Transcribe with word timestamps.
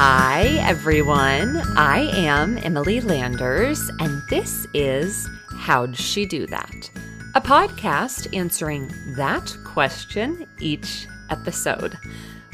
Hi, 0.00 0.44
everyone. 0.60 1.56
I 1.76 2.08
am 2.14 2.56
Emily 2.58 3.00
Landers, 3.00 3.80
and 3.98 4.22
this 4.30 4.64
is 4.72 5.28
How'd 5.56 5.96
She 5.96 6.24
Do 6.24 6.46
That? 6.46 6.88
A 7.34 7.40
podcast 7.40 8.32
answering 8.32 8.92
that 9.16 9.56
question 9.64 10.46
each 10.60 11.08
episode. 11.30 11.98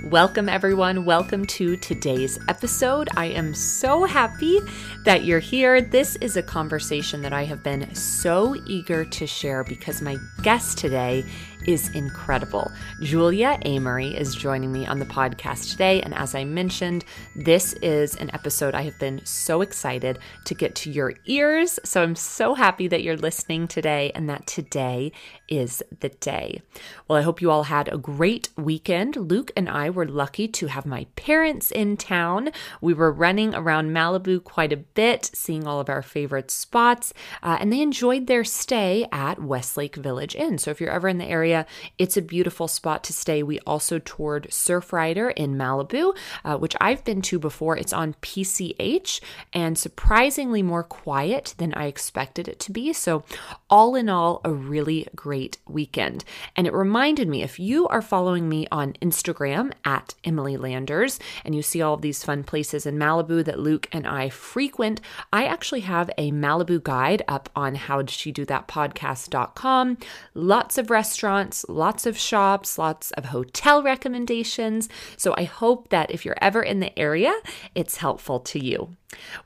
Welcome, 0.04 0.48
everyone. 0.48 1.04
Welcome 1.04 1.46
to 1.46 1.76
today's 1.76 2.38
episode. 2.48 3.10
I 3.14 3.26
am 3.26 3.54
so 3.54 4.04
happy 4.04 4.60
that 5.04 5.24
you're 5.24 5.38
here. 5.38 5.82
This 5.82 6.16
is 6.16 6.38
a 6.38 6.42
conversation 6.42 7.20
that 7.22 7.34
I 7.34 7.44
have 7.44 7.62
been 7.62 7.94
so 7.94 8.56
eager 8.66 9.04
to 9.04 9.26
share 9.26 9.64
because 9.64 10.00
my 10.00 10.16
guest 10.42 10.78
today 10.78 11.24
is 11.66 11.88
incredible. 11.90 12.70
Julia 13.02 13.58
Amory 13.64 14.08
is 14.08 14.34
joining 14.34 14.72
me 14.72 14.86
on 14.86 14.98
the 14.98 15.06
podcast 15.06 15.70
today. 15.70 16.00
And 16.02 16.14
as 16.14 16.34
I 16.34 16.44
mentioned, 16.44 17.04
this 17.36 17.74
is 17.74 18.16
an 18.16 18.30
episode 18.34 18.74
I 18.74 18.82
have 18.82 18.98
been 18.98 19.24
so 19.24 19.60
excited 19.60 20.18
to 20.44 20.54
get 20.54 20.74
to 20.76 20.90
your 20.90 21.14
ears. 21.26 21.78
So 21.84 22.02
I'm 22.02 22.16
so 22.16 22.54
happy 22.54 22.88
that 22.88 23.02
you're 23.02 23.16
listening 23.16 23.68
today 23.68 24.12
and 24.14 24.28
that 24.28 24.46
today 24.46 25.12
is 25.48 25.82
the 26.00 26.08
day. 26.08 26.62
Well, 27.06 27.18
I 27.18 27.22
hope 27.22 27.40
you 27.40 27.50
all 27.50 27.64
had 27.64 27.92
a 27.92 27.98
great 27.98 28.48
weekend. 28.56 29.16
Luke 29.16 29.52
and 29.56 29.68
I 29.68 29.90
were 29.90 30.06
lucky 30.06 30.48
to 30.48 30.66
have 30.66 30.86
my 30.86 31.06
parents 31.16 31.70
in 31.70 31.96
town. 31.96 32.50
We 32.80 32.94
were 32.94 33.12
running 33.12 33.54
around 33.54 33.90
Malibu 33.90 34.42
quite 34.42 34.72
a 34.72 34.78
bit, 34.78 35.30
seeing 35.34 35.66
all 35.66 35.80
of 35.80 35.88
our 35.88 36.02
favorite 36.02 36.50
spots, 36.50 37.12
uh, 37.42 37.58
and 37.60 37.72
they 37.72 37.80
enjoyed 37.80 38.26
their 38.26 38.44
stay 38.44 39.06
at 39.12 39.42
Westlake 39.42 39.96
Village 39.96 40.34
Inn. 40.34 40.58
So 40.58 40.70
if 40.70 40.80
you're 40.80 40.90
ever 40.90 41.08
in 41.08 41.18
the 41.18 41.26
area, 41.26 41.53
area. 41.54 41.66
It's 41.98 42.16
a 42.16 42.22
beautiful 42.22 42.68
spot 42.68 43.04
to 43.04 43.12
stay. 43.12 43.42
We 43.42 43.60
also 43.60 43.98
toured 43.98 44.48
Surfrider 44.50 45.32
in 45.36 45.56
Malibu, 45.56 46.16
uh, 46.44 46.56
which 46.56 46.76
I've 46.80 47.04
been 47.04 47.22
to 47.22 47.38
before. 47.38 47.76
It's 47.76 47.92
on 47.92 48.14
PCH 48.14 49.20
and 49.52 49.78
surprisingly 49.78 50.62
more 50.62 50.82
quiet 50.82 51.54
than 51.58 51.72
I 51.74 51.86
expected 51.86 52.48
it 52.48 52.58
to 52.60 52.72
be. 52.72 52.92
So, 52.92 53.24
all 53.70 53.94
in 53.94 54.08
all, 54.08 54.40
a 54.44 54.52
really 54.52 55.06
great 55.14 55.58
weekend. 55.68 56.24
And 56.56 56.66
it 56.66 56.72
reminded 56.72 57.28
me 57.28 57.42
if 57.42 57.58
you 57.58 57.86
are 57.88 58.02
following 58.02 58.48
me 58.48 58.66
on 58.70 58.94
Instagram 58.94 59.72
at 59.84 60.14
Emily 60.24 60.56
Landers 60.56 61.18
and 61.44 61.54
you 61.54 61.62
see 61.62 61.82
all 61.82 61.94
of 61.94 62.02
these 62.02 62.24
fun 62.24 62.44
places 62.44 62.86
in 62.86 62.96
Malibu 62.98 63.44
that 63.44 63.58
Luke 63.58 63.88
and 63.92 64.06
I 64.06 64.28
frequent, 64.28 65.00
I 65.32 65.44
actually 65.44 65.80
have 65.80 66.10
a 66.18 66.32
Malibu 66.32 66.82
guide 66.82 67.22
up 67.28 67.48
on 67.54 67.74
how 67.74 67.98
did 67.98 68.10
she 68.10 68.32
do 68.32 68.44
that 68.46 68.68
podcast.com. 68.68 69.98
Lots 70.34 70.78
of 70.78 70.90
restaurants 70.90 71.43
restaurants, 71.44 71.64
lots 71.68 72.06
of 72.06 72.18
shops, 72.18 72.78
lots 72.78 73.10
of 73.12 73.26
hotel 73.26 73.82
recommendations. 73.82 74.88
So 75.16 75.34
I 75.36 75.44
hope 75.44 75.88
that 75.90 76.10
if 76.10 76.24
you're 76.24 76.36
ever 76.40 76.62
in 76.62 76.80
the 76.80 76.96
area, 76.98 77.34
it's 77.74 77.98
helpful 77.98 78.40
to 78.40 78.58
you. 78.58 78.96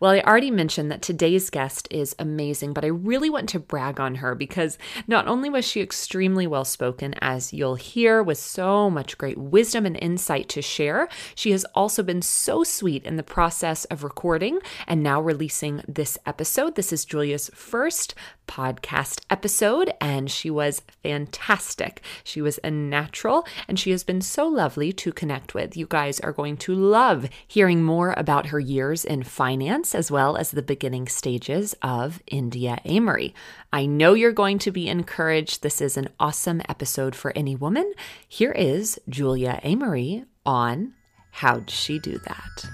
Well, 0.01 0.13
I 0.13 0.21
already 0.21 0.51
mentioned 0.51 0.91
that 0.91 1.03
today's 1.03 1.51
guest 1.51 1.89
is 1.91 2.15
amazing, 2.19 2.73
but 2.73 2.85
I 2.85 2.89
really 2.89 3.31
want 3.31 3.49
to 3.51 3.59
brag 3.59 4.01
on 4.01 4.17
her 4.17 4.35
because 4.35 4.79
not 5.07 5.27
only 5.27 5.51
was 5.51 5.65
she 5.65 5.81
extremely 5.81 6.47
well 6.47 6.65
spoken, 6.65 7.15
as 7.21 7.53
you'll 7.53 7.75
hear, 7.75 8.23
with 8.23 8.39
so 8.39 8.89
much 8.91 9.19
great 9.19 9.39
wisdom 9.39 9.87
and 9.87 9.99
insight 10.01 10.49
to 10.51 10.63
share, 10.63 11.09
she 11.35 11.51
has 11.51 11.65
also 11.75 12.03
been 12.03 12.23
so 12.23 12.65
sweet 12.65 13.05
in 13.05 13.17
the 13.17 13.23
process 13.23 13.85
of 13.87 14.05
recording 14.05 14.61
and 14.87 15.03
now 15.03 15.21
releasing 15.21 15.83
this 15.87 16.17
episode. 16.27 16.75
This 16.75 16.93
is 16.93 17.05
Julia's 17.05 17.51
first 17.55 18.15
podcast 18.47 19.21
episode, 19.29 19.93
and 20.01 20.31
she 20.31 20.49
was 20.49 20.81
fantastic. 21.03 22.03
She 22.25 22.41
was 22.41 22.59
a 22.65 22.71
natural, 22.71 23.47
and 23.69 23.79
she 23.79 23.91
has 23.91 24.05
been 24.05 24.23
so 24.23 24.49
lovely 24.49 24.93
to 24.95 25.13
connect 25.13 25.55
with. 25.55 25.77
You 25.77 25.87
guys 25.87 26.19
are 26.21 26.33
going 26.33 26.57
to 26.59 26.75
love 26.75 27.29
hearing 27.47 27.83
more 27.83 28.15
about 28.17 28.47
her 28.47 28.59
years 28.59 29.05
in 29.05 29.23
finance 29.23 29.58
finance 29.59 29.93
as 29.93 30.09
well 30.09 30.37
as 30.37 30.53
the 30.53 30.63
beginning 30.63 31.09
stages 31.09 31.75
of 31.83 32.23
India 32.29 32.79
Amory. 32.85 33.35
I 33.73 33.87
know 33.87 34.15
you're 34.15 34.31
going 34.31 34.61
to 34.61 34.71
be 34.71 34.87
encouraged. 34.89 35.63
This 35.65 35.81
is 35.81 35.97
an 35.97 36.11
awesome 36.21 36.63
episode 36.69 37.17
for 37.17 37.33
any 37.37 37.57
woman. 37.57 37.93
Here 38.29 38.53
is 38.53 39.01
Julia 39.09 39.59
Amory 39.65 40.25
on 40.47 40.95
How'd 41.33 41.71
She 41.71 41.99
Do 41.99 42.19
That? 42.19 42.71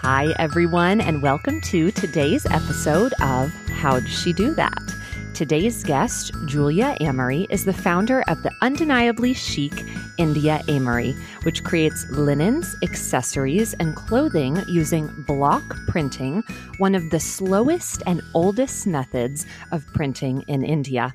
Hi, 0.00 0.34
everyone, 0.38 1.02
and 1.02 1.22
welcome 1.22 1.60
to 1.62 1.90
today's 1.90 2.46
episode 2.46 3.12
of 3.20 3.52
How'd 3.68 4.08
She 4.08 4.32
Do 4.32 4.54
That? 4.54 4.97
Today's 5.38 5.84
guest, 5.84 6.32
Julia 6.46 6.96
Amory, 7.00 7.46
is 7.48 7.64
the 7.64 7.72
founder 7.72 8.22
of 8.22 8.42
the 8.42 8.50
undeniably 8.60 9.32
chic 9.32 9.84
India 10.18 10.60
Amory, 10.66 11.14
which 11.44 11.62
creates 11.62 12.04
linens, 12.10 12.74
accessories, 12.82 13.72
and 13.74 13.94
clothing 13.94 14.60
using 14.66 15.06
block 15.28 15.62
printing, 15.86 16.42
one 16.78 16.96
of 16.96 17.10
the 17.10 17.20
slowest 17.20 18.02
and 18.04 18.20
oldest 18.34 18.84
methods 18.88 19.46
of 19.70 19.86
printing 19.94 20.42
in 20.48 20.64
India. 20.64 21.14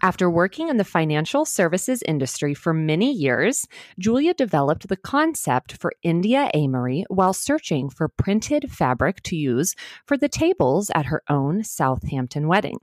After 0.00 0.30
working 0.30 0.68
in 0.68 0.78
the 0.78 0.82
financial 0.84 1.44
services 1.44 2.02
industry 2.08 2.54
for 2.54 2.72
many 2.72 3.12
years, 3.12 3.66
Julia 3.98 4.32
developed 4.32 4.88
the 4.88 4.96
concept 4.96 5.76
for 5.76 5.92
India 6.02 6.50
Amory 6.54 7.04
while 7.08 7.34
searching 7.34 7.90
for 7.90 8.08
printed 8.08 8.72
fabric 8.72 9.22
to 9.24 9.36
use 9.36 9.74
for 10.06 10.16
the 10.16 10.30
tables 10.30 10.90
at 10.94 11.04
her 11.04 11.22
own 11.28 11.62
Southampton 11.64 12.48
wedding. 12.48 12.78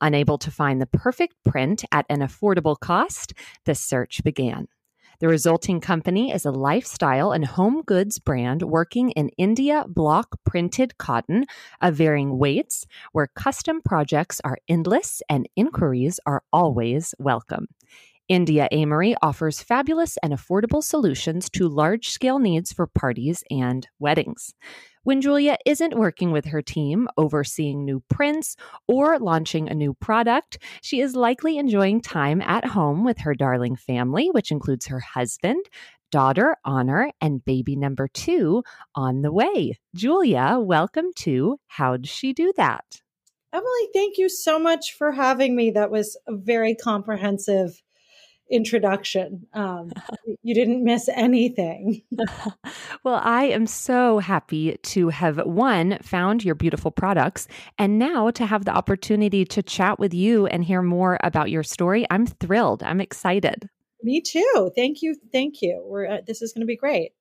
Unable 0.00 0.38
to 0.38 0.50
find 0.50 0.80
the 0.80 0.86
perfect 0.86 1.34
print 1.44 1.84
at 1.92 2.06
an 2.08 2.20
affordable 2.20 2.78
cost, 2.78 3.32
the 3.64 3.74
search 3.74 4.22
began. 4.22 4.68
The 5.20 5.26
resulting 5.26 5.80
company 5.80 6.30
is 6.30 6.44
a 6.44 6.52
lifestyle 6.52 7.32
and 7.32 7.44
home 7.44 7.82
goods 7.82 8.20
brand 8.20 8.62
working 8.62 9.10
in 9.10 9.30
India 9.30 9.84
block 9.88 10.38
printed 10.44 10.96
cotton 10.98 11.46
of 11.80 11.96
varying 11.96 12.38
weights, 12.38 12.86
where 13.10 13.26
custom 13.26 13.80
projects 13.84 14.40
are 14.44 14.58
endless 14.68 15.20
and 15.28 15.48
inquiries 15.56 16.20
are 16.24 16.44
always 16.52 17.16
welcome. 17.18 17.66
India 18.28 18.68
Amory 18.70 19.14
offers 19.22 19.62
fabulous 19.62 20.18
and 20.22 20.34
affordable 20.34 20.82
solutions 20.82 21.48
to 21.48 21.66
large 21.66 22.10
scale 22.10 22.38
needs 22.38 22.72
for 22.72 22.86
parties 22.86 23.42
and 23.50 23.88
weddings. 23.98 24.54
When 25.02 25.22
Julia 25.22 25.56
isn't 25.64 25.98
working 25.98 26.30
with 26.30 26.44
her 26.46 26.60
team, 26.60 27.08
overseeing 27.16 27.86
new 27.86 28.02
prints, 28.10 28.56
or 28.86 29.18
launching 29.18 29.68
a 29.70 29.74
new 29.74 29.94
product, 29.94 30.58
she 30.82 31.00
is 31.00 31.16
likely 31.16 31.56
enjoying 31.56 32.02
time 32.02 32.42
at 32.42 32.66
home 32.66 33.02
with 33.02 33.18
her 33.20 33.34
darling 33.34 33.76
family, 33.76 34.28
which 34.30 34.50
includes 34.50 34.88
her 34.88 35.00
husband, 35.00 35.64
daughter, 36.10 36.56
Honor, 36.66 37.10
and 37.22 37.42
baby 37.42 37.76
number 37.76 38.08
two 38.08 38.62
on 38.94 39.22
the 39.22 39.32
way. 39.32 39.78
Julia, 39.94 40.58
welcome 40.60 41.12
to 41.20 41.58
How'd 41.66 42.06
She 42.06 42.34
Do 42.34 42.52
That? 42.58 43.00
Emily, 43.54 43.88
thank 43.94 44.18
you 44.18 44.28
so 44.28 44.58
much 44.58 44.92
for 44.92 45.12
having 45.12 45.56
me. 45.56 45.70
That 45.70 45.90
was 45.90 46.18
a 46.26 46.36
very 46.36 46.74
comprehensive 46.74 47.82
introduction. 48.50 49.46
Um, 49.52 49.90
you 50.42 50.54
didn't 50.54 50.84
miss 50.84 51.08
anything. 51.08 52.02
well, 53.04 53.20
I 53.22 53.44
am 53.44 53.66
so 53.66 54.18
happy 54.18 54.76
to 54.76 55.08
have 55.08 55.38
one 55.46 55.98
found 56.02 56.44
your 56.44 56.54
beautiful 56.54 56.90
products 56.90 57.48
and 57.78 57.98
now 57.98 58.30
to 58.30 58.46
have 58.46 58.64
the 58.64 58.72
opportunity 58.72 59.44
to 59.46 59.62
chat 59.62 59.98
with 59.98 60.14
you 60.14 60.46
and 60.46 60.64
hear 60.64 60.82
more 60.82 61.18
about 61.22 61.50
your 61.50 61.62
story. 61.62 62.06
I'm 62.10 62.26
thrilled. 62.26 62.82
I'm 62.82 63.00
excited. 63.00 63.68
Me 64.02 64.20
too. 64.20 64.70
Thank 64.76 65.02
you. 65.02 65.16
Thank 65.32 65.60
you. 65.60 65.82
We're 65.84 66.06
uh, 66.06 66.18
this 66.26 66.42
is 66.42 66.52
going 66.52 66.62
to 66.62 66.66
be 66.66 66.76
great. 66.76 67.12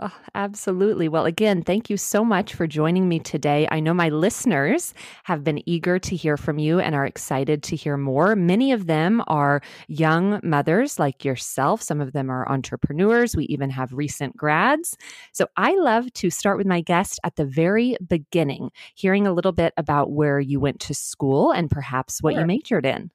Oh, 0.00 0.12
absolutely. 0.34 1.08
Well, 1.08 1.24
again, 1.24 1.62
thank 1.62 1.88
you 1.88 1.96
so 1.96 2.24
much 2.24 2.54
for 2.54 2.66
joining 2.66 3.08
me 3.08 3.20
today. 3.20 3.68
I 3.70 3.78
know 3.78 3.94
my 3.94 4.08
listeners 4.08 4.92
have 5.22 5.44
been 5.44 5.66
eager 5.68 6.00
to 6.00 6.16
hear 6.16 6.36
from 6.36 6.58
you 6.58 6.80
and 6.80 6.96
are 6.96 7.06
excited 7.06 7.62
to 7.64 7.76
hear 7.76 7.96
more. 7.96 8.34
Many 8.34 8.72
of 8.72 8.86
them 8.86 9.22
are 9.28 9.62
young 9.86 10.40
mothers 10.42 10.98
like 10.98 11.24
yourself. 11.24 11.80
Some 11.80 12.00
of 12.00 12.12
them 12.12 12.28
are 12.28 12.50
entrepreneurs. 12.50 13.36
We 13.36 13.44
even 13.44 13.70
have 13.70 13.92
recent 13.92 14.36
grads. 14.36 14.96
So 15.32 15.46
I 15.56 15.76
love 15.76 16.12
to 16.14 16.28
start 16.28 16.58
with 16.58 16.66
my 16.66 16.80
guest 16.80 17.20
at 17.22 17.36
the 17.36 17.44
very 17.44 17.96
beginning, 18.04 18.70
hearing 18.96 19.28
a 19.28 19.32
little 19.32 19.52
bit 19.52 19.74
about 19.76 20.10
where 20.10 20.40
you 20.40 20.58
went 20.58 20.80
to 20.80 20.94
school 20.94 21.52
and 21.52 21.70
perhaps 21.70 22.20
what 22.20 22.32
sure. 22.32 22.40
you 22.40 22.46
majored 22.46 22.84
in. 22.84 23.12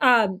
Um, 0.00 0.40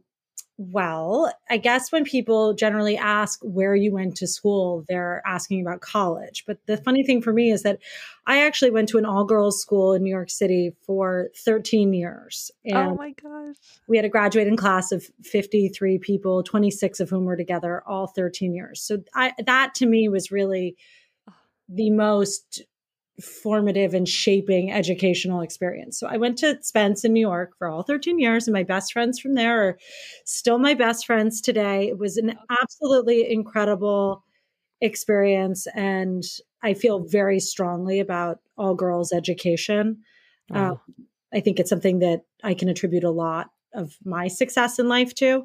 well, 0.58 1.30
I 1.50 1.58
guess 1.58 1.92
when 1.92 2.04
people 2.04 2.54
generally 2.54 2.96
ask 2.96 3.40
where 3.42 3.74
you 3.74 3.92
went 3.92 4.16
to 4.16 4.26
school, 4.26 4.84
they're 4.88 5.22
asking 5.26 5.60
about 5.60 5.82
college. 5.82 6.44
But 6.46 6.58
the 6.66 6.78
funny 6.78 7.02
thing 7.02 7.20
for 7.20 7.32
me 7.32 7.50
is 7.50 7.62
that 7.62 7.78
I 8.26 8.42
actually 8.42 8.70
went 8.70 8.88
to 8.90 8.98
an 8.98 9.04
all 9.04 9.24
girls 9.24 9.60
school 9.60 9.92
in 9.92 10.02
New 10.02 10.10
York 10.10 10.30
City 10.30 10.72
for 10.86 11.28
13 11.36 11.92
years. 11.92 12.50
Oh 12.72 12.76
and 12.76 12.88
oh 12.92 12.94
my 12.94 13.10
gosh. 13.10 13.56
We 13.86 13.96
had 13.96 14.06
a 14.06 14.10
graduating 14.10 14.56
class 14.56 14.92
of 14.92 15.04
53 15.22 15.98
people, 15.98 16.42
26 16.42 17.00
of 17.00 17.10
whom 17.10 17.26
were 17.26 17.36
together 17.36 17.82
all 17.86 18.06
13 18.06 18.54
years. 18.54 18.80
So 18.80 19.02
I, 19.14 19.32
that 19.44 19.74
to 19.76 19.86
me 19.86 20.08
was 20.08 20.30
really 20.30 20.76
the 21.68 21.90
most 21.90 22.62
formative 23.20 23.94
and 23.94 24.08
shaping 24.08 24.70
educational 24.70 25.40
experience. 25.40 25.98
So 25.98 26.06
I 26.06 26.16
went 26.16 26.38
to 26.38 26.58
Spence 26.62 27.04
in 27.04 27.12
New 27.12 27.20
York 27.20 27.52
for 27.58 27.68
all 27.68 27.82
13 27.82 28.18
years, 28.18 28.46
and 28.46 28.52
my 28.52 28.62
best 28.62 28.92
friends 28.92 29.18
from 29.18 29.34
there 29.34 29.68
are 29.68 29.78
still 30.24 30.58
my 30.58 30.74
best 30.74 31.06
friends 31.06 31.40
today. 31.40 31.88
It 31.88 31.98
was 31.98 32.16
an 32.16 32.38
absolutely 32.50 33.30
incredible 33.30 34.24
experience. 34.80 35.66
And 35.74 36.22
I 36.62 36.74
feel 36.74 37.00
very 37.00 37.40
strongly 37.40 38.00
about 38.00 38.40
all 38.58 38.74
girls 38.74 39.12
education. 39.12 39.98
Wow. 40.50 40.72
Um, 40.72 41.06
I 41.32 41.40
think 41.40 41.58
it's 41.58 41.70
something 41.70 42.00
that 42.00 42.22
I 42.42 42.54
can 42.54 42.68
attribute 42.68 43.04
a 43.04 43.10
lot 43.10 43.50
of 43.74 43.96
my 44.04 44.28
success 44.28 44.78
in 44.78 44.88
life 44.88 45.14
to. 45.16 45.44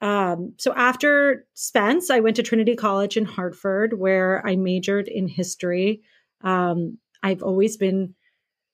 Um, 0.00 0.54
so 0.58 0.74
after 0.74 1.46
Spence, 1.54 2.10
I 2.10 2.20
went 2.20 2.36
to 2.36 2.42
Trinity 2.42 2.76
College 2.76 3.16
in 3.16 3.24
Hartford, 3.24 3.98
where 3.98 4.46
I 4.46 4.56
majored 4.56 5.08
in 5.08 5.28
history. 5.28 6.02
Um, 6.42 6.98
I've 7.24 7.42
always 7.42 7.76
been 7.76 8.14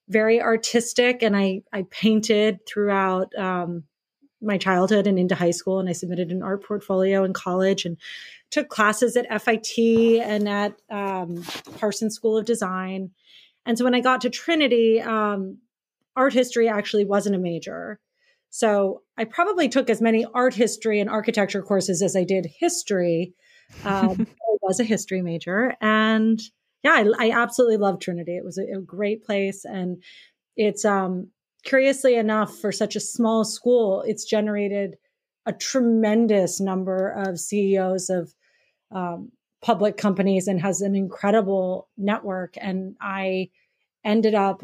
very 0.09 0.41
artistic, 0.41 1.23
and 1.23 1.35
I 1.35 1.63
I 1.71 1.85
painted 1.89 2.59
throughout 2.67 3.33
um, 3.35 3.85
my 4.41 4.57
childhood 4.57 5.07
and 5.07 5.17
into 5.17 5.35
high 5.35 5.51
school. 5.51 5.79
And 5.79 5.87
I 5.87 5.93
submitted 5.93 6.31
an 6.31 6.43
art 6.43 6.63
portfolio 6.63 7.23
in 7.23 7.33
college 7.33 7.85
and 7.85 7.97
took 8.49 8.69
classes 8.69 9.15
at 9.15 9.41
FIT 9.41 9.77
and 10.21 10.49
at 10.49 10.73
um, 10.89 11.43
Parsons 11.79 12.15
School 12.15 12.37
of 12.37 12.45
Design. 12.45 13.11
And 13.65 13.77
so 13.77 13.85
when 13.85 13.95
I 13.95 14.01
got 14.01 14.21
to 14.21 14.29
Trinity, 14.29 14.99
um, 15.01 15.59
art 16.15 16.33
history 16.33 16.67
actually 16.67 17.05
wasn't 17.05 17.35
a 17.35 17.39
major. 17.39 17.99
So 18.49 19.03
I 19.17 19.23
probably 19.23 19.69
took 19.69 19.89
as 19.89 20.01
many 20.01 20.25
art 20.33 20.53
history 20.53 20.99
and 20.99 21.09
architecture 21.09 21.61
courses 21.61 22.01
as 22.01 22.15
I 22.15 22.23
did 22.23 22.45
history. 22.45 23.33
Um, 23.85 24.27
I 24.27 24.57
was 24.61 24.81
a 24.81 24.83
history 24.83 25.21
major. 25.21 25.77
And 25.79 26.41
yeah, 26.83 26.91
I, 27.19 27.27
I 27.27 27.31
absolutely 27.31 27.77
love 27.77 27.99
Trinity. 27.99 28.37
It 28.37 28.45
was 28.45 28.57
a, 28.57 28.63
a, 28.63 28.81
great 28.81 29.23
place. 29.23 29.65
And 29.65 30.01
it's, 30.55 30.83
um, 30.85 31.29
curiously 31.63 32.15
enough, 32.15 32.57
for 32.57 32.71
such 32.71 32.95
a 32.95 32.99
small 32.99 33.43
school, 33.43 34.03
it's 34.05 34.25
generated 34.25 34.95
a 35.45 35.53
tremendous 35.53 36.59
number 36.59 37.09
of 37.09 37.39
CEOs 37.39 38.09
of 38.09 38.33
um, 38.91 39.31
public 39.61 39.97
companies 39.97 40.47
and 40.47 40.61
has 40.61 40.81
an 40.81 40.95
incredible 40.95 41.89
network. 41.97 42.55
And 42.57 42.95
I 42.99 43.49
ended 44.03 44.33
up 44.33 44.63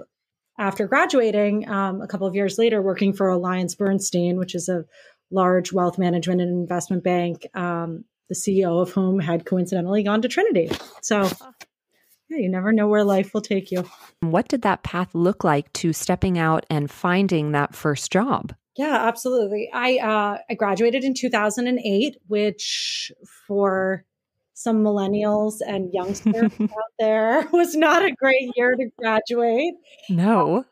after 0.60 0.88
graduating 0.88 1.70
um, 1.70 2.02
a 2.02 2.08
couple 2.08 2.28
of 2.28 2.36
years 2.36 2.58
later, 2.58 2.82
working 2.82 3.14
for 3.14 3.30
Alliance 3.30 3.76
Bernstein, 3.76 4.38
which 4.38 4.56
is 4.56 4.70
a 4.70 4.86
large 5.30 5.72
wealth 5.72 6.00
management 6.00 6.42
and 6.42 6.50
investment 6.50 7.04
bank, 7.04 7.46
um, 7.54 8.06
the 8.30 8.36
CEO 8.36 8.82
of 8.82 8.92
whom 8.92 9.20
had 9.20 9.46
coincidentally 9.46 10.04
gone 10.04 10.22
to 10.22 10.28
Trinity. 10.28 10.70
So, 11.02 11.30
yeah, 12.30 12.38
you 12.38 12.50
never 12.50 12.72
know 12.72 12.88
where 12.88 13.04
life 13.04 13.34
will 13.34 13.42
take 13.42 13.72
you. 13.72 13.86
What 14.20 14.48
did 14.48 14.62
that 14.64 14.84
path 14.84 15.14
look 15.14 15.44
like 15.44 15.72
to 15.74 15.94
stepping 15.94 16.38
out 16.38 16.66
and 16.70 16.92
finding 16.92 17.52
that 17.52 17.76
first 17.76 18.12
job? 18.12 18.54
Yeah, 18.76 19.08
absolutely. 19.08 19.70
I 19.74 19.98
uh, 19.98 20.38
I 20.50 20.54
graduated 20.54 21.04
in 21.04 21.14
2008, 21.14 22.18
which 22.28 23.12
for 23.48 24.06
some 24.54 24.84
millennials 24.84 25.56
and 25.66 25.94
youngsters 25.94 26.52
out 26.62 26.70
there 27.00 27.48
was 27.54 27.76
not 27.76 28.04
a 28.04 28.12
great 28.12 28.52
year 28.56 28.76
to 28.76 28.90
graduate. 28.98 29.76
No. 30.10 30.66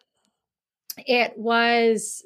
It 0.97 1.33
was, 1.37 2.25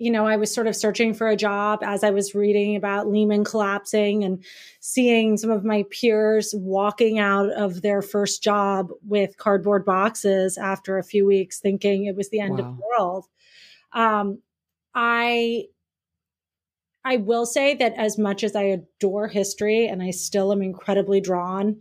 you 0.00 0.10
know, 0.10 0.26
I 0.26 0.36
was 0.36 0.52
sort 0.52 0.66
of 0.66 0.74
searching 0.74 1.12
for 1.12 1.28
a 1.28 1.36
job 1.36 1.80
as 1.82 2.02
I 2.02 2.08
was 2.10 2.34
reading 2.34 2.74
about 2.74 3.06
Lehman 3.06 3.44
collapsing 3.44 4.24
and 4.24 4.42
seeing 4.80 5.36
some 5.36 5.50
of 5.50 5.62
my 5.62 5.84
peers 5.90 6.54
walking 6.56 7.18
out 7.18 7.50
of 7.50 7.82
their 7.82 8.00
first 8.00 8.42
job 8.42 8.88
with 9.06 9.36
cardboard 9.36 9.84
boxes 9.84 10.56
after 10.56 10.96
a 10.96 11.04
few 11.04 11.26
weeks, 11.26 11.60
thinking 11.60 12.06
it 12.06 12.16
was 12.16 12.30
the 12.30 12.40
end 12.40 12.52
wow. 12.52 12.58
of 12.60 12.76
the 12.76 12.82
world. 12.82 13.26
Um, 13.92 14.38
I 14.94 15.64
I 17.04 17.18
will 17.18 17.44
say 17.44 17.74
that 17.74 17.92
as 17.96 18.16
much 18.16 18.42
as 18.42 18.56
I 18.56 18.62
adore 18.62 19.28
history 19.28 19.86
and 19.86 20.02
I 20.02 20.12
still 20.12 20.50
am 20.50 20.62
incredibly 20.62 21.20
drawn 21.20 21.76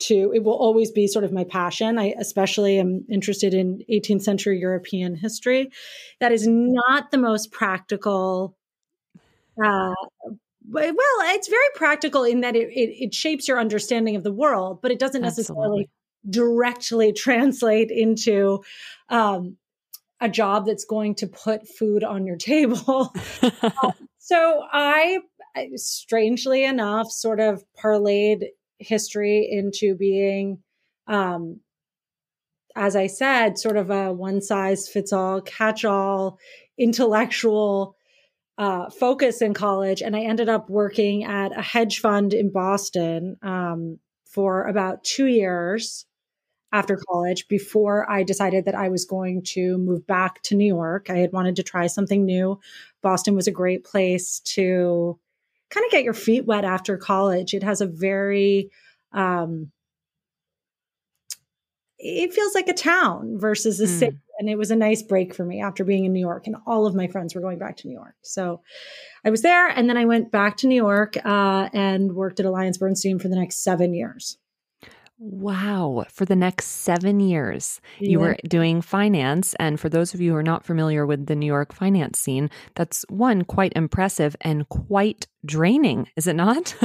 to 0.00 0.32
it 0.34 0.42
will 0.42 0.56
always 0.56 0.90
be 0.90 1.06
sort 1.06 1.24
of 1.24 1.32
my 1.32 1.44
passion. 1.44 1.98
I 1.98 2.14
especially 2.18 2.78
am 2.78 3.04
interested 3.08 3.54
in 3.54 3.82
18th 3.90 4.22
century 4.22 4.58
European 4.58 5.14
history. 5.14 5.70
That 6.20 6.32
is 6.32 6.46
not 6.46 7.10
the 7.10 7.18
most 7.18 7.52
practical 7.52 8.56
uh, 9.62 9.94
well, 10.66 10.96
it's 11.34 11.48
very 11.48 11.68
practical 11.74 12.24
in 12.24 12.40
that 12.40 12.56
it, 12.56 12.68
it, 12.70 13.04
it, 13.04 13.14
shapes 13.14 13.46
your 13.46 13.60
understanding 13.60 14.16
of 14.16 14.24
the 14.24 14.32
world, 14.32 14.80
but 14.82 14.90
it 14.90 14.98
doesn't 14.98 15.22
necessarily 15.22 15.88
Absolutely. 15.88 15.90
directly 16.30 17.12
translate 17.12 17.90
into 17.90 18.64
um, 19.10 19.56
a 20.20 20.28
job 20.28 20.66
that's 20.66 20.84
going 20.84 21.14
to 21.16 21.26
put 21.26 21.68
food 21.68 22.02
on 22.02 22.26
your 22.26 22.36
table. 22.36 23.14
um, 23.82 23.92
so 24.18 24.62
I, 24.72 25.18
strangely 25.76 26.64
enough, 26.64 27.10
sort 27.10 27.40
of 27.40 27.62
parlayed 27.78 28.46
history 28.78 29.48
into 29.50 29.94
being, 29.96 30.62
um, 31.06 31.60
as 32.76 32.96
I 32.96 33.06
said, 33.06 33.58
sort 33.58 33.76
of 33.76 33.90
a 33.90 34.12
one 34.12 34.40
size 34.40 34.88
fits 34.88 35.12
all, 35.12 35.40
catch 35.40 35.84
all, 35.84 36.38
intellectual 36.78 37.96
uh, 38.58 38.90
focus 38.90 39.42
in 39.42 39.54
college. 39.54 40.02
And 40.02 40.16
I 40.16 40.20
ended 40.20 40.48
up 40.48 40.70
working 40.70 41.24
at 41.24 41.56
a 41.56 41.62
hedge 41.62 42.00
fund 42.00 42.34
in 42.34 42.52
Boston 42.52 43.36
um, 43.42 43.98
for 44.24 44.66
about 44.66 45.04
two 45.04 45.26
years 45.26 46.06
after 46.72 46.98
college 47.08 47.46
before 47.46 48.10
I 48.10 48.24
decided 48.24 48.64
that 48.64 48.74
I 48.74 48.88
was 48.88 49.04
going 49.04 49.42
to 49.54 49.78
move 49.78 50.04
back 50.08 50.42
to 50.42 50.56
New 50.56 50.66
York. 50.66 51.08
I 51.08 51.18
had 51.18 51.32
wanted 51.32 51.54
to 51.56 51.62
try 51.62 51.86
something 51.86 52.24
new. 52.24 52.58
Boston 53.00 53.36
was 53.36 53.46
a 53.46 53.52
great 53.52 53.84
place 53.84 54.40
to 54.40 55.18
kind 55.74 55.84
of 55.84 55.90
get 55.90 56.04
your 56.04 56.14
feet 56.14 56.46
wet 56.46 56.64
after 56.64 56.96
college. 56.96 57.52
It 57.52 57.64
has 57.64 57.80
a 57.80 57.86
very, 57.86 58.70
um, 59.12 59.72
it 61.98 62.32
feels 62.32 62.54
like 62.54 62.68
a 62.68 62.74
town 62.74 63.38
versus 63.38 63.80
a 63.80 63.86
mm. 63.86 63.98
city. 63.98 64.18
And 64.36 64.50
it 64.50 64.58
was 64.58 64.72
a 64.72 64.76
nice 64.76 65.00
break 65.00 65.32
for 65.32 65.44
me 65.44 65.62
after 65.62 65.84
being 65.84 66.04
in 66.04 66.12
New 66.12 66.20
York, 66.20 66.48
and 66.48 66.56
all 66.66 66.86
of 66.86 66.94
my 66.96 67.06
friends 67.06 67.34
were 67.34 67.40
going 67.40 67.58
back 67.58 67.76
to 67.78 67.86
New 67.86 67.94
York. 67.94 68.16
So 68.22 68.62
I 69.24 69.30
was 69.30 69.42
there, 69.42 69.68
and 69.68 69.88
then 69.88 69.96
I 69.96 70.06
went 70.06 70.32
back 70.32 70.56
to 70.58 70.66
New 70.66 70.74
York 70.74 71.16
uh, 71.24 71.68
and 71.72 72.16
worked 72.16 72.40
at 72.40 72.46
Alliance 72.46 72.76
Bernstein 72.76 73.20
for 73.20 73.28
the 73.28 73.36
next 73.36 73.62
seven 73.62 73.94
years. 73.94 74.36
Wow. 75.26 76.04
For 76.10 76.26
the 76.26 76.36
next 76.36 76.66
seven 76.66 77.18
years, 77.18 77.80
yeah. 77.98 78.10
you 78.10 78.20
were 78.20 78.36
doing 78.46 78.82
finance. 78.82 79.54
And 79.58 79.80
for 79.80 79.88
those 79.88 80.12
of 80.12 80.20
you 80.20 80.32
who 80.32 80.36
are 80.36 80.42
not 80.42 80.66
familiar 80.66 81.06
with 81.06 81.26
the 81.26 81.34
New 81.34 81.46
York 81.46 81.72
finance 81.72 82.18
scene, 82.18 82.50
that's 82.74 83.06
one, 83.08 83.42
quite 83.42 83.72
impressive 83.74 84.36
and 84.42 84.68
quite 84.68 85.26
draining, 85.46 86.10
is 86.14 86.26
it 86.26 86.36
not? 86.36 86.76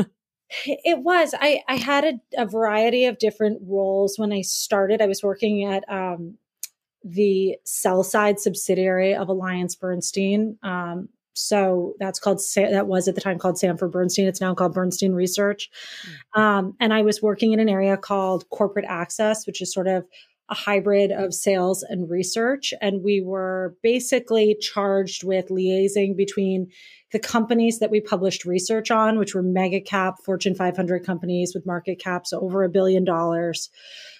it 0.65 0.99
was. 0.99 1.35
I, 1.37 1.63
I 1.67 1.75
had 1.75 2.05
a, 2.05 2.13
a, 2.37 2.45
variety 2.45 3.03
of 3.05 3.19
different 3.19 3.61
roles 3.61 4.17
when 4.17 4.31
I 4.31 4.39
started. 4.39 5.01
I 5.01 5.07
was 5.07 5.21
working 5.21 5.65
at 5.65 5.83
um, 5.89 6.37
the 7.03 7.57
sell 7.65 8.03
side 8.05 8.39
subsidiary 8.39 9.15
of 9.15 9.27
Alliance 9.27 9.75
Bernstein. 9.75 10.57
Um, 10.63 11.09
so 11.39 11.93
that's 11.99 12.19
called 12.19 12.41
that 12.55 12.87
was 12.87 13.07
at 13.07 13.15
the 13.15 13.21
time 13.21 13.39
called 13.39 13.57
Sanford 13.57 13.91
Bernstein. 13.91 14.27
It's 14.27 14.41
now 14.41 14.53
called 14.53 14.73
Bernstein 14.73 15.13
Research. 15.13 15.69
Mm-hmm. 16.03 16.41
Um, 16.41 16.75
and 16.79 16.93
I 16.93 17.01
was 17.01 17.21
working 17.21 17.53
in 17.53 17.59
an 17.59 17.69
area 17.69 17.97
called 17.97 18.49
corporate 18.49 18.85
access, 18.87 19.47
which 19.47 19.61
is 19.61 19.73
sort 19.73 19.87
of 19.87 20.05
a 20.49 20.55
hybrid 20.55 21.11
of 21.11 21.33
sales 21.33 21.83
and 21.83 22.09
research. 22.09 22.73
And 22.81 23.03
we 23.03 23.21
were 23.21 23.75
basically 23.83 24.57
charged 24.59 25.23
with 25.23 25.49
liaising 25.49 26.17
between 26.17 26.67
the 27.11 27.19
companies 27.19 27.79
that 27.79 27.91
we 27.91 28.01
published 28.01 28.45
research 28.45 28.91
on, 28.91 29.17
which 29.17 29.35
were 29.35 29.43
mega 29.43 29.79
cap 29.79 30.15
Fortune 30.25 30.55
500 30.55 31.05
companies 31.05 31.53
with 31.53 31.65
market 31.65 31.99
caps 31.99 32.33
over 32.33 32.63
a 32.63 32.69
billion 32.69 33.03
dollars. 33.03 33.69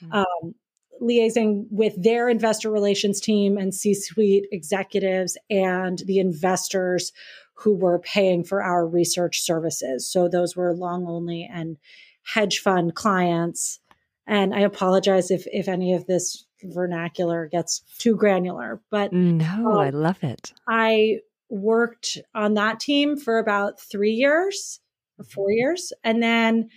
Mm-hmm. 0.04 0.14
Um, 0.14 0.56
liaising 1.02 1.66
with 1.70 2.02
their 2.02 2.30
investor 2.30 2.70
relations 2.70 3.20
team 3.20 3.58
and 3.58 3.74
C 3.74 3.94
suite 3.94 4.46
executives 4.52 5.38
and 5.50 6.00
the 6.06 6.20
investors 6.20 7.12
who 7.54 7.76
were 7.76 8.00
paying 8.00 8.44
for 8.44 8.64
our 8.64 8.88
research 8.88 9.42
services. 9.42 10.10
So 10.10 10.28
those 10.28 10.56
were 10.56 10.74
long 10.74 11.06
only 11.08 11.50
and 11.52 11.78
hedge 12.24 12.60
fund 12.60 12.96
clients. 12.96 13.80
And 14.28 14.54
I 14.54 14.62
apologize 14.62 15.32
if, 15.32 15.46
if 15.48 15.68
any 15.68 15.94
of 15.94 16.06
this 16.06 16.46
vernacular 16.64 17.48
gets 17.48 17.84
too 17.98 18.16
granular, 18.16 18.82
but 18.92 19.12
no, 19.12 19.72
um, 19.72 19.78
I 19.78 19.90
love 19.90 20.24
it. 20.24 20.54
I 20.68 21.20
worked 21.50 22.18
on 22.36 22.54
that 22.54 22.80
team 22.80 23.18
for 23.18 23.40
about 23.40 23.80
three 23.80 24.12
years 24.12 24.80
or 25.18 25.26
four 25.26 25.52
years. 25.52 25.92
And 26.04 26.22
then 26.22 26.70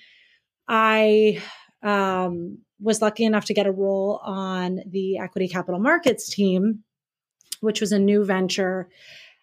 I 0.67 1.43
um, 1.83 2.59
was 2.83 3.01
lucky 3.01 3.25
enough 3.25 3.45
to 3.47 3.55
get 3.55 3.67
a 3.67 3.73
role 3.73 4.21
on 4.25 4.81
the 4.87 5.19
equity 5.19 5.49
capital 5.49 5.81
markets 5.81 6.29
team, 6.29 6.83
which 7.61 7.81
was 7.81 7.93
a 7.93 7.99
new 7.99 8.25
venture 8.25 8.89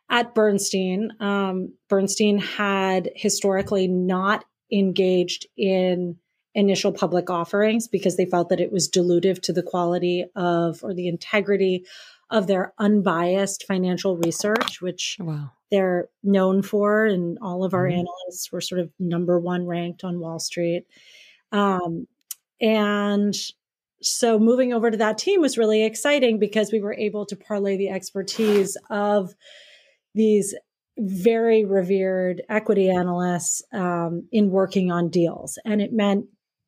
at 0.09 0.35
Bernstein. 0.35 1.11
Um, 1.19 1.73
Bernstein 1.87 2.39
had 2.39 3.09
historically 3.15 3.87
not 3.87 4.45
engaged 4.71 5.47
in 5.57 6.17
initial 6.55 6.91
public 6.91 7.29
offerings 7.29 7.87
because 7.87 8.17
they 8.17 8.25
felt 8.25 8.49
that 8.49 8.59
it 8.59 8.71
was 8.71 8.89
dilutive 8.89 9.41
to 9.43 9.53
the 9.53 9.63
quality 9.63 10.25
of 10.35 10.83
or 10.83 10.93
the 10.93 11.07
integrity 11.07 11.85
of 12.29 12.47
their 12.47 12.73
unbiased 12.77 13.65
financial 13.65 14.17
research, 14.17 14.81
which 14.81 15.17
wow. 15.19 15.51
they're 15.71 16.09
known 16.23 16.61
for. 16.61 17.05
And 17.05 17.37
all 17.41 17.63
of 17.63 17.73
our 17.73 17.85
mm-hmm. 17.85 17.99
analysts 17.99 18.51
were 18.51 18.61
sort 18.61 18.81
of 18.81 18.91
number 18.99 19.39
one 19.39 19.65
ranked 19.65 20.03
on 20.03 20.19
Wall 20.19 20.39
Street. 20.39 20.85
Um, 21.51 22.07
and 22.61 23.35
so 24.01 24.39
moving 24.39 24.73
over 24.73 24.89
to 24.89 24.97
that 24.97 25.17
team 25.17 25.41
was 25.41 25.57
really 25.57 25.83
exciting 25.83 26.39
because 26.39 26.71
we 26.71 26.81
were 26.81 26.93
able 26.93 27.25
to 27.25 27.35
parlay 27.35 27.77
the 27.77 27.89
expertise 27.89 28.77
of 28.89 29.33
these 30.15 30.55
very 30.97 31.65
revered 31.65 32.41
equity 32.49 32.89
analysts 32.89 33.61
um, 33.73 34.27
in 34.31 34.51
working 34.51 34.91
on 34.91 35.09
deals. 35.09 35.57
And 35.65 35.81
it 35.81 35.93
meant 35.93 36.25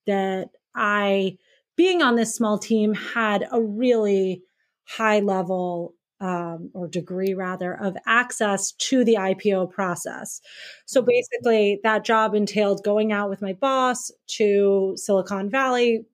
that 0.08 0.50
I, 0.76 1.38
being 1.76 2.02
on 2.02 2.16
this 2.16 2.36
small 2.36 2.58
team, 2.58 2.94
had 2.94 3.48
a 3.52 3.62
really 3.62 4.44
high 4.86 5.20
level 5.20 5.94
um, 6.22 6.70
or 6.74 6.88
degree 6.88 7.34
rather 7.34 7.74
of 7.74 7.98
access 8.06 8.72
to 8.74 9.04
the 9.04 9.16
IPO 9.16 9.72
process. 9.72 10.40
So 10.86 11.02
basically, 11.02 11.80
that 11.84 12.06
job 12.06 12.36
entailed 12.36 12.84
going 12.84 13.12
out 13.12 13.30
with 13.30 13.42
my 13.42 13.54
boss 13.54 14.12
to 14.38 14.94
Silicon 14.96 15.50
Valley 15.50 16.06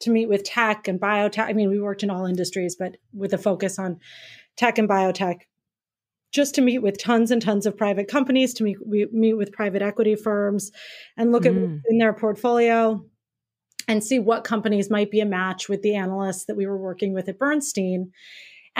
to 0.00 0.10
meet 0.10 0.28
with 0.28 0.44
tech 0.44 0.86
and 0.86 1.00
biotech. 1.00 1.48
I 1.48 1.54
mean, 1.54 1.70
we 1.70 1.80
worked 1.80 2.02
in 2.02 2.10
all 2.10 2.26
industries, 2.26 2.76
but 2.76 2.98
with 3.12 3.32
a 3.32 3.38
focus 3.38 3.78
on 3.78 3.98
tech 4.56 4.78
and 4.78 4.88
biotech, 4.88 5.40
just 6.32 6.54
to 6.54 6.60
meet 6.60 6.78
with 6.78 6.98
tons 6.98 7.30
and 7.30 7.40
tons 7.42 7.66
of 7.66 7.76
private 7.76 8.08
companies, 8.08 8.54
to 8.54 8.62
meet, 8.62 8.78
meet 9.12 9.34
with 9.34 9.52
private 9.52 9.82
equity 9.82 10.14
firms 10.14 10.70
and 11.16 11.32
look 11.32 11.44
mm. 11.44 11.78
at 11.78 11.82
in 11.88 11.98
their 11.98 12.12
portfolio 12.12 13.04
and 13.88 14.04
see 14.04 14.18
what 14.18 14.44
companies 14.44 14.90
might 14.90 15.10
be 15.10 15.20
a 15.20 15.26
match 15.26 15.68
with 15.68 15.82
the 15.82 15.96
analysts 15.96 16.44
that 16.44 16.56
we 16.56 16.66
were 16.66 16.78
working 16.78 17.12
with 17.12 17.28
at 17.28 17.38
Bernstein. 17.38 18.12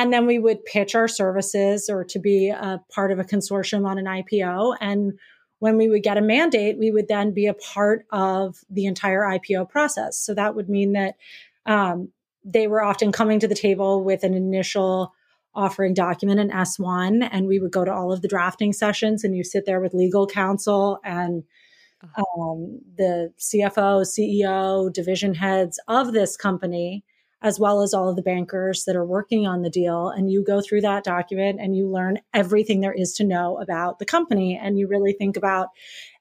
And 0.00 0.10
then 0.10 0.24
we 0.24 0.38
would 0.38 0.64
pitch 0.64 0.94
our 0.94 1.06
services 1.06 1.90
or 1.90 2.04
to 2.04 2.18
be 2.18 2.48
a 2.48 2.82
part 2.90 3.12
of 3.12 3.18
a 3.18 3.24
consortium 3.24 3.86
on 3.86 3.98
an 3.98 4.06
IPO. 4.06 4.78
And 4.80 5.18
when 5.58 5.76
we 5.76 5.90
would 5.90 6.02
get 6.02 6.16
a 6.16 6.22
mandate, 6.22 6.78
we 6.78 6.90
would 6.90 7.06
then 7.06 7.34
be 7.34 7.46
a 7.46 7.52
part 7.52 8.06
of 8.10 8.56
the 8.70 8.86
entire 8.86 9.20
IPO 9.20 9.68
process. 9.68 10.18
So 10.18 10.32
that 10.32 10.54
would 10.54 10.70
mean 10.70 10.92
that 10.92 11.16
um, 11.66 12.08
they 12.42 12.66
were 12.66 12.82
often 12.82 13.12
coming 13.12 13.40
to 13.40 13.46
the 13.46 13.54
table 13.54 14.02
with 14.02 14.24
an 14.24 14.32
initial 14.32 15.12
offering 15.54 15.92
document 15.92 16.40
in 16.40 16.48
S1, 16.48 17.28
and 17.30 17.46
we 17.46 17.58
would 17.58 17.72
go 17.72 17.84
to 17.84 17.92
all 17.92 18.10
of 18.10 18.22
the 18.22 18.28
drafting 18.28 18.72
sessions, 18.72 19.22
and 19.22 19.36
you 19.36 19.44
sit 19.44 19.66
there 19.66 19.82
with 19.82 19.92
legal 19.92 20.26
counsel 20.26 20.98
and 21.04 21.42
uh-huh. 22.02 22.40
um, 22.40 22.80
the 22.96 23.34
CFO, 23.38 24.06
CEO, 24.06 24.90
division 24.90 25.34
heads 25.34 25.78
of 25.88 26.14
this 26.14 26.38
company 26.38 27.04
as 27.42 27.58
well 27.58 27.82
as 27.82 27.94
all 27.94 28.08
of 28.08 28.16
the 28.16 28.22
bankers 28.22 28.84
that 28.84 28.96
are 28.96 29.04
working 29.04 29.46
on 29.46 29.62
the 29.62 29.70
deal. 29.70 30.08
And 30.08 30.30
you 30.30 30.44
go 30.44 30.60
through 30.60 30.82
that 30.82 31.04
document 31.04 31.58
and 31.60 31.74
you 31.74 31.88
learn 31.88 32.20
everything 32.34 32.80
there 32.80 32.92
is 32.92 33.14
to 33.14 33.24
know 33.24 33.58
about 33.58 33.98
the 33.98 34.04
company. 34.04 34.58
And 34.60 34.78
you 34.78 34.86
really 34.86 35.12
think 35.12 35.36
about 35.36 35.68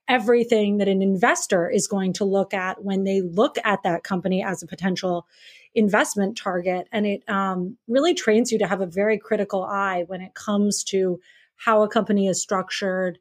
everything 0.08 0.78
that 0.78 0.88
an 0.88 1.02
investor 1.02 1.70
is 1.70 1.88
going 1.88 2.14
to 2.14 2.26
look 2.26 2.54
at 2.54 2.84
when 2.84 3.04
they 3.04 3.22
look 3.22 3.58
at 3.64 3.84
that 3.84 4.04
company 4.04 4.44
as 4.44 4.64
a 4.64 4.68
potential 4.68 5.28
investment 5.76 6.38
target. 6.38 6.88
And 6.92 7.06
it 7.06 7.30
um, 7.30 7.78
really 7.88 8.14
trains 8.14 8.52
you 8.52 8.58
to 8.60 8.68
have 8.68 8.82
a 8.82 8.88
very 8.88 9.20
critical 9.20 9.64
eye 9.64 10.06
when 10.08 10.22
it 10.22 10.34
comes 10.34 10.84
to 10.86 11.20
how 11.58 11.84
a 11.84 11.90
company 11.90 12.28
is 12.28 12.42
structured, 12.42 13.20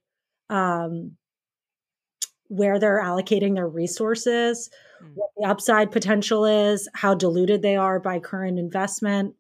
um, 0.49 1.17
where 2.47 2.79
they're 2.79 3.03
allocating 3.03 3.55
their 3.55 3.69
resources, 3.69 4.71
mm. 5.03 5.13
what 5.15 5.31
the 5.37 5.47
upside 5.47 5.91
potential 5.91 6.45
is, 6.45 6.89
how 6.95 7.15
diluted 7.15 7.63
they 7.63 7.77
are 7.77 8.01
by 8.01 8.19
current 8.19 8.59
investment. 8.59 9.35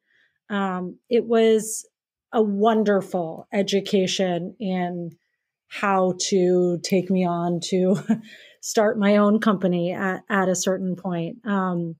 Um, 0.50 0.98
it 1.08 1.24
was 1.24 1.86
a 2.32 2.42
wonderful 2.42 3.46
education 3.52 4.54
in 4.58 5.10
how 5.68 6.14
to 6.28 6.78
take 6.82 7.10
me 7.10 7.26
on 7.26 7.60
to 7.60 7.96
start 8.62 8.98
my 8.98 9.16
own 9.16 9.40
company 9.40 9.92
at, 9.92 10.22
at 10.28 10.48
a 10.48 10.56
certain 10.56 10.96
point. 10.96 11.38
Um, 11.46 11.96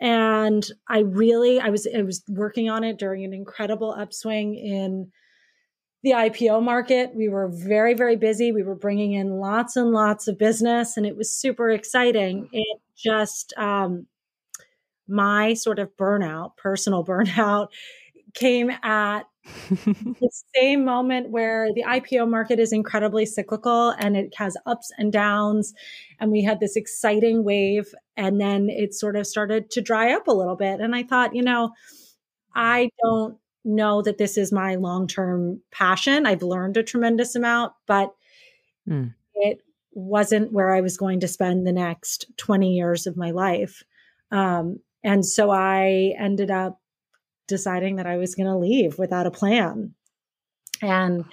and 0.00 0.66
I 0.88 1.00
really, 1.00 1.60
I 1.60 1.68
was, 1.68 1.86
I 1.86 2.02
was 2.02 2.22
working 2.28 2.68
on 2.68 2.82
it 2.82 2.98
during 2.98 3.24
an 3.24 3.32
incredible 3.32 3.94
upswing 3.96 4.56
in 4.56 5.12
the 6.02 6.10
IPO 6.10 6.62
market. 6.62 7.14
We 7.14 7.28
were 7.28 7.48
very, 7.48 7.94
very 7.94 8.16
busy. 8.16 8.52
We 8.52 8.62
were 8.62 8.74
bringing 8.74 9.12
in 9.12 9.38
lots 9.38 9.76
and 9.76 9.92
lots 9.92 10.28
of 10.28 10.38
business, 10.38 10.96
and 10.96 11.06
it 11.06 11.16
was 11.16 11.32
super 11.32 11.70
exciting. 11.70 12.48
It 12.52 12.80
just, 12.96 13.52
um, 13.56 14.06
my 15.08 15.54
sort 15.54 15.78
of 15.78 15.90
burnout, 15.96 16.56
personal 16.56 17.04
burnout, 17.06 17.68
came 18.34 18.70
at 18.82 19.22
the 19.70 20.30
same 20.56 20.84
moment 20.84 21.30
where 21.30 21.72
the 21.74 21.82
IPO 21.82 22.28
market 22.28 22.58
is 22.60 22.72
incredibly 22.72 23.26
cyclical 23.26 23.90
and 23.98 24.16
it 24.16 24.32
has 24.36 24.56
ups 24.66 24.90
and 24.98 25.12
downs. 25.12 25.74
And 26.20 26.30
we 26.30 26.42
had 26.42 26.60
this 26.60 26.76
exciting 26.76 27.44
wave, 27.44 27.92
and 28.16 28.40
then 28.40 28.68
it 28.70 28.94
sort 28.94 29.16
of 29.16 29.26
started 29.26 29.70
to 29.72 29.80
dry 29.80 30.12
up 30.14 30.28
a 30.28 30.32
little 30.32 30.56
bit. 30.56 30.80
And 30.80 30.94
I 30.94 31.02
thought, 31.02 31.34
you 31.34 31.42
know, 31.42 31.72
I 32.54 32.90
don't 33.02 33.38
know 33.64 34.02
that 34.02 34.18
this 34.18 34.36
is 34.36 34.52
my 34.52 34.74
long 34.76 35.06
term 35.06 35.60
passion. 35.70 36.26
I've 36.26 36.42
learned 36.42 36.76
a 36.76 36.82
tremendous 36.82 37.34
amount, 37.34 37.72
but 37.86 38.14
mm. 38.88 39.14
it 39.34 39.62
wasn't 39.92 40.52
where 40.52 40.74
I 40.74 40.80
was 40.80 40.96
going 40.96 41.20
to 41.20 41.28
spend 41.28 41.66
the 41.66 41.72
next 41.72 42.26
20 42.38 42.74
years 42.74 43.06
of 43.06 43.16
my 43.16 43.30
life. 43.30 43.82
Um, 44.30 44.80
and 45.04 45.24
so 45.24 45.50
I 45.50 46.14
ended 46.18 46.50
up 46.50 46.80
deciding 47.48 47.96
that 47.96 48.06
I 48.06 48.16
was 48.16 48.34
going 48.34 48.46
to 48.46 48.56
leave 48.56 48.98
without 48.98 49.26
a 49.26 49.30
plan. 49.30 49.94
And 50.80 51.24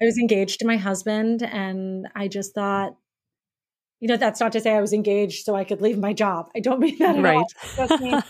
I 0.00 0.04
was 0.04 0.18
engaged 0.18 0.60
to 0.60 0.66
my 0.66 0.76
husband, 0.76 1.42
and 1.42 2.08
I 2.14 2.28
just 2.28 2.54
thought, 2.54 2.96
you 4.00 4.08
know, 4.08 4.16
that's 4.16 4.40
not 4.40 4.52
to 4.52 4.60
say 4.60 4.72
I 4.72 4.80
was 4.80 4.92
engaged 4.92 5.44
so 5.44 5.54
I 5.54 5.64
could 5.64 5.80
leave 5.80 5.98
my 5.98 6.12
job. 6.12 6.50
I 6.54 6.60
don't 6.60 6.80
mean 6.80 6.98
that 6.98 7.16
at 7.16 7.22
right. 7.22 7.44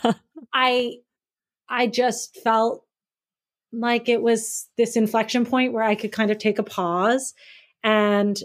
all. 0.05 0.15
I 0.55 0.99
I 1.69 1.87
just 1.87 2.37
felt 2.45 2.85
like 3.78 4.09
it 4.09 4.23
was 4.23 4.69
this 4.76 4.97
inflection 4.97 5.45
point 5.47 5.73
where 5.73 5.83
I 5.83 5.95
could 5.95 6.12
kind 6.12 6.31
of 6.31 6.38
take 6.38 6.59
a 6.59 6.62
pause 6.62 7.35
and 7.83 8.37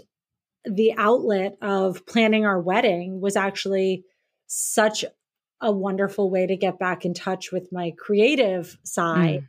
the 0.64 0.94
outlet 0.96 1.56
of 1.62 2.04
planning 2.06 2.44
our 2.44 2.60
wedding 2.60 3.20
was 3.20 3.36
actually 3.36 4.04
such 4.46 5.04
a 5.60 5.72
wonderful 5.72 6.30
way 6.30 6.46
to 6.46 6.56
get 6.56 6.78
back 6.78 7.04
in 7.04 7.14
touch 7.14 7.52
with 7.52 7.72
my 7.72 7.92
creative 7.98 8.78
side. 8.84 9.40
Mm. 9.40 9.46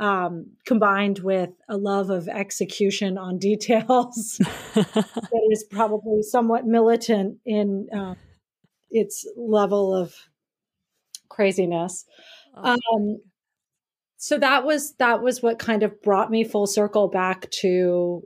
Um, 0.00 0.52
combined 0.64 1.18
with 1.18 1.50
a 1.68 1.76
love 1.76 2.10
of 2.10 2.28
execution 2.28 3.18
on 3.18 3.38
details 3.40 4.38
that 4.74 5.48
is 5.50 5.64
probably 5.68 6.22
somewhat 6.22 6.64
militant 6.64 7.38
in 7.44 7.88
uh, 7.92 8.14
its 8.90 9.26
level 9.36 9.92
of 9.94 10.14
craziness. 11.28 12.04
Oh. 12.56 12.76
Um, 12.94 13.18
so 14.18 14.36
that 14.38 14.64
was 14.64 14.94
that 14.94 15.22
was 15.22 15.42
what 15.42 15.58
kind 15.58 15.82
of 15.82 16.02
brought 16.02 16.30
me 16.30 16.44
full 16.44 16.66
circle 16.66 17.08
back 17.08 17.48
to 17.50 18.22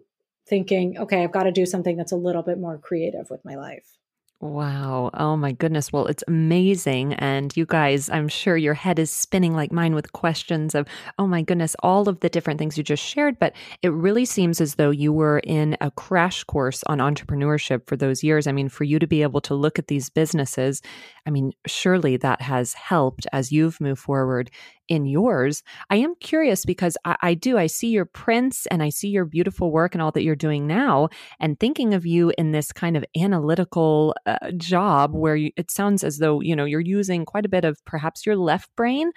thinking 0.49 0.99
okay 0.99 1.23
i've 1.23 1.33
got 1.33 1.45
to 1.45 1.53
do 1.53 1.65
something 1.65 1.97
that's 1.97 2.13
a 2.13 2.17
little 2.17 2.43
bit 2.43 2.59
more 2.59 2.79
creative 2.79 3.31
with 3.31 3.45
my 3.45 3.55
life 3.55 3.99
Wow. 4.43 5.11
Oh 5.15 5.37
my 5.37 5.53
goodness. 5.53 5.93
Well, 5.93 6.09
it's 6.09 6.25
amazing. 6.27 7.15
And 7.15 7.57
you 7.57 7.65
guys, 7.65 8.11
I'm 8.11 8.27
sure 8.27 8.57
your 8.57 8.75
head 8.75 8.99
is 8.99 9.09
spinning 9.09 9.55
like 9.55 9.71
mine 9.71 9.95
with 9.95 10.13
questions 10.13 10.75
of, 10.75 10.89
oh 11.17 11.29
my 11.29 11.43
goodness, 11.43 11.77
all 11.85 12.09
of 12.09 12.19
the 12.19 12.29
different 12.29 12.59
things 12.59 12.77
you 12.77 12.83
just 12.83 13.05
shared. 13.05 13.39
But 13.39 13.55
it 13.83 13.91
really 13.91 14.25
seems 14.25 14.61
as 14.61 14.75
though 14.75 14.91
you 14.91 15.13
were 15.13 15.39
in 15.39 15.77
a 15.81 15.93
crash 15.93 16.43
course 16.43 16.83
on 16.89 16.99
entrepreneurship 16.99 17.87
for 17.87 17.97
those 17.97 18.25
years. 18.25 18.49
I 18.49 18.53
mean, 18.53 18.69
for 18.69 18.83
you 18.83 18.99
to 18.99 19.07
be 19.07 19.23
able 19.23 19.41
to 19.43 19.55
look 19.55 19.79
at 19.79 19.87
these 19.87 20.11
businesses, 20.11 20.83
I 21.25 21.31
mean, 21.31 21.53
surely 21.69 22.17
that 22.17 22.43
has 22.43 22.75
helped 22.75 23.29
as 23.33 23.53
you've 23.53 23.81
moved 23.81 24.01
forward 24.01 24.51
in 24.93 25.07
yours. 25.07 25.63
I 25.89 25.97
am 25.97 26.15
curious 26.21 26.67
because 26.67 26.99
I, 27.07 27.17
I, 27.23 27.35
do, 27.35 27.57
I 27.57 27.67
see 27.67 27.89
your 27.89 28.05
prints 28.05 28.67
and 28.67 28.83
I 28.83 28.91
see 28.91 29.09
your 29.09 29.25
beautiful 29.25 29.73
work 29.73 29.95
and 29.95 30.03
all 30.03 30.13
that 30.13 30.23
you're 30.23 30.37
doing 30.37 30.67
now, 30.67 31.09
and 31.41 31.59
thinking 31.59 31.95
of 31.95 32.05
you 32.05 32.31
in 32.37 32.53
this 32.53 32.73
kind 32.73 32.95
of 32.95 33.05
analytical 33.17 34.15
uh, 34.27 34.51
job 34.59 35.15
where 35.15 35.35
you, 35.35 35.51
it 35.57 35.71
sounds 35.71 36.05
as 36.05 36.19
though, 36.19 36.43
you 36.43 36.55
know, 36.55 36.67
you're 36.67 36.81
using 36.81 37.25
quite 37.25 37.47
a 37.47 37.49
bit 37.49 37.65
of 37.65 37.83
perhaps 37.87 38.27
your 38.27 38.37
left 38.37 38.69
brain 38.77 39.11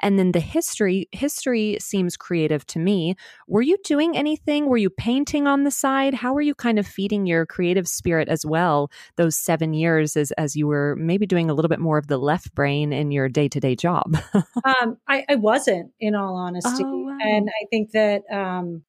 and 0.00 0.18
then 0.18 0.32
the 0.32 0.40
history 0.40 1.08
history 1.12 1.76
seems 1.80 2.16
creative 2.16 2.66
to 2.68 2.78
me. 2.78 3.14
Were 3.46 3.62
you 3.62 3.76
doing 3.84 4.16
anything? 4.16 4.66
Were 4.66 4.76
you 4.76 4.90
painting 4.90 5.46
on 5.46 5.64
the 5.64 5.70
side? 5.70 6.14
How 6.14 6.32
were 6.32 6.40
you 6.40 6.54
kind 6.54 6.78
of 6.78 6.86
feeding 6.86 7.26
your 7.26 7.46
creative 7.46 7.86
spirit 7.86 8.28
as 8.28 8.44
well 8.44 8.90
those 9.16 9.36
seven 9.36 9.74
years 9.74 10.16
as 10.16 10.32
as 10.32 10.56
you 10.56 10.66
were 10.66 10.96
maybe 10.96 11.26
doing 11.26 11.50
a 11.50 11.54
little 11.54 11.68
bit 11.68 11.80
more 11.80 11.98
of 11.98 12.08
the 12.08 12.18
left 12.18 12.54
brain 12.54 12.92
in 12.92 13.10
your 13.10 13.28
day-to-day 13.28 13.76
job? 13.76 14.16
Um, 14.64 14.96
I, 15.06 15.24
I, 15.28 15.34
wasn't 15.36 15.92
in 16.00 16.14
all 16.14 16.34
honesty 16.34 16.82
oh, 16.84 17.04
wow. 17.04 17.18
and 17.20 17.48
i 17.48 17.66
think 17.70 17.92
that 17.92 18.22
um, 18.32 18.82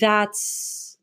that's 0.00 0.98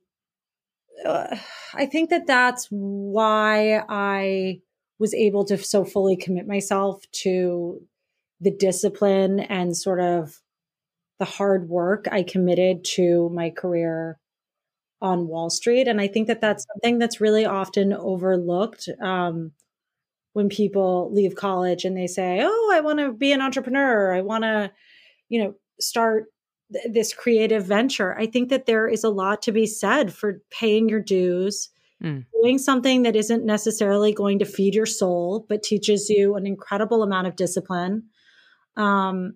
uh, 1.05 1.37
i 1.73 1.85
think 1.85 2.09
that 2.09 2.27
that's 2.27 2.67
why 2.69 3.83
i 3.87 4.59
was 4.99 5.13
able 5.13 5.45
to 5.45 5.57
so 5.57 5.85
fully 5.85 6.17
commit 6.17 6.47
myself 6.47 7.03
to 7.11 7.81
the 8.39 8.51
discipline 8.51 9.39
and 9.39 9.75
sort 9.75 9.99
of 9.99 10.41
the 11.19 11.25
hard 11.25 11.69
work 11.69 12.05
I 12.11 12.23
committed 12.23 12.83
to 12.95 13.29
my 13.33 13.49
career 13.49 14.19
on 15.01 15.27
Wall 15.27 15.49
Street. 15.49 15.87
And 15.87 16.01
I 16.01 16.07
think 16.07 16.27
that 16.27 16.41
that's 16.41 16.65
something 16.73 16.99
that's 16.99 17.21
really 17.21 17.45
often 17.45 17.93
overlooked 17.93 18.89
um, 19.01 19.51
when 20.33 20.49
people 20.49 21.11
leave 21.13 21.35
college 21.35 21.85
and 21.85 21.95
they 21.97 22.07
say, 22.07 22.41
"Oh, 22.43 22.71
I 22.73 22.81
want 22.81 22.99
to 22.99 23.11
be 23.11 23.31
an 23.31 23.41
entrepreneur. 23.41 24.13
I 24.13 24.21
want 24.21 24.43
to, 24.43 24.71
you 25.29 25.43
know, 25.43 25.55
start 25.79 26.25
th- 26.71 26.85
this 26.91 27.13
creative 27.13 27.65
venture." 27.65 28.17
I 28.17 28.27
think 28.27 28.49
that 28.49 28.65
there 28.65 28.87
is 28.87 29.03
a 29.03 29.09
lot 29.09 29.41
to 29.43 29.51
be 29.51 29.65
said 29.65 30.13
for 30.13 30.41
paying 30.51 30.89
your 30.89 31.01
dues, 31.01 31.69
mm. 32.03 32.25
doing 32.41 32.57
something 32.57 33.03
that 33.03 33.15
isn't 33.15 33.45
necessarily 33.45 34.13
going 34.13 34.39
to 34.39 34.45
feed 34.45 34.75
your 34.75 34.85
soul, 34.85 35.45
but 35.47 35.63
teaches 35.63 36.09
you 36.09 36.35
an 36.35 36.45
incredible 36.45 37.03
amount 37.03 37.27
of 37.27 37.35
discipline. 37.35 38.03
Um, 38.77 39.35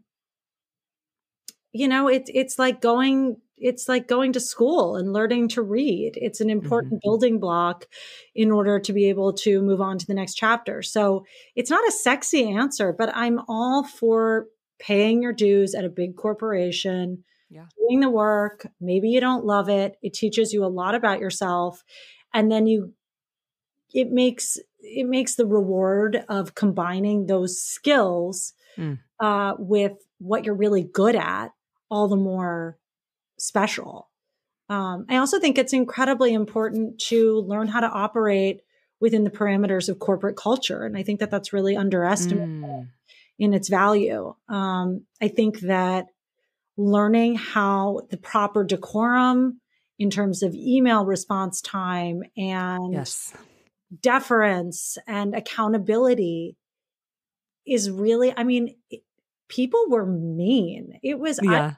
you 1.74 1.88
know, 1.88 2.08
it's 2.08 2.30
it's 2.34 2.60
like 2.60 2.82
going 2.82 3.38
it's 3.62 3.88
like 3.88 4.08
going 4.08 4.34
to 4.34 4.40
school 4.40 4.96
and 4.96 5.14
learning 5.14 5.48
to 5.50 5.62
read. 5.62 6.14
It's 6.16 6.42
an 6.42 6.50
important 6.50 6.94
mm-hmm. 6.94 7.08
building 7.10 7.40
block 7.40 7.86
in 8.34 8.52
order 8.52 8.80
to 8.80 8.92
be 8.92 9.08
able 9.10 9.34
to 9.34 9.62
move 9.62 9.80
on 9.80 10.00
to 10.00 10.08
the 10.08 10.16
next 10.16 10.34
chapter. 10.34 10.82
So 10.82 11.26
it's 11.56 11.70
not 11.70 11.88
a 11.88 11.92
sexy 11.92 12.50
answer, 12.50 12.92
but 12.92 13.16
I'm 13.16 13.40
all 13.48 13.84
for 13.84 14.48
paying 14.80 15.22
your 15.22 15.32
dues 15.32 15.76
at 15.76 15.86
a 15.86 15.90
big 15.90 16.16
corporation, 16.16 17.24
yeah. 17.52 17.66
doing 17.78 18.00
the 18.00 18.10
work. 18.10 18.66
Maybe 18.82 19.10
you 19.10 19.22
don't 19.22 19.46
love 19.46 19.70
it. 19.70 19.96
It 20.02 20.16
teaches 20.16 20.52
you 20.52 20.66
a 20.66 20.68
lot 20.68 20.96
about 20.96 21.20
yourself. 21.20 21.84
And 22.34 22.52
then 22.52 22.66
you, 22.66 22.94
it 23.94 24.10
makes, 24.10 24.58
it 24.80 25.06
makes 25.06 25.36
the 25.36 25.46
reward 25.46 26.26
of 26.30 26.56
combining 26.56 27.28
those 27.28 27.62
skills 27.62 28.54
mm. 28.78 29.00
uh, 29.20 29.56
with 29.58 29.94
what 30.20 30.46
you're 30.46 30.56
really 30.56 30.84
good 30.84 31.16
at 31.16 31.50
all 31.90 32.08
the 32.08 32.16
more 32.16 32.78
special. 33.38 34.10
Um, 34.70 35.06
I 35.10 35.18
also 35.18 35.40
think 35.40 35.58
it's 35.58 35.74
incredibly 35.74 36.34
important 36.34 37.00
to 37.08 37.42
learn 37.42 37.68
how 37.68 37.82
to 37.82 37.90
operate 37.90 38.62
within 39.02 39.24
the 39.24 39.30
parameters 39.30 39.90
of 39.90 40.00
corporate 40.00 40.38
culture. 40.38 40.86
And 40.86 40.96
I 40.96 41.04
think 41.04 41.20
that 41.20 41.32
that's 41.32 41.52
really 41.52 41.76
underestimated 41.76 42.48
mm. 42.48 42.88
in 43.38 43.54
its 43.54 43.68
value. 43.68 44.34
Um, 44.48 45.06
I 45.22 45.28
think 45.28 45.60
that 45.62 46.06
learning 46.78 47.36
how 47.36 48.02
the 48.10 48.18
proper 48.18 48.64
decorum 48.64 49.60
in 50.00 50.10
terms 50.10 50.42
of 50.42 50.56
email 50.56 51.06
response 51.06 51.62
time 51.62 52.24
and 52.38 52.94
yes. 52.94 53.34
deference 54.02 54.98
and 55.06 55.36
accountability 55.36 56.56
is 57.66 57.90
really, 57.90 58.34
I 58.36 58.44
mean, 58.44 58.76
people 59.48 59.86
were 59.90 60.06
mean. 60.06 61.00
It 61.04 61.20
was 61.20 61.40
yeah. 61.42 61.74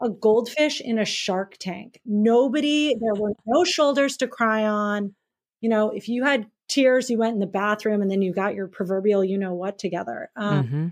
I, 0.00 0.06
a 0.06 0.10
goldfish 0.10 0.80
in 0.80 0.98
a 0.98 1.04
shark 1.04 1.56
tank. 1.58 2.00
Nobody, 2.04 2.94
there 3.00 3.14
were 3.14 3.32
no 3.46 3.64
shoulders 3.64 4.16
to 4.18 4.28
cry 4.28 4.66
on. 4.66 5.14
You 5.60 5.68
know, 5.68 5.90
if 5.90 6.08
you 6.08 6.24
had 6.24 6.46
tears, 6.68 7.08
you 7.08 7.18
went 7.18 7.34
in 7.34 7.40
the 7.40 7.46
bathroom 7.46 8.02
and 8.02 8.10
then 8.10 8.22
you 8.22 8.32
got 8.32 8.54
your 8.54 8.66
proverbial, 8.66 9.24
you 9.24 9.38
know 9.38 9.54
what, 9.54 9.78
together. 9.78 10.30
Um, 10.34 10.64
mm-hmm. 10.64 10.88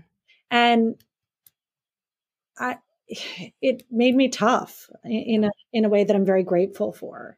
And 0.49 0.95
I, 2.57 2.77
it 3.61 3.83
made 3.91 4.15
me 4.15 4.29
tough 4.29 4.89
in 5.03 5.43
a 5.43 5.49
in 5.73 5.85
a 5.85 5.89
way 5.89 6.03
that 6.03 6.15
I'm 6.15 6.25
very 6.25 6.43
grateful 6.43 6.93
for. 6.93 7.37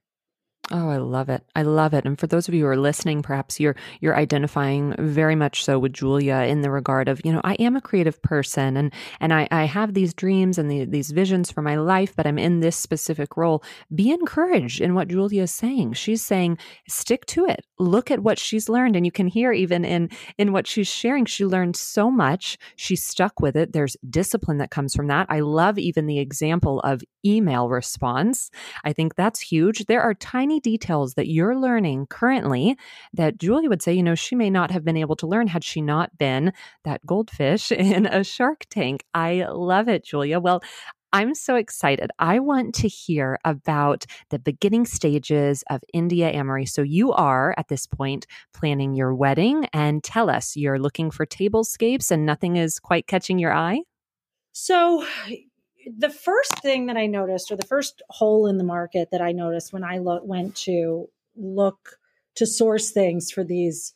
Oh, 0.75 0.89
I 0.89 0.97
love 0.97 1.29
it. 1.29 1.43
I 1.55 1.61
love 1.61 1.93
it. 1.93 2.03
And 2.03 2.19
for 2.19 2.25
those 2.27 2.47
of 2.47 2.53
you 2.53 2.61
who 2.61 2.67
are 2.67 2.75
listening, 2.77 3.21
perhaps 3.21 3.59
you're 3.59 3.75
you're 4.01 4.15
identifying 4.15 4.95
very 4.97 5.35
much 5.35 5.63
so 5.63 5.77
with 5.77 5.93
Julia 5.93 6.37
in 6.47 6.61
the 6.61 6.71
regard 6.71 7.07
of, 7.07 7.21
you 7.23 7.31
know, 7.31 7.41
I 7.43 7.53
am 7.55 7.75
a 7.75 7.81
creative 7.81 8.21
person 8.23 8.75
and 8.75 8.91
and 9.19 9.33
I, 9.33 9.47
I 9.51 9.65
have 9.65 9.93
these 9.93 10.15
dreams 10.15 10.57
and 10.57 10.71
the, 10.71 10.85
these 10.85 11.11
visions 11.11 11.51
for 11.51 11.61
my 11.61 11.75
life, 11.75 12.15
but 12.15 12.25
I'm 12.25 12.39
in 12.39 12.61
this 12.61 12.75
specific 12.75 13.37
role. 13.37 13.63
Be 13.93 14.09
encouraged 14.09 14.81
in 14.81 14.95
what 14.95 15.09
Julia 15.09 15.43
is 15.43 15.51
saying. 15.51 15.93
She's 15.93 16.23
saying, 16.23 16.57
stick 16.87 17.27
to 17.27 17.45
it. 17.45 17.65
Look 17.77 18.09
at 18.09 18.21
what 18.21 18.39
she's 18.39 18.67
learned. 18.67 18.95
And 18.95 19.05
you 19.05 19.11
can 19.11 19.27
hear 19.27 19.51
even 19.51 19.85
in 19.85 20.09
in 20.39 20.53
what 20.53 20.65
she's 20.65 20.87
sharing, 20.87 21.25
she 21.25 21.45
learned 21.45 21.75
so 21.75 22.09
much. 22.09 22.57
She 22.77 22.95
stuck 22.95 23.41
with 23.41 23.55
it. 23.55 23.73
There's 23.73 23.95
discipline 24.09 24.57
that 24.57 24.71
comes 24.71 24.95
from 24.95 25.05
that. 25.07 25.27
I 25.29 25.41
love 25.41 25.77
even 25.77 26.07
the 26.07 26.17
example 26.17 26.79
of 26.79 27.03
email 27.23 27.69
response. 27.69 28.49
I 28.83 28.91
think 28.91 29.13
that's 29.13 29.39
huge. 29.39 29.85
There 29.85 30.01
are 30.01 30.15
tiny 30.15 30.53
tiny 30.53 30.59
details 30.63 31.13
that 31.13 31.27
you're 31.27 31.55
learning 31.55 32.07
currently 32.07 32.77
that 33.13 33.37
Julia 33.37 33.69
would 33.69 33.81
say, 33.83 33.93
you 33.93 34.03
know, 34.03 34.15
she 34.15 34.35
may 34.35 34.49
not 34.49 34.71
have 34.71 34.83
been 34.83 34.97
able 34.97 35.15
to 35.17 35.27
learn 35.27 35.47
had 35.47 35.63
she 35.63 35.81
not 35.81 36.17
been 36.17 36.53
that 36.83 37.05
goldfish 37.05 37.71
in 37.71 38.07
a 38.07 38.23
shark 38.23 38.65
tank. 38.69 39.03
I 39.13 39.45
love 39.49 39.87
it, 39.87 40.03
Julia. 40.03 40.39
Well, 40.39 40.63
I'm 41.13 41.35
so 41.35 41.55
excited. 41.55 42.09
I 42.17 42.39
want 42.39 42.73
to 42.75 42.87
hear 42.87 43.37
about 43.45 44.05
the 44.31 44.39
beginning 44.39 44.87
stages 44.87 45.63
of 45.69 45.81
India 45.93 46.31
Amory. 46.31 46.65
So, 46.65 46.81
you 46.81 47.11
are 47.11 47.53
at 47.55 47.67
this 47.67 47.85
point 47.85 48.25
planning 48.51 48.95
your 48.95 49.13
wedding, 49.13 49.67
and 49.73 50.03
tell 50.03 50.27
us 50.27 50.55
you're 50.55 50.79
looking 50.79 51.11
for 51.11 51.27
tablescapes 51.27 52.09
and 52.09 52.25
nothing 52.25 52.55
is 52.55 52.79
quite 52.79 53.05
catching 53.05 53.37
your 53.37 53.53
eye? 53.53 53.81
So, 54.53 55.05
the 55.85 56.09
first 56.09 56.59
thing 56.61 56.87
that 56.87 56.97
I 56.97 57.07
noticed, 57.07 57.51
or 57.51 57.55
the 57.55 57.65
first 57.65 58.01
hole 58.09 58.47
in 58.47 58.57
the 58.57 58.63
market 58.63 59.09
that 59.11 59.21
I 59.21 59.31
noticed 59.31 59.73
when 59.73 59.83
I 59.83 59.97
lo- 59.97 60.21
went 60.23 60.55
to 60.57 61.09
look 61.35 61.97
to 62.35 62.45
source 62.45 62.91
things 62.91 63.31
for 63.31 63.43
these 63.43 63.93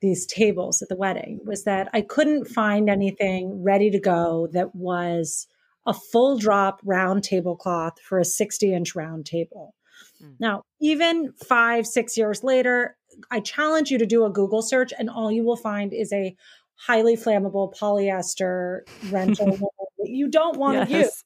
these 0.00 0.24
tables 0.24 0.80
at 0.80 0.88
the 0.88 0.96
wedding, 0.96 1.40
was 1.44 1.64
that 1.64 1.90
I 1.92 2.00
couldn't 2.00 2.46
find 2.46 2.88
anything 2.88 3.62
ready 3.62 3.90
to 3.90 4.00
go 4.00 4.48
that 4.52 4.74
was 4.74 5.46
a 5.86 5.92
full 5.92 6.38
drop 6.38 6.80
round 6.84 7.22
tablecloth 7.22 8.00
for 8.00 8.18
a 8.18 8.24
60 8.24 8.72
inch 8.72 8.94
round 8.94 9.26
table. 9.26 9.74
Mm. 10.22 10.34
Now, 10.38 10.62
even 10.80 11.32
five, 11.32 11.86
six 11.86 12.16
years 12.16 12.42
later, 12.42 12.96
I 13.30 13.40
challenge 13.40 13.90
you 13.90 13.98
to 13.98 14.06
do 14.06 14.24
a 14.24 14.30
Google 14.30 14.62
search, 14.62 14.92
and 14.98 15.10
all 15.10 15.30
you 15.30 15.44
will 15.44 15.56
find 15.56 15.92
is 15.92 16.12
a 16.12 16.34
highly 16.76 17.16
flammable 17.16 17.74
polyester 17.76 18.80
rental 19.10 19.58
you 20.04 20.28
don't 20.28 20.58
want 20.58 20.76
yes. 20.76 20.88
to 20.88 20.96
use. 20.98 21.24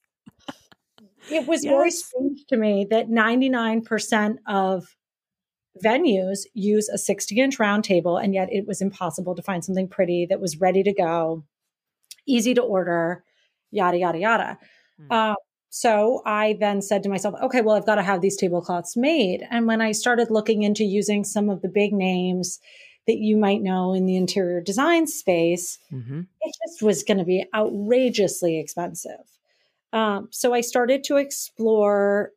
It 1.31 1.47
was 1.47 1.63
yes. 1.63 1.71
very 1.71 1.91
strange 1.91 2.45
to 2.49 2.57
me 2.57 2.85
that 2.91 3.09
99% 3.09 4.35
of 4.47 4.95
venues 5.83 6.39
use 6.53 6.87
a 6.89 6.97
60 6.97 7.39
inch 7.39 7.59
round 7.59 7.83
table, 7.83 8.17
and 8.17 8.33
yet 8.33 8.49
it 8.51 8.65
was 8.67 8.81
impossible 8.81 9.35
to 9.35 9.41
find 9.41 9.63
something 9.63 9.87
pretty 9.87 10.27
that 10.29 10.39
was 10.39 10.61
ready 10.61 10.83
to 10.83 10.93
go, 10.93 11.43
easy 12.27 12.53
to 12.53 12.61
order, 12.61 13.23
yada, 13.71 13.97
yada, 13.97 14.19
yada. 14.19 14.57
Mm. 15.01 15.31
Uh, 15.31 15.35
so 15.69 16.21
I 16.25 16.55
then 16.59 16.81
said 16.81 17.03
to 17.03 17.09
myself, 17.09 17.35
okay, 17.43 17.61
well, 17.61 17.75
I've 17.75 17.85
got 17.85 17.95
to 17.95 18.03
have 18.03 18.21
these 18.21 18.37
tablecloths 18.37 18.95
made. 18.95 19.45
And 19.51 19.67
when 19.67 19.81
I 19.81 19.91
started 19.91 20.31
looking 20.31 20.63
into 20.63 20.85
using 20.85 21.25
some 21.25 21.49
of 21.49 21.61
the 21.61 21.67
big 21.67 21.91
names, 21.91 22.59
that 23.07 23.17
you 23.17 23.37
might 23.37 23.61
know 23.61 23.93
in 23.93 24.05
the 24.05 24.15
interior 24.15 24.61
design 24.61 25.07
space, 25.07 25.77
mm-hmm. 25.91 26.21
it 26.41 26.55
just 26.67 26.81
was 26.81 27.03
going 27.03 27.19
to 27.19 27.23
be 27.23 27.45
outrageously 27.53 28.59
expensive. 28.59 29.21
Um, 29.93 30.27
so 30.31 30.53
I 30.53 30.61
started 30.61 31.03
to 31.05 31.17
explore 31.17 32.31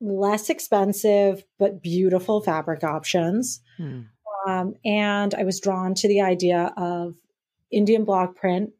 less 0.00 0.50
expensive 0.50 1.44
but 1.58 1.82
beautiful 1.82 2.40
fabric 2.40 2.84
options. 2.84 3.60
Hmm. 3.76 4.02
Um, 4.46 4.74
and 4.84 5.34
I 5.34 5.44
was 5.44 5.60
drawn 5.60 5.94
to 5.94 6.08
the 6.08 6.20
idea 6.20 6.72
of 6.76 7.14
Indian 7.70 8.04
block 8.04 8.36
print. 8.36 8.70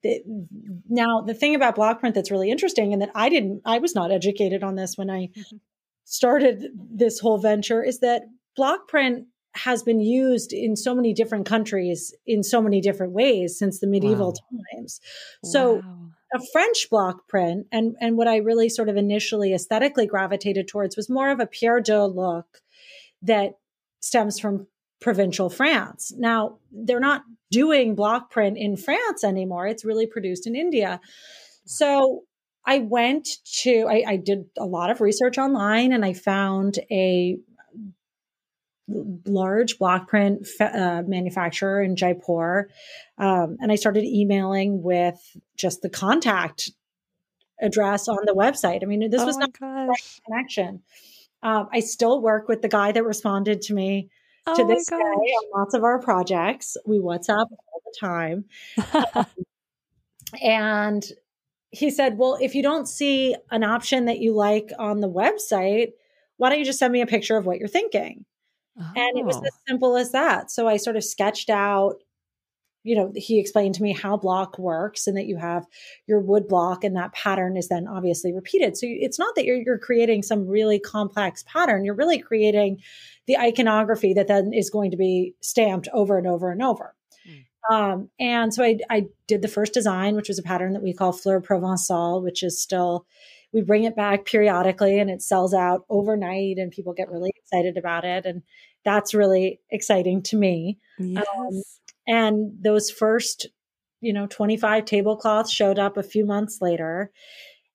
Now, 0.88 1.22
the 1.22 1.34
thing 1.34 1.54
about 1.54 1.74
block 1.74 2.00
print 2.00 2.14
that's 2.14 2.30
really 2.30 2.50
interesting, 2.50 2.92
and 2.92 3.02
that 3.02 3.10
I 3.14 3.28
didn't, 3.28 3.62
I 3.64 3.78
was 3.78 3.94
not 3.94 4.12
educated 4.12 4.62
on 4.62 4.76
this 4.76 4.96
when 4.96 5.10
I 5.10 5.26
mm-hmm. 5.26 5.56
started 6.04 6.66
this 6.76 7.18
whole 7.18 7.38
venture, 7.38 7.82
is 7.82 8.00
that 8.00 8.22
block 8.54 8.86
print 8.86 9.26
has 9.56 9.82
been 9.82 10.00
used 10.00 10.52
in 10.52 10.76
so 10.76 10.94
many 10.94 11.12
different 11.12 11.46
countries 11.46 12.14
in 12.26 12.42
so 12.42 12.60
many 12.60 12.80
different 12.80 13.12
ways 13.12 13.58
since 13.58 13.80
the 13.80 13.86
medieval 13.86 14.34
wow. 14.52 14.60
times. 14.74 15.00
So 15.44 15.74
wow. 15.76 16.10
a 16.34 16.40
French 16.52 16.88
block 16.90 17.28
print 17.28 17.66
and 17.72 17.96
and 18.00 18.16
what 18.16 18.28
I 18.28 18.36
really 18.36 18.68
sort 18.68 18.88
of 18.88 18.96
initially 18.96 19.54
aesthetically 19.54 20.06
gravitated 20.06 20.68
towards 20.68 20.96
was 20.96 21.08
more 21.08 21.30
of 21.30 21.40
a 21.40 21.46
Pierre 21.46 21.80
Deux 21.80 22.04
look 22.04 22.60
that 23.22 23.58
stems 24.00 24.38
from 24.38 24.66
provincial 25.00 25.50
France. 25.50 26.12
Now, 26.16 26.58
they're 26.72 27.00
not 27.00 27.22
doing 27.50 27.94
block 27.94 28.30
print 28.30 28.56
in 28.56 28.76
France 28.76 29.24
anymore. 29.24 29.66
It's 29.66 29.84
really 29.84 30.06
produced 30.06 30.46
in 30.46 30.56
India. 30.56 31.00
So 31.64 32.22
I 32.66 32.78
went 32.78 33.28
to, 33.62 33.86
I, 33.88 34.04
I, 34.06 34.16
did 34.16 34.46
a 34.58 34.64
lot 34.64 34.90
of 34.90 35.00
research 35.00 35.38
online 35.38 35.92
and 35.92 36.04
I 36.04 36.14
found 36.14 36.78
a 36.90 37.38
large 38.88 39.78
block 39.78 40.08
print 40.08 40.46
uh, 40.60 41.02
manufacturer 41.06 41.82
in 41.82 41.96
Jaipur. 41.96 42.68
Um, 43.18 43.56
and 43.60 43.72
I 43.72 43.74
started 43.74 44.04
emailing 44.04 44.82
with 44.82 45.18
just 45.56 45.82
the 45.82 45.90
contact 45.90 46.70
address 47.60 48.08
on 48.08 48.18
the 48.26 48.34
website. 48.34 48.82
I 48.82 48.86
mean, 48.86 49.10
this 49.10 49.22
oh 49.22 49.26
was 49.26 49.38
not 49.38 49.50
a 49.50 49.92
connection. 50.24 50.82
Um, 51.42 51.68
I 51.72 51.80
still 51.80 52.20
work 52.20 52.48
with 52.48 52.62
the 52.62 52.68
guy 52.68 52.92
that 52.92 53.04
responded 53.04 53.62
to 53.62 53.74
me 53.74 54.10
oh 54.46 54.56
to 54.56 54.64
this 54.64 54.86
day 54.86 54.96
on 54.96 55.60
lots 55.60 55.74
of 55.74 55.84
our 55.84 56.00
projects. 56.00 56.76
We 56.86 56.98
WhatsApp 56.98 57.46
all 57.50 57.82
the 57.84 57.96
time. 57.98 58.44
um, 59.14 59.26
and 60.42 61.04
he 61.70 61.90
said, 61.90 62.18
Well, 62.18 62.38
if 62.40 62.54
you 62.54 62.62
don't 62.62 62.86
see 62.86 63.36
an 63.50 63.64
option 63.64 64.06
that 64.06 64.18
you 64.18 64.34
like 64.34 64.70
on 64.78 65.00
the 65.00 65.10
website, 65.10 65.92
why 66.36 66.50
don't 66.50 66.58
you 66.58 66.64
just 66.64 66.78
send 66.78 66.92
me 66.92 67.00
a 67.00 67.06
picture 67.06 67.36
of 67.36 67.46
what 67.46 67.58
you're 67.58 67.68
thinking? 67.68 68.24
Oh. 68.78 68.92
And 68.94 69.18
it 69.18 69.24
was 69.24 69.36
oh. 69.36 69.44
as 69.44 69.52
simple 69.66 69.96
as 69.96 70.12
that. 70.12 70.50
So 70.50 70.68
I 70.68 70.76
sort 70.76 70.96
of 70.96 71.04
sketched 71.04 71.50
out 71.50 71.96
you 72.86 72.94
know, 72.94 73.10
he 73.16 73.40
explained 73.40 73.74
to 73.74 73.82
me 73.82 73.92
how 73.92 74.16
block 74.16 74.60
works 74.60 75.08
and 75.08 75.16
that 75.16 75.26
you 75.26 75.36
have 75.36 75.66
your 76.06 76.20
wood 76.20 76.46
block 76.46 76.84
and 76.84 76.94
that 76.94 77.12
pattern 77.12 77.56
is 77.56 77.66
then 77.66 77.88
obviously 77.88 78.32
repeated. 78.32 78.76
So 78.76 78.86
it's 78.88 79.18
not 79.18 79.34
that 79.34 79.44
you're, 79.44 79.56
you're 79.56 79.76
creating 79.76 80.22
some 80.22 80.46
really 80.46 80.78
complex 80.78 81.42
pattern. 81.48 81.84
You're 81.84 81.96
really 81.96 82.20
creating 82.20 82.78
the 83.26 83.38
iconography 83.38 84.14
that 84.14 84.28
then 84.28 84.52
is 84.52 84.70
going 84.70 84.92
to 84.92 84.96
be 84.96 85.34
stamped 85.40 85.88
over 85.92 86.16
and 86.16 86.28
over 86.28 86.52
and 86.52 86.62
over. 86.62 86.94
Mm. 87.28 87.74
Um, 87.74 88.10
and 88.20 88.54
so 88.54 88.62
I, 88.62 88.78
I 88.88 89.06
did 89.26 89.42
the 89.42 89.48
first 89.48 89.74
design, 89.74 90.14
which 90.14 90.28
was 90.28 90.38
a 90.38 90.44
pattern 90.44 90.72
that 90.74 90.82
we 90.82 90.94
call 90.94 91.10
Fleur 91.10 91.40
Provençale, 91.40 92.22
which 92.22 92.44
is 92.44 92.62
still, 92.62 93.04
we 93.52 93.62
bring 93.62 93.82
it 93.82 93.96
back 93.96 94.26
periodically 94.26 95.00
and 95.00 95.10
it 95.10 95.22
sells 95.22 95.52
out 95.52 95.84
overnight 95.90 96.58
and 96.58 96.70
people 96.70 96.92
get 96.92 97.10
really 97.10 97.32
excited 97.46 97.76
about 97.76 98.04
it. 98.04 98.26
And 98.26 98.42
that's 98.84 99.14
really 99.14 99.60
exciting 99.70 100.22
to 100.24 100.36
me. 100.36 100.78
Um, 101.00 101.06
yes. 101.06 101.26
Um, 101.38 101.62
and 102.06 102.52
those 102.60 102.90
first, 102.90 103.48
you 104.00 104.12
know, 104.12 104.26
25 104.26 104.84
tablecloths 104.84 105.52
showed 105.52 105.78
up 105.78 105.96
a 105.96 106.02
few 106.02 106.24
months 106.24 106.58
later. 106.60 107.10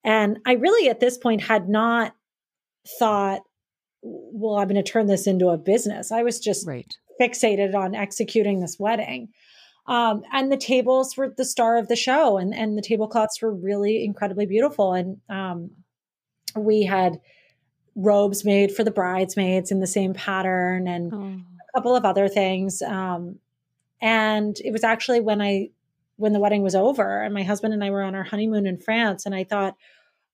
And 0.04 0.38
I 0.46 0.54
really, 0.54 0.88
at 0.88 1.00
this 1.00 1.18
point, 1.18 1.42
had 1.42 1.68
not 1.68 2.14
thought, 2.98 3.42
well, 4.02 4.56
I'm 4.56 4.68
going 4.68 4.82
to 4.82 4.90
turn 4.90 5.06
this 5.06 5.26
into 5.26 5.48
a 5.48 5.58
business. 5.58 6.10
I 6.10 6.22
was 6.22 6.40
just 6.40 6.66
right. 6.66 6.92
fixated 7.20 7.74
on 7.74 7.94
executing 7.94 8.60
this 8.60 8.78
wedding. 8.78 9.28
Um, 9.86 10.22
and 10.32 10.50
the 10.50 10.56
tables 10.56 11.16
were 11.16 11.32
the 11.36 11.44
star 11.44 11.76
of 11.76 11.88
the 11.88 11.96
show, 11.96 12.38
and, 12.38 12.54
and 12.54 12.78
the 12.78 12.82
tablecloths 12.82 13.40
were 13.42 13.52
really 13.52 14.04
incredibly 14.04 14.46
beautiful. 14.46 14.92
And 14.94 15.18
um, 15.28 15.70
we 16.56 16.84
had 16.84 17.20
robes 17.94 18.44
made 18.44 18.74
for 18.74 18.84
the 18.84 18.90
bridesmaids 18.90 19.70
in 19.70 19.80
the 19.80 19.86
same 19.86 20.14
pattern 20.14 20.86
and 20.86 21.12
oh. 21.12 21.40
a 21.68 21.78
couple 21.78 21.94
of 21.94 22.04
other 22.04 22.28
things. 22.28 22.82
Um, 22.82 23.38
and 24.00 24.58
it 24.64 24.72
was 24.72 24.84
actually 24.84 25.20
when 25.20 25.40
I, 25.40 25.70
when 26.16 26.32
the 26.32 26.40
wedding 26.40 26.62
was 26.62 26.74
over 26.74 27.22
and 27.22 27.34
my 27.34 27.42
husband 27.42 27.74
and 27.74 27.82
I 27.82 27.90
were 27.90 28.02
on 28.02 28.14
our 28.14 28.24
honeymoon 28.24 28.66
in 28.66 28.78
France 28.78 29.26
and 29.26 29.34
I 29.34 29.44
thought, 29.44 29.76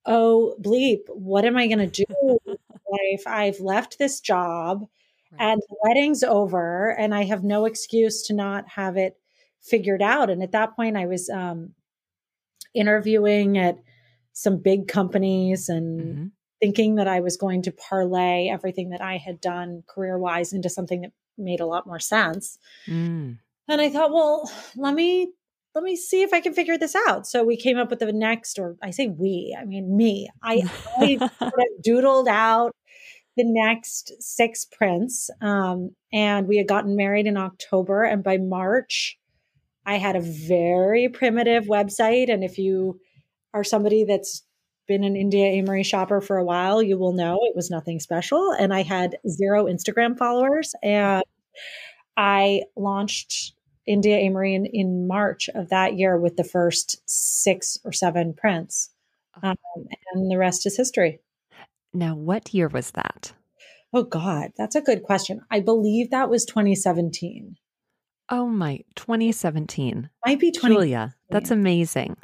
oh, 0.07 0.55
bleep, 0.61 1.01
what 1.09 1.45
am 1.45 1.57
I 1.57 1.67
going 1.67 1.91
to 1.91 2.05
do 2.05 2.39
if 2.91 3.27
I've 3.27 3.61
left 3.61 3.99
this 3.99 4.21
job 4.21 4.87
right. 5.33 5.53
and 5.53 5.61
the 5.69 5.77
wedding's 5.85 6.23
over 6.23 6.91
and 6.91 7.15
I 7.15 7.25
have 7.25 7.45
no 7.45 7.65
excuse 7.67 8.23
to 8.25 8.35
not 8.35 8.69
have 8.69 8.97
it 8.97 9.19
figured 9.61 10.03
out. 10.03 10.31
And 10.31 10.43
at 10.43 10.53
that 10.53 10.75
point 10.75 10.97
I 10.97 11.07
was, 11.07 11.29
um, 11.29 11.75
interviewing 12.75 13.59
at 13.59 13.79
some 14.33 14.59
big 14.59 14.89
companies 14.89 15.69
and 15.69 16.01
mm-hmm. 16.01 16.27
Thinking 16.61 16.97
that 16.97 17.09
I 17.09 17.21
was 17.21 17.37
going 17.37 17.63
to 17.63 17.73
parlay 17.73 18.49
everything 18.49 18.91
that 18.91 19.01
I 19.01 19.17
had 19.17 19.41
done 19.41 19.83
career 19.89 20.19
wise 20.19 20.53
into 20.53 20.69
something 20.69 21.03
that 21.03 21.13
made 21.37 21.61
a 21.61 21.67
lot 21.67 21.87
more 21.87 22.01
sense. 22.01 22.59
Mm. 22.87 23.39
And 23.69 23.81
I 23.81 23.91
thought, 23.91 24.13
well, 24.13 24.51
let 24.77 24.95
me 24.95 25.33
let 25.75 25.85
me 25.85 25.95
see 25.95 26.23
if 26.23 26.33
I 26.33 26.41
can 26.41 26.55
figure 26.55 26.77
this 26.77 26.97
out. 27.07 27.27
So 27.27 27.45
we 27.45 27.57
came 27.57 27.79
up 27.79 27.91
with 27.91 28.01
the 28.01 28.13
next, 28.13 28.59
or 28.59 28.77
I 28.83 28.91
say 28.91 29.07
we, 29.07 29.57
I 29.59 29.65
mean 29.65 29.97
me. 29.97 30.29
I, 30.43 30.63
I 30.99 31.17
sort 31.17 31.53
of 31.53 31.85
doodled 31.87 32.27
out 32.27 32.73
the 33.37 33.45
next 33.45 34.13
six 34.19 34.65
prints, 34.65 35.31
um, 35.41 35.91
and 36.13 36.49
we 36.49 36.57
had 36.57 36.67
gotten 36.67 36.97
married 36.97 37.27
in 37.27 37.37
October, 37.37 38.03
and 38.03 38.25
by 38.25 38.39
March, 38.39 39.17
I 39.87 39.99
had 39.99 40.17
a 40.17 40.21
very 40.21 41.09
primitive 41.09 41.67
website. 41.67 42.33
And 42.33 42.43
if 42.43 42.59
you 42.59 42.99
are 43.55 43.63
somebody 43.63 44.05
that's 44.05 44.43
been 44.89 45.05
an 45.05 45.15
India 45.15 45.45
Amory 45.45 45.85
shopper 45.85 46.21
for 46.21 46.37
a 46.39 46.45
while, 46.45 46.83
you 46.83 46.99
will 46.99 47.13
know 47.13 47.39
it 47.43 47.55
was 47.55 47.71
nothing 47.71 48.01
special. 48.01 48.53
And 48.53 48.75
I 48.75 48.83
had 48.83 49.19
zero 49.29 49.67
Instagram 49.67 50.19
followers, 50.19 50.75
and 50.83 51.23
I 52.17 52.63
launched 52.75 53.53
India 53.87 54.17
Amory 54.17 54.55
in, 54.55 54.67
in 54.67 55.07
March 55.07 55.49
of 55.55 55.69
that 55.69 55.97
year 55.97 56.19
with 56.19 56.37
the 56.37 56.45
first 56.45 57.03
six 57.07 57.79
or 57.85 57.93
seven 57.93 58.35
prints. 58.35 58.91
Um, 59.43 59.57
and 60.13 60.31
the 60.31 60.37
rest 60.37 60.67
is 60.67 60.77
history. 60.77 61.21
Now, 61.95 62.17
what 62.17 62.53
year 62.53 62.69
was 62.69 62.91
that? 62.93 63.33
Oh, 63.93 64.03
God, 64.03 64.53
that's 64.57 64.75
a 64.75 64.83
good 64.83 65.03
question. 65.03 65.41
I 65.51 65.61
believe 65.61 66.11
that 66.11 66.29
was 66.29 66.45
2017. 66.45 67.57
Oh, 68.29 68.47
my, 68.47 68.85
2017. 68.97 70.11
Might 70.27 70.41
be 70.41 70.51
20. 70.51 70.75
Julia, 70.75 71.15
that's 71.31 71.51
amazing. 71.51 72.17